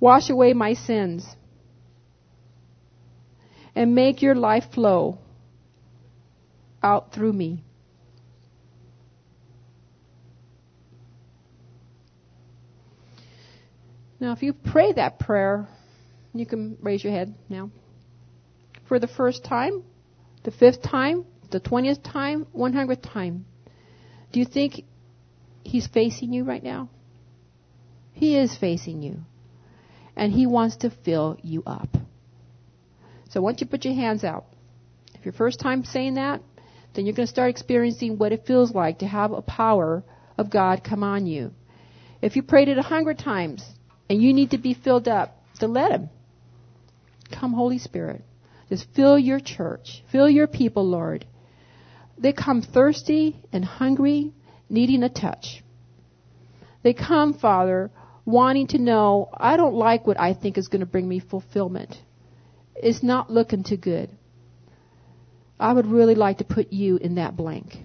Wash 0.00 0.30
away 0.30 0.52
my 0.52 0.74
sins 0.74 1.26
and 3.74 3.94
make 3.94 4.22
your 4.22 4.34
life 4.34 4.64
flow 4.72 5.18
out 6.82 7.12
through 7.12 7.32
me. 7.32 7.64
Now, 14.20 14.32
if 14.32 14.42
you 14.42 14.52
pray 14.52 14.92
that 14.92 15.18
prayer, 15.18 15.68
you 16.34 16.46
can 16.46 16.76
raise 16.80 17.02
your 17.02 17.12
head 17.12 17.34
now 17.48 17.70
for 18.88 18.98
the 18.98 19.06
first 19.06 19.44
time, 19.44 19.84
the 20.44 20.50
fifth 20.50 20.82
time, 20.82 21.26
the 21.50 21.60
twentieth 21.60 22.02
time, 22.02 22.46
one 22.52 22.72
hundredth 22.72 23.02
time, 23.02 23.44
do 24.32 24.40
you 24.40 24.46
think 24.46 24.84
he's 25.62 25.86
facing 25.86 26.32
you 26.32 26.44
right 26.44 26.62
now? 26.62 26.88
He 28.12 28.36
is 28.36 28.56
facing 28.56 29.02
you. 29.02 29.18
And 30.16 30.32
he 30.32 30.46
wants 30.46 30.78
to 30.78 30.90
fill 30.90 31.38
you 31.42 31.62
up. 31.64 31.88
So 33.30 33.40
once 33.40 33.60
you 33.60 33.66
put 33.66 33.84
your 33.84 33.94
hands 33.94 34.24
out, 34.24 34.46
if 35.14 35.24
your 35.24 35.34
first 35.34 35.60
time 35.60 35.84
saying 35.84 36.14
that, 36.14 36.40
then 36.94 37.06
you're 37.06 37.14
going 37.14 37.26
to 37.26 37.32
start 37.32 37.50
experiencing 37.50 38.18
what 38.18 38.32
it 38.32 38.46
feels 38.46 38.74
like 38.74 38.98
to 39.00 39.06
have 39.06 39.32
a 39.32 39.42
power 39.42 40.02
of 40.36 40.50
God 40.50 40.82
come 40.82 41.04
on 41.04 41.26
you. 41.26 41.52
If 42.20 42.34
you 42.34 42.42
prayed 42.42 42.68
it 42.68 42.78
a 42.78 42.82
hundred 42.82 43.18
times 43.18 43.64
and 44.08 44.22
you 44.22 44.32
need 44.32 44.50
to 44.50 44.58
be 44.58 44.74
filled 44.74 45.08
up, 45.08 45.42
then 45.60 45.72
let 45.72 45.92
him. 45.92 46.10
Come, 47.30 47.52
Holy 47.52 47.78
Spirit. 47.78 48.24
Just 48.68 48.86
fill 48.94 49.18
your 49.18 49.40
church. 49.40 50.02
Fill 50.10 50.28
your 50.28 50.46
people, 50.46 50.86
Lord. 50.86 51.26
They 52.18 52.32
come 52.32 52.62
thirsty 52.62 53.36
and 53.52 53.64
hungry, 53.64 54.32
needing 54.68 55.02
a 55.02 55.08
touch. 55.08 55.62
They 56.82 56.92
come, 56.92 57.34
Father, 57.34 57.90
wanting 58.24 58.68
to 58.68 58.78
know, 58.78 59.30
I 59.32 59.56
don't 59.56 59.74
like 59.74 60.06
what 60.06 60.20
I 60.20 60.34
think 60.34 60.58
is 60.58 60.68
going 60.68 60.80
to 60.80 60.86
bring 60.86 61.08
me 61.08 61.20
fulfillment. 61.20 61.96
It's 62.76 63.02
not 63.02 63.30
looking 63.30 63.64
too 63.64 63.76
good. 63.76 64.10
I 65.58 65.72
would 65.72 65.86
really 65.86 66.14
like 66.14 66.38
to 66.38 66.44
put 66.44 66.72
you 66.72 66.96
in 66.96 67.16
that 67.16 67.36
blank. 67.36 67.76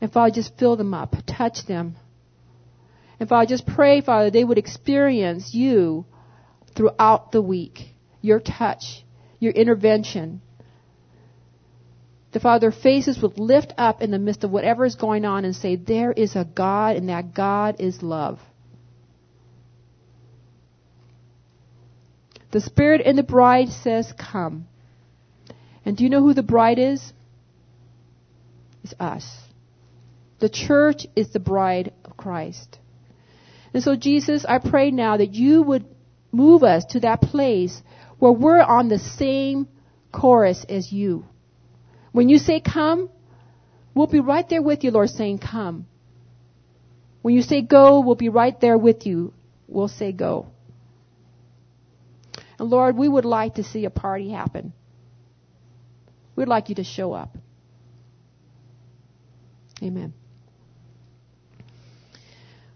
And 0.00 0.12
Father, 0.12 0.34
just 0.34 0.56
fill 0.58 0.76
them 0.76 0.94
up, 0.94 1.14
touch 1.26 1.66
them. 1.66 1.96
And 3.20 3.28
Father, 3.28 3.46
just 3.46 3.66
pray, 3.66 4.00
Father, 4.00 4.30
they 4.30 4.42
would 4.42 4.56
experience 4.56 5.52
you 5.52 6.06
throughout 6.74 7.32
the 7.32 7.42
week. 7.42 7.94
Your 8.22 8.40
touch, 8.40 9.04
your 9.38 9.52
intervention. 9.52 10.40
The 12.32 12.40
Father 12.40 12.72
faces 12.72 13.20
would 13.20 13.38
lift 13.38 13.74
up 13.76 14.00
in 14.00 14.10
the 14.10 14.18
midst 14.18 14.42
of 14.42 14.50
whatever 14.50 14.86
is 14.86 14.94
going 14.94 15.26
on 15.26 15.44
and 15.44 15.54
say, 15.54 15.76
There 15.76 16.12
is 16.12 16.34
a 16.34 16.44
God, 16.44 16.96
and 16.96 17.10
that 17.10 17.34
God 17.34 17.76
is 17.78 18.02
love. 18.02 18.38
The 22.52 22.60
Spirit 22.60 23.02
and 23.04 23.18
the 23.18 23.22
bride 23.22 23.68
says, 23.68 24.12
Come. 24.18 24.66
And 25.84 25.96
do 25.96 26.04
you 26.04 26.10
know 26.10 26.22
who 26.22 26.34
the 26.34 26.42
bride 26.42 26.78
is? 26.78 27.12
It's 28.82 28.94
us. 28.98 29.28
The 30.38 30.48
church 30.48 31.06
is 31.14 31.30
the 31.30 31.40
bride 31.40 31.92
of 32.04 32.16
Christ. 32.16 32.78
And 33.72 33.82
so, 33.82 33.96
Jesus, 33.96 34.44
I 34.44 34.58
pray 34.58 34.90
now 34.90 35.16
that 35.16 35.34
you 35.34 35.62
would 35.62 35.84
move 36.32 36.62
us 36.62 36.84
to 36.86 37.00
that 37.00 37.22
place 37.22 37.82
where 38.18 38.32
we're 38.32 38.60
on 38.60 38.88
the 38.88 38.98
same 38.98 39.68
chorus 40.12 40.64
as 40.68 40.92
you. 40.92 41.24
When 42.12 42.28
you 42.28 42.38
say 42.38 42.60
come, 42.60 43.08
we'll 43.94 44.08
be 44.08 44.20
right 44.20 44.48
there 44.48 44.62
with 44.62 44.82
you, 44.84 44.90
Lord, 44.90 45.10
saying 45.10 45.38
come. 45.38 45.86
When 47.22 47.34
you 47.34 47.42
say 47.42 47.62
go, 47.62 48.00
we'll 48.00 48.14
be 48.14 48.28
right 48.28 48.58
there 48.60 48.78
with 48.78 49.06
you. 49.06 49.32
We'll 49.68 49.88
say 49.88 50.12
go. 50.12 50.48
And 52.58 52.68
Lord, 52.68 52.96
we 52.96 53.08
would 53.08 53.24
like 53.24 53.54
to 53.54 53.64
see 53.64 53.84
a 53.84 53.90
party 53.90 54.30
happen. 54.30 54.72
We'd 56.34 56.48
like 56.48 56.68
you 56.68 56.74
to 56.76 56.84
show 56.84 57.12
up. 57.12 57.36
Amen. 59.82 60.12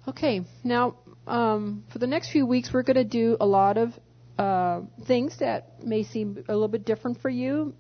Okay, 0.07 0.42
now 0.62 0.96
um, 1.26 1.84
for 1.90 1.98
the 1.98 2.07
next 2.07 2.30
few 2.30 2.44
weeks, 2.44 2.70
we're 2.70 2.82
going 2.82 2.96
to 2.96 3.05
do 3.05 3.38
a 3.40 3.46
lot 3.46 3.78
of 3.78 3.94
uh, 4.38 4.82
things 5.07 5.38
that 5.38 5.82
may 5.82 6.02
seem 6.02 6.44
a 6.46 6.52
little 6.52 6.68
bit 6.68 6.84
different 6.84 7.22
for 7.22 7.30
you, 7.30 7.74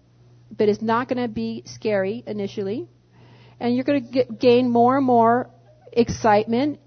but 0.50 0.70
it's 0.70 0.80
not 0.80 1.06
going 1.06 1.20
to 1.20 1.28
be 1.28 1.64
scary 1.66 2.24
initially. 2.26 2.88
And 3.60 3.74
you're 3.74 3.84
going 3.84 4.10
to 4.10 4.24
gain 4.24 4.70
more 4.70 4.96
and 4.96 5.04
more 5.04 5.50
excitement 5.92 6.80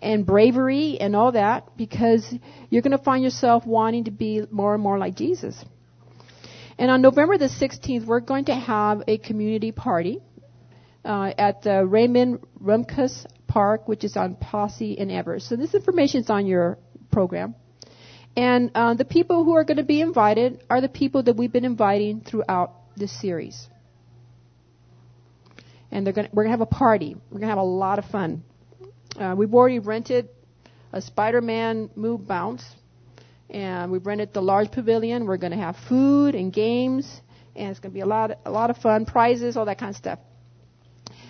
and 0.00 0.24
bravery 0.24 0.98
and 1.00 1.16
all 1.16 1.32
that 1.32 1.76
because 1.76 2.32
you're 2.70 2.82
going 2.82 2.96
to 2.96 3.02
find 3.02 3.24
yourself 3.24 3.66
wanting 3.66 4.04
to 4.04 4.12
be 4.12 4.42
more 4.52 4.72
and 4.72 4.82
more 4.82 4.98
like 4.98 5.16
Jesus. 5.16 5.64
And 6.78 6.92
on 6.92 7.02
November 7.02 7.38
the 7.38 7.46
16th, 7.48 8.06
we're 8.06 8.20
going 8.20 8.44
to 8.44 8.54
have 8.54 9.02
a 9.08 9.18
community 9.18 9.72
party 9.72 10.20
uh, 11.04 11.32
at 11.36 11.62
the 11.62 11.84
Raymond 11.84 12.46
Rumkus 12.62 13.26
Park, 13.56 13.88
which 13.88 14.04
is 14.04 14.18
on 14.18 14.34
Posse 14.34 14.98
and 14.98 15.10
Evers. 15.10 15.48
So 15.48 15.56
this 15.56 15.72
information 15.72 16.20
is 16.20 16.28
on 16.28 16.44
your 16.44 16.76
program. 17.10 17.54
And 18.36 18.70
uh, 18.74 18.92
the 18.92 19.06
people 19.06 19.44
who 19.44 19.54
are 19.54 19.64
going 19.64 19.78
to 19.78 19.82
be 19.82 20.02
invited 20.02 20.62
are 20.68 20.82
the 20.82 20.90
people 20.90 21.22
that 21.22 21.36
we've 21.38 21.50
been 21.50 21.64
inviting 21.64 22.20
throughout 22.20 22.74
this 22.98 23.18
series. 23.18 23.66
And 25.90 26.04
going 26.04 26.28
we're 26.34 26.42
going 26.42 26.52
to 26.52 26.58
have 26.58 26.60
a 26.60 26.74
party. 26.84 27.16
We're 27.30 27.40
going 27.40 27.48
to 27.48 27.54
have 27.56 27.64
a 27.70 27.72
lot 27.86 27.98
of 27.98 28.04
fun. 28.04 28.44
Uh, 29.18 29.34
we've 29.38 29.54
already 29.54 29.78
rented 29.78 30.28
a 30.92 31.00
Spider-Man 31.00 31.88
Moon 31.96 32.18
Bounce, 32.18 32.64
and 33.48 33.90
we've 33.90 34.04
rented 34.04 34.34
the 34.34 34.42
large 34.42 34.70
pavilion. 34.70 35.24
We're 35.24 35.38
going 35.38 35.52
to 35.52 35.64
have 35.66 35.76
food 35.88 36.34
and 36.34 36.52
games, 36.52 37.22
and 37.54 37.70
it's 37.70 37.80
going 37.80 37.92
to 37.92 37.94
be 37.94 38.02
a 38.02 38.06
lot, 38.06 38.38
a 38.44 38.50
lot 38.50 38.68
of 38.68 38.76
fun, 38.76 39.06
prizes, 39.06 39.56
all 39.56 39.64
that 39.64 39.78
kind 39.78 39.88
of 39.88 39.96
stuff. 39.96 40.18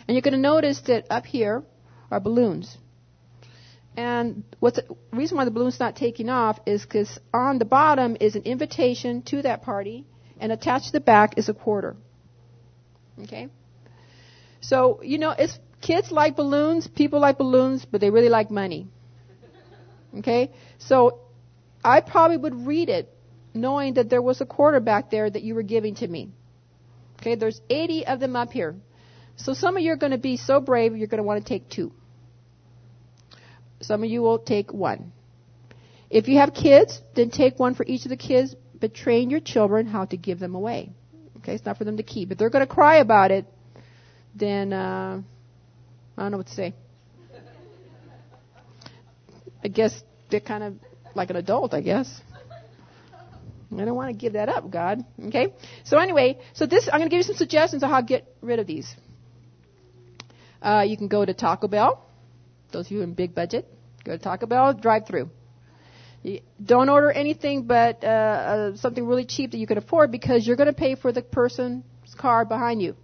And 0.09 0.17
you're 0.17 0.23
going 0.23 0.35
to 0.35 0.41
notice 0.41 0.81
that 0.89 1.07
up 1.09 1.25
here 1.25 1.63
are 2.11 2.21
balloons. 2.21 2.77
And 3.97 4.45
what's 4.61 4.77
the 4.77 4.97
reason 5.13 5.37
why 5.37 5.45
the 5.45 5.51
balloon's 5.51 5.81
not 5.81 5.97
taking 5.97 6.29
off 6.29 6.59
is 6.67 6.83
because 6.83 7.19
on 7.33 7.59
the 7.59 7.65
bottom 7.65 8.17
is 8.21 8.37
an 8.37 8.43
invitation 8.43 9.23
to 9.23 9.43
that 9.43 9.63
party, 9.63 10.05
and 10.39 10.53
attached 10.53 10.87
to 10.87 10.93
the 10.93 11.01
back 11.01 11.39
is 11.39 11.49
a 11.49 11.55
quarter. 11.55 11.97
Okay? 13.23 13.49
So, 14.61 15.01
you 15.03 15.19
know, 15.19 15.31
it's 15.31 15.59
kids 15.81 16.13
like 16.13 16.37
balloons, 16.37 16.87
people 16.87 17.21
like 17.21 17.39
balloons, 17.39 17.87
but 17.91 18.01
they 18.01 18.11
really 18.11 18.29
like 18.29 18.51
money. 18.51 18.89
Okay? 20.19 20.51
So 20.79 21.21
I 21.83 22.01
probably 22.01 22.37
would 22.37 22.67
read 22.67 22.89
it 22.89 23.13
knowing 23.55 23.95
that 23.95 24.11
there 24.11 24.23
was 24.23 24.41
a 24.41 24.47
quarter 24.47 24.81
back 24.81 25.11
there 25.11 25.31
that 25.31 25.43
you 25.43 25.55
were 25.55 25.63
giving 25.63 25.95
to 25.97 26.07
me. 26.07 26.31
Okay, 27.21 27.35
there's 27.35 27.61
80 27.71 28.07
of 28.07 28.21
them 28.21 28.37
up 28.37 28.53
here. 28.53 28.77
So 29.37 29.55
some 29.55 29.77
of 29.77 29.83
you 29.83 29.93
are 29.93 29.97
going 29.97 30.13
to 30.13 30.19
be 30.19 30.37
so 30.37 30.61
brave, 30.61 30.97
you're 30.97 31.09
going 31.09 31.19
to 31.19 31.25
want 31.25 31.43
to 31.43 31.49
take 31.49 31.69
two. 31.69 31.93
Some 33.81 34.03
of 34.03 34.11
you 34.11 34.23
will 34.23 34.39
take 34.39 34.73
one. 34.73 35.13
If 36.09 36.29
you 36.29 36.39
have 36.39 36.55
kids, 36.55 37.01
then 37.15 37.31
take 37.31 37.59
one 37.59 37.75
for 37.75 37.85
each 37.87 38.05
of 38.05 38.11
the 38.11 38.17
kids, 38.17 38.55
but 38.79 38.95
train 38.95 39.31
your 39.31 39.41
children 39.41 39.87
how 39.87 40.05
to 40.07 40.17
give 40.17 40.39
them 40.39 40.55
away. 40.55 40.91
Okay, 41.39 41.55
it's 41.55 41.65
not 41.65 41.79
for 41.79 41.85
them 41.85 41.97
to 41.97 42.03
keep. 42.03 42.31
If 42.33 42.39
they're 42.39 42.51
going 42.51 42.67
to 42.67 42.73
cry 42.73 42.97
about 42.97 43.31
it, 43.31 43.45
then 44.35 44.73
uh, 44.73 45.21
I 46.17 46.23
don't 46.23 46.31
know 46.31 46.39
what 46.39 46.47
to 46.47 46.55
say. 46.55 46.75
I 49.65 49.69
guess 49.69 50.03
they're 50.31 50.41
kind 50.41 50.63
of 50.63 50.75
like 51.15 51.31
an 51.31 51.37
adult, 51.37 51.75
I 51.75 51.81
guess. 51.81 52.21
I 53.73 53.85
don't 53.85 53.97
want 53.97 54.11
to 54.11 54.17
give 54.17 54.35
that 54.35 54.49
up, 54.49 54.71
God. 54.71 55.05
Okay? 55.27 55.53
So 55.85 55.99
anyway, 55.99 56.39
so 56.55 56.67
this 56.67 56.89
I'm 56.89 57.01
going 57.01 57.11
to 57.11 57.15
give 57.15 57.19
you 57.19 57.25
some 57.25 57.37
suggestions 57.37 57.83
on 57.83 57.91
how 57.91 58.01
to 58.01 58.07
get 58.07 58.33
rid 58.41 58.59
of 58.59 58.67
these. 58.67 58.95
Uh, 60.63 60.85
you 60.87 60.97
can 60.97 61.09
go 61.09 61.25
to 61.25 61.35
Taco 61.35 61.69
Bell. 61.69 62.06
Those 62.73 62.87
of 62.87 62.93
you 62.93 63.03
in 63.03 63.15
big 63.15 63.35
budget, 63.35 63.67
go 64.05 64.13
to 64.13 64.19
Taco 64.19 64.47
Bell, 64.47 64.75
drive 64.75 65.07
through. 65.07 65.31
Don't 66.65 66.89
order 66.89 67.13
anything 67.13 67.67
but 67.67 68.03
uh, 68.03 68.07
uh, 68.07 68.77
something 68.77 69.07
really 69.07 69.25
cheap 69.25 69.53
that 69.53 69.59
you 69.59 69.67
can 69.67 69.79
afford 69.79 70.11
because 70.11 70.47
you're 70.47 70.57
going 70.57 70.67
to 70.67 70.73
pay 70.73 70.97
for 70.97 71.13
the 71.13 71.23
person's 71.23 71.85
car 72.17 72.45
behind 72.45 72.83
you. 72.83 72.97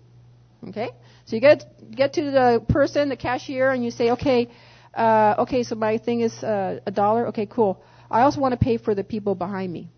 Okay? 0.68 0.90
So 1.26 1.36
you 1.36 1.40
get 1.40 1.64
get 1.90 2.14
to 2.14 2.22
the 2.22 2.64
person, 2.68 3.08
the 3.08 3.16
cashier, 3.16 3.70
and 3.70 3.84
you 3.84 3.90
say, 3.90 4.10
okay, 4.12 4.48
uh, 4.94 5.36
okay, 5.38 5.62
so 5.62 5.74
my 5.74 5.98
thing 5.98 6.20
is 6.20 6.32
uh, 6.42 6.80
a 6.84 6.90
dollar. 6.90 7.28
Okay, 7.28 7.46
cool. 7.46 7.82
I 8.10 8.22
also 8.22 8.40
want 8.40 8.52
to 8.52 8.58
pay 8.58 8.76
for 8.76 8.94
the 8.94 9.04
people 9.04 9.34
behind 9.34 9.72
me, 9.72 9.88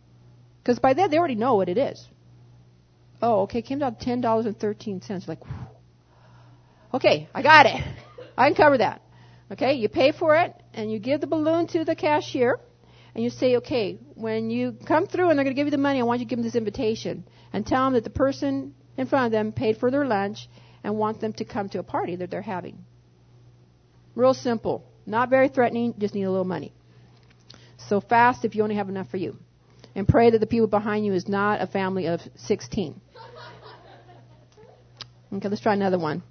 because 0.63 0.79
by 0.79 0.95
then 0.95 1.11
they 1.11 1.19
already 1.19 1.35
know 1.35 1.55
what 1.55 1.69
it 1.69 1.79
is. 1.79 2.07
Oh, 3.23 3.43
okay, 3.43 3.63
came 3.63 3.79
down 3.79 3.97
ten 3.97 4.21
dollars 4.21 4.47
and 4.47 4.59
thirteen 4.59 5.01
cents. 5.01 5.27
Like, 5.27 5.43
whew. 5.45 5.67
okay, 6.95 7.29
I 7.35 7.43
got 7.43 7.67
it. 7.67 7.83
I 8.37 8.49
can 8.49 8.55
cover 8.55 8.79
that. 8.79 9.03
Okay, 9.53 9.75
you 9.75 9.89
pay 9.89 10.13
for 10.13 10.37
it 10.37 10.55
and 10.73 10.91
you 10.91 10.99
give 10.99 11.21
the 11.21 11.27
balloon 11.27 11.67
to 11.69 11.85
the 11.85 11.95
cashier 11.95 12.59
and 13.15 13.23
you 13.23 13.31
say, 13.31 13.57
okay, 13.57 13.99
when 14.15 14.51
you 14.51 14.77
come 14.87 15.07
through 15.07 15.29
and 15.31 15.39
they're 15.39 15.45
going 15.45 15.55
to 15.55 15.61
give 15.61 15.67
you 15.67 15.71
the 15.71 15.79
money, 15.79 16.01
I 16.01 16.03
want 16.03 16.21
you 16.21 16.27
to 16.27 16.31
give 16.31 16.39
them 16.39 16.45
this 16.45 16.57
invitation 16.57 17.25
and 17.53 17.67
tell 17.67 17.85
them 17.85 17.93
that 17.93 18.05
the 18.05 18.11
person 18.11 18.75
in 18.97 19.07
front 19.07 19.27
of 19.27 19.33
them 19.33 19.53
paid 19.53 19.77
for 19.77 19.91
their 19.91 20.07
lunch 20.07 20.49
and 20.83 20.97
want 20.97 21.21
them 21.21 21.33
to 21.35 21.45
come 21.45 21.69
to 21.71 21.79
a 21.79 21.83
party 21.83 22.17
that 22.17 22.31
they're 22.31 22.43
having. 22.43 22.85
Real 24.15 24.35
simple. 24.35 24.85
Not 25.07 25.29
very 25.29 25.49
threatening, 25.49 25.95
just 25.99 26.15
need 26.15 26.25
a 26.25 26.31
little 26.31 26.45
money. 26.45 26.73
So 27.89 28.01
fast 28.01 28.45
if 28.45 28.55
you 28.55 28.63
only 28.63 28.77
have 28.77 28.89
enough 28.89 29.11
for 29.11 29.19
you. 29.19 29.37
And 29.95 30.09
pray 30.09 30.31
that 30.31 30.39
the 30.39 30.47
people 30.47 30.67
behind 30.67 31.05
you 31.05 31.13
is 31.13 31.29
not 31.29 31.61
a 31.61 31.67
family 31.67 32.07
of 32.07 32.21
16. 32.37 33.01
Okay, 35.35 35.49
let's 35.49 35.61
try 35.61 35.75
another 35.75 35.99
one. 35.99 36.23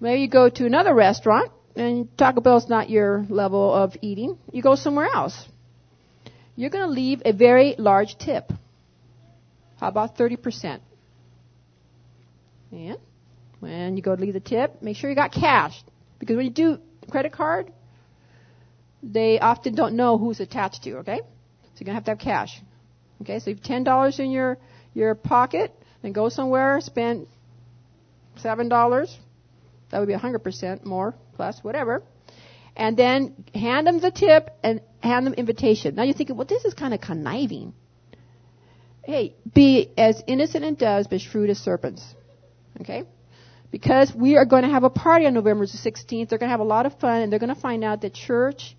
Maybe 0.00 0.22
you 0.22 0.28
go 0.28 0.48
to 0.48 0.66
another 0.66 0.94
restaurant 0.94 1.52
and 1.76 2.08
Taco 2.16 2.40
Bell's 2.40 2.68
not 2.68 2.90
your 2.90 3.24
level 3.28 3.72
of 3.72 3.96
eating, 4.00 4.38
you 4.52 4.62
go 4.62 4.74
somewhere 4.74 5.06
else. 5.06 5.48
You're 6.56 6.70
going 6.70 6.86
to 6.86 6.92
leave 6.92 7.22
a 7.24 7.32
very 7.32 7.74
large 7.78 8.18
tip. 8.18 8.52
How 9.78 9.88
about 9.88 10.16
30%? 10.16 10.80
And 12.72 12.98
when 13.60 13.96
you 13.96 14.02
go 14.02 14.14
to 14.14 14.20
leave 14.20 14.34
the 14.34 14.40
tip, 14.40 14.82
make 14.82 14.96
sure 14.96 15.08
you 15.08 15.16
got 15.16 15.32
cash. 15.32 15.82
Because 16.18 16.36
when 16.36 16.44
you 16.44 16.52
do 16.52 16.78
credit 17.10 17.32
card, 17.32 17.72
they 19.02 19.38
often 19.38 19.74
don't 19.74 19.96
know 19.96 20.18
who's 20.18 20.40
attached 20.40 20.82
to 20.84 20.98
okay? 20.98 21.18
So 21.20 21.80
you're 21.80 21.86
going 21.86 21.86
to 21.86 21.94
have 21.94 22.04
to 22.04 22.10
have 22.10 22.18
cash. 22.18 22.60
Okay, 23.22 23.38
so 23.38 23.50
have 23.50 23.60
$10 23.60 24.18
in 24.18 24.30
your, 24.30 24.58
your 24.94 25.14
pocket, 25.14 25.74
then 26.02 26.12
go 26.12 26.28
somewhere, 26.28 26.80
spend 26.80 27.26
$7, 28.38 29.16
that 29.90 29.98
would 29.98 30.08
be 30.08 30.14
100% 30.14 30.84
more, 30.84 31.14
plus 31.40 31.64
whatever. 31.64 32.02
And 32.76 32.98
then 32.98 33.46
hand 33.54 33.86
them 33.86 33.98
the 33.98 34.10
tip 34.10 34.50
and 34.62 34.82
hand 35.02 35.26
them 35.26 35.32
invitation. 35.32 35.94
Now 35.94 36.02
you're 36.02 36.12
thinking, 36.12 36.36
well, 36.36 36.46
this 36.46 36.66
is 36.66 36.74
kind 36.74 36.92
of 36.92 37.00
conniving. 37.00 37.72
Hey, 39.02 39.34
be 39.54 39.90
as 39.96 40.22
innocent 40.26 40.64
and 40.66 40.76
doves, 40.76 41.06
but 41.06 41.22
shrewd 41.22 41.48
as 41.48 41.58
serpents. 41.58 42.04
Okay? 42.82 43.04
Because 43.70 44.12
we 44.14 44.36
are 44.36 44.44
going 44.44 44.64
to 44.64 44.68
have 44.68 44.84
a 44.84 44.90
party 44.90 45.24
on 45.24 45.32
November 45.32 45.64
the 45.64 45.78
16th. 45.78 46.28
They're 46.28 46.38
going 46.38 46.50
to 46.50 46.56
have 46.58 46.60
a 46.60 46.72
lot 46.76 46.84
of 46.84 46.98
fun, 46.98 47.22
and 47.22 47.32
they're 47.32 47.38
going 47.38 47.54
to 47.54 47.62
find 47.68 47.82
out 47.82 48.02
that 48.02 48.12
church 48.12 48.76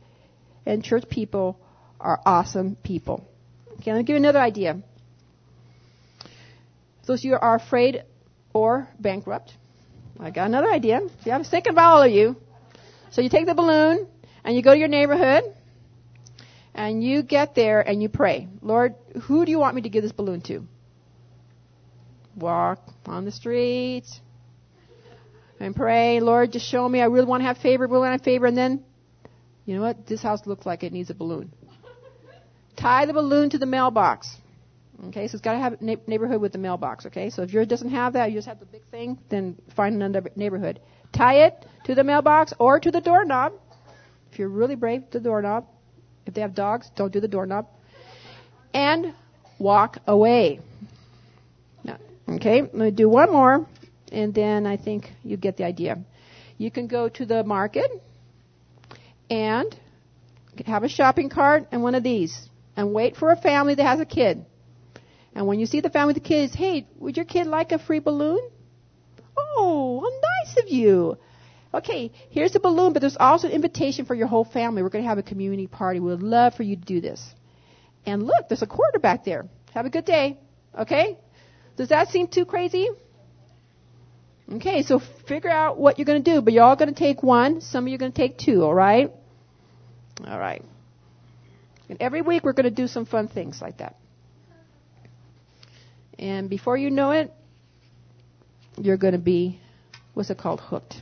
and 0.67 0.83
church 0.83 1.09
people 1.09 1.59
are 1.99 2.19
awesome 2.27 2.75
people. 2.75 3.25
Okay, 3.79 3.91
let 3.91 3.97
me 3.97 4.03
give 4.03 4.13
you 4.13 4.17
another 4.17 4.39
idea. 4.39 4.79
Those 7.07 7.23
you 7.23 7.33
are 7.33 7.55
afraid 7.55 8.03
or 8.53 8.87
bankrupt, 8.99 9.51
I 10.23 10.29
got 10.29 10.45
another 10.45 10.69
idea. 10.69 11.01
See, 11.23 11.31
I'm 11.31 11.43
thinking 11.43 11.71
about 11.71 11.93
all 11.93 12.03
of 12.03 12.11
you. 12.11 12.35
So 13.11 13.21
you 13.21 13.29
take 13.29 13.45
the 13.45 13.53
balloon 13.53 14.07
and 14.43 14.55
you 14.55 14.61
go 14.61 14.73
to 14.73 14.79
your 14.79 14.87
neighborhood 14.87 15.43
and 16.73 17.03
you 17.03 17.23
get 17.23 17.55
there 17.55 17.81
and 17.81 18.01
you 18.01 18.09
pray, 18.09 18.47
Lord, 18.61 18.95
who 19.23 19.45
do 19.45 19.51
you 19.51 19.59
want 19.59 19.75
me 19.75 19.81
to 19.81 19.89
give 19.89 20.03
this 20.03 20.13
balloon 20.13 20.41
to? 20.43 20.65
Walk 22.35 22.79
on 23.05 23.25
the 23.25 23.31
street 23.31 24.05
and 25.59 25.75
pray, 25.75 26.21
Lord, 26.21 26.53
just 26.53 26.65
show 26.65 26.87
me. 26.87 27.01
I 27.01 27.05
really 27.05 27.25
want 27.25 27.41
to 27.41 27.47
have 27.47 27.57
favor, 27.57 27.85
really 27.85 27.99
want 27.99 28.09
to 28.09 28.13
have 28.13 28.23
favor. 28.23 28.45
And 28.45 28.57
then, 28.57 28.83
you 29.65 29.75
know 29.75 29.81
what? 29.81 30.07
This 30.07 30.21
house 30.23 30.47
looks 30.47 30.65
like 30.65 30.83
it 30.83 30.93
needs 30.93 31.09
a 31.09 31.13
balloon. 31.13 31.51
Tie 32.77 33.05
the 33.05 33.13
balloon 33.13 33.49
to 33.49 33.57
the 33.57 33.65
mailbox. 33.65 34.37
Okay, 35.07 35.27
so 35.27 35.35
it's 35.35 35.41
got 35.41 35.53
to 35.53 35.59
have 35.59 35.81
a 35.81 35.97
neighborhood 36.07 36.39
with 36.39 36.51
the 36.51 36.59
mailbox. 36.59 37.05
Okay, 37.07 37.29
so 37.29 37.41
if 37.41 37.51
yours 37.51 37.67
doesn't 37.67 37.89
have 37.89 38.13
that, 38.13 38.31
you 38.31 38.37
just 38.37 38.47
have 38.47 38.59
the 38.59 38.65
big 38.65 38.83
thing, 38.91 39.19
then 39.29 39.57
find 39.75 39.95
another 39.95 40.29
neighborhood. 40.35 40.79
Tie 41.11 41.45
it 41.45 41.65
to 41.85 41.95
the 41.95 42.03
mailbox 42.03 42.53
or 42.59 42.79
to 42.79 42.91
the 42.91 43.01
doorknob. 43.01 43.53
If 44.31 44.39
you're 44.39 44.49
really 44.49 44.75
brave, 44.75 45.03
the 45.11 45.19
doorknob. 45.19 45.65
If 46.25 46.33
they 46.33 46.41
have 46.41 46.55
dogs, 46.55 46.89
don't 46.95 47.11
do 47.11 47.19
the 47.19 47.27
doorknob. 47.27 47.67
And 48.73 49.13
walk 49.59 49.97
away. 50.07 50.59
Okay, 52.29 52.59
I'm 52.59 52.79
to 52.79 52.91
do 52.91 53.09
one 53.09 53.29
more, 53.29 53.67
and 54.09 54.33
then 54.33 54.65
I 54.65 54.77
think 54.77 55.11
you 55.21 55.35
get 55.35 55.57
the 55.57 55.65
idea. 55.65 55.97
You 56.57 56.71
can 56.71 56.87
go 56.87 57.09
to 57.09 57.25
the 57.25 57.43
market 57.43 57.91
and 59.29 59.77
have 60.65 60.83
a 60.83 60.87
shopping 60.87 61.29
cart 61.29 61.67
and 61.73 61.83
one 61.83 61.93
of 61.93 62.03
these, 62.03 62.49
and 62.77 62.93
wait 62.93 63.17
for 63.17 63.31
a 63.31 63.35
family 63.35 63.75
that 63.75 63.83
has 63.83 63.99
a 63.99 64.05
kid. 64.05 64.45
And 65.35 65.45
when 65.45 65.59
you 65.59 65.65
see 65.65 65.81
the 65.81 65.89
family 65.89 66.13
with 66.13 66.23
the 66.23 66.27
kids, 66.29 66.53
hey, 66.53 66.87
would 66.99 67.17
your 67.17 67.25
kid 67.25 67.47
like 67.47 67.73
a 67.73 67.79
free 67.79 67.99
balloon? 67.99 68.39
Oh, 69.35 69.99
nice 70.43 70.57
of 70.57 70.69
you. 70.69 71.17
Okay, 71.73 72.11
here's 72.29 72.55
a 72.55 72.59
balloon, 72.59 72.93
but 72.93 72.99
there's 72.99 73.17
also 73.17 73.47
an 73.47 73.53
invitation 73.53 74.05
for 74.05 74.13
your 74.13 74.27
whole 74.27 74.43
family. 74.43 74.83
We're 74.83 74.89
going 74.89 75.03
to 75.03 75.09
have 75.09 75.17
a 75.17 75.23
community 75.23 75.67
party. 75.67 75.99
We 75.99 76.11
would 76.11 76.23
love 76.23 76.53
for 76.55 76.63
you 76.63 76.75
to 76.75 76.81
do 76.81 76.99
this. 76.99 77.33
And 78.05 78.23
look, 78.23 78.49
there's 78.49 78.61
a 78.61 78.67
quarter 78.67 78.99
back 78.99 79.23
there. 79.23 79.45
Have 79.73 79.85
a 79.85 79.89
good 79.89 80.05
day. 80.05 80.37
Okay? 80.77 81.17
Does 81.77 81.89
that 81.89 82.09
seem 82.09 82.27
too 82.27 82.45
crazy? 82.45 82.89
Okay, 84.51 84.83
so 84.83 84.99
figure 85.27 85.49
out 85.49 85.77
what 85.77 85.97
you're 85.97 86.05
going 86.05 86.21
to 86.21 86.31
do, 86.33 86.41
but 86.41 86.51
you're 86.51 86.63
all 86.63 86.75
going 86.75 86.93
to 86.93 86.99
take 86.99 87.23
one. 87.23 87.61
Some 87.61 87.85
of 87.85 87.87
you 87.87 87.95
are 87.95 87.99
going 87.99 88.11
to 88.11 88.17
take 88.17 88.37
two, 88.37 88.63
all 88.63 88.73
right? 88.73 89.11
All 90.27 90.39
right. 90.39 90.63
And 91.87 92.01
every 92.01 92.21
week 92.21 92.43
we're 92.43 92.53
going 92.53 92.65
to 92.65 92.69
do 92.69 92.87
some 92.87 93.05
fun 93.05 93.29
things 93.29 93.61
like 93.61 93.77
that. 93.77 93.95
And 96.19 96.49
before 96.49 96.75
you 96.75 96.89
know 96.89 97.11
it, 97.11 97.33
you're 98.77 98.97
going 98.97 99.13
to 99.13 99.19
be, 99.19 99.59
what's 100.13 100.29
it 100.29 100.37
called, 100.37 100.59
hooked. 100.59 101.01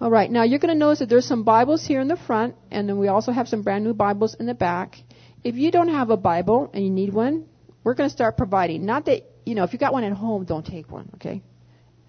All 0.00 0.10
right, 0.10 0.30
now 0.30 0.42
you're 0.42 0.58
going 0.58 0.74
to 0.74 0.78
notice 0.78 0.98
that 0.98 1.08
there's 1.08 1.26
some 1.26 1.44
Bibles 1.44 1.86
here 1.86 2.00
in 2.00 2.08
the 2.08 2.16
front, 2.16 2.56
and 2.70 2.88
then 2.88 2.98
we 2.98 3.08
also 3.08 3.32
have 3.32 3.48
some 3.48 3.62
brand 3.62 3.84
new 3.84 3.94
Bibles 3.94 4.34
in 4.34 4.46
the 4.46 4.54
back. 4.54 4.96
If 5.42 5.54
you 5.54 5.70
don't 5.70 5.88
have 5.88 6.10
a 6.10 6.16
Bible 6.16 6.70
and 6.74 6.84
you 6.84 6.90
need 6.90 7.12
one, 7.14 7.46
we're 7.84 7.94
going 7.94 8.08
to 8.08 8.12
start 8.14 8.36
providing. 8.36 8.84
Not 8.84 9.06
that, 9.06 9.22
you 9.46 9.54
know, 9.54 9.62
if 9.64 9.72
you 9.72 9.78
got 9.78 9.92
one 9.92 10.04
at 10.04 10.12
home, 10.12 10.44
don't 10.44 10.66
take 10.66 10.90
one, 10.90 11.10
okay? 11.14 11.42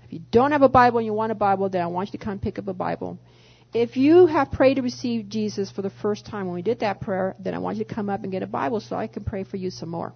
If 0.05 0.13
you 0.13 0.19
don't 0.31 0.51
have 0.51 0.61
a 0.61 0.69
Bible 0.69 0.99
and 0.99 1.05
you 1.05 1.13
want 1.13 1.31
a 1.31 1.35
Bible, 1.35 1.69
then 1.69 1.81
I 1.81 1.87
want 1.87 2.11
you 2.11 2.19
to 2.19 2.25
come 2.25 2.39
pick 2.39 2.59
up 2.59 2.67
a 2.67 2.73
Bible. 2.73 3.19
If 3.73 3.97
you 3.97 4.25
have 4.27 4.51
prayed 4.51 4.75
to 4.75 4.81
receive 4.81 5.29
Jesus 5.29 5.69
for 5.69 5.81
the 5.81 5.89
first 5.89 6.25
time 6.25 6.45
when 6.45 6.55
we 6.55 6.61
did 6.61 6.79
that 6.79 7.01
prayer, 7.01 7.35
then 7.39 7.53
I 7.53 7.59
want 7.59 7.77
you 7.77 7.83
to 7.83 7.93
come 7.93 8.09
up 8.09 8.23
and 8.23 8.31
get 8.31 8.41
a 8.41 8.47
Bible 8.47 8.79
so 8.79 8.95
I 8.95 9.07
can 9.07 9.23
pray 9.23 9.43
for 9.43 9.57
you 9.57 9.69
some 9.69 9.89
more. 9.89 10.13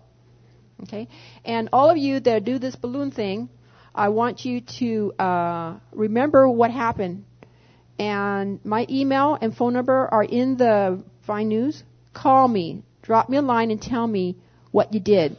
Okay? 0.84 1.08
And 1.44 1.70
all 1.74 1.90
of 1.90 1.98
you 1.98 2.20
that 2.22 2.46
do 2.46 2.58
this 2.58 2.76
balloon 2.76 3.12
thing, 3.12 3.50
I 3.94 4.10
want 4.10 4.46
you 4.46 4.62
to 4.80 5.14
uh, 5.20 5.80
remember 5.94 6.50
what 6.50 6.72
happened 6.72 7.26
and 8.00 8.64
my 8.64 8.88
email 8.90 9.38
and 9.40 9.56
phone 9.56 9.74
number 9.74 10.08
are 10.08 10.24
in 10.24 10.56
the 10.56 11.04
Vine 11.28 11.50
News. 11.50 11.84
Call 12.14 12.48
me, 12.48 12.82
drop 13.02 13.30
me 13.30 13.38
a 13.38 13.42
line, 13.42 13.72
and 13.72 13.82
tell 13.82 14.08
me 14.08 14.38
what 14.72 14.94
you 14.94 15.02
did, 15.02 15.38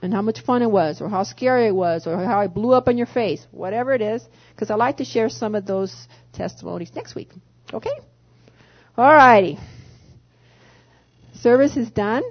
and 0.00 0.12
how 0.12 0.22
much 0.22 0.40
fun 0.40 0.62
it 0.62 0.70
was, 0.70 1.02
or 1.02 1.10
how 1.10 1.24
scary 1.24 1.66
it 1.66 1.74
was, 1.74 2.06
or 2.06 2.16
how 2.16 2.40
I 2.40 2.46
blew 2.46 2.72
up 2.72 2.88
in 2.88 2.96
your 2.96 3.06
face, 3.06 3.46
whatever 3.50 3.92
it 3.92 4.00
is, 4.00 4.26
because 4.54 4.70
I 4.70 4.76
like 4.76 4.96
to 4.96 5.04
share 5.04 5.28
some 5.28 5.54
of 5.54 5.66
those 5.66 6.08
testimonies 6.32 6.90
next 6.94 7.14
week. 7.14 7.30
Okay? 7.72 7.92
All 8.96 9.12
righty. 9.12 9.58
Service 11.34 11.76
is 11.76 11.90
done, 11.90 12.22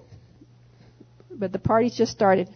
but 1.32 1.52
the 1.52 1.60
party's 1.60 1.96
just 1.96 2.12
started. 2.12 2.50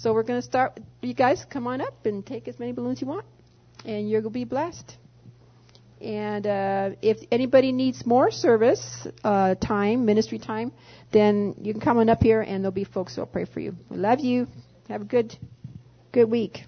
So 0.00 0.14
we're 0.14 0.22
going 0.22 0.40
to 0.40 0.46
start. 0.46 0.80
You 1.02 1.12
guys 1.12 1.44
come 1.50 1.66
on 1.66 1.82
up 1.82 2.06
and 2.06 2.24
take 2.24 2.48
as 2.48 2.58
many 2.58 2.72
balloons 2.72 3.02
you 3.02 3.06
want, 3.06 3.26
and 3.84 4.08
you're 4.08 4.22
going 4.22 4.32
to 4.32 4.38
be 4.38 4.44
blessed. 4.44 4.96
And 6.00 6.46
uh, 6.46 6.90
if 7.02 7.18
anybody 7.30 7.70
needs 7.70 8.06
more 8.06 8.30
service 8.30 9.06
uh, 9.22 9.56
time, 9.56 10.06
ministry 10.06 10.38
time, 10.38 10.72
then 11.12 11.54
you 11.60 11.74
can 11.74 11.82
come 11.82 11.98
on 11.98 12.08
up 12.08 12.22
here, 12.22 12.40
and 12.40 12.64
there'll 12.64 12.72
be 12.72 12.84
folks 12.84 13.14
who'll 13.14 13.26
pray 13.26 13.44
for 13.44 13.60
you. 13.60 13.76
We 13.90 13.98
love 13.98 14.20
you. 14.20 14.46
Have 14.88 15.02
a 15.02 15.04
good, 15.04 15.36
good 16.12 16.30
week. 16.30 16.64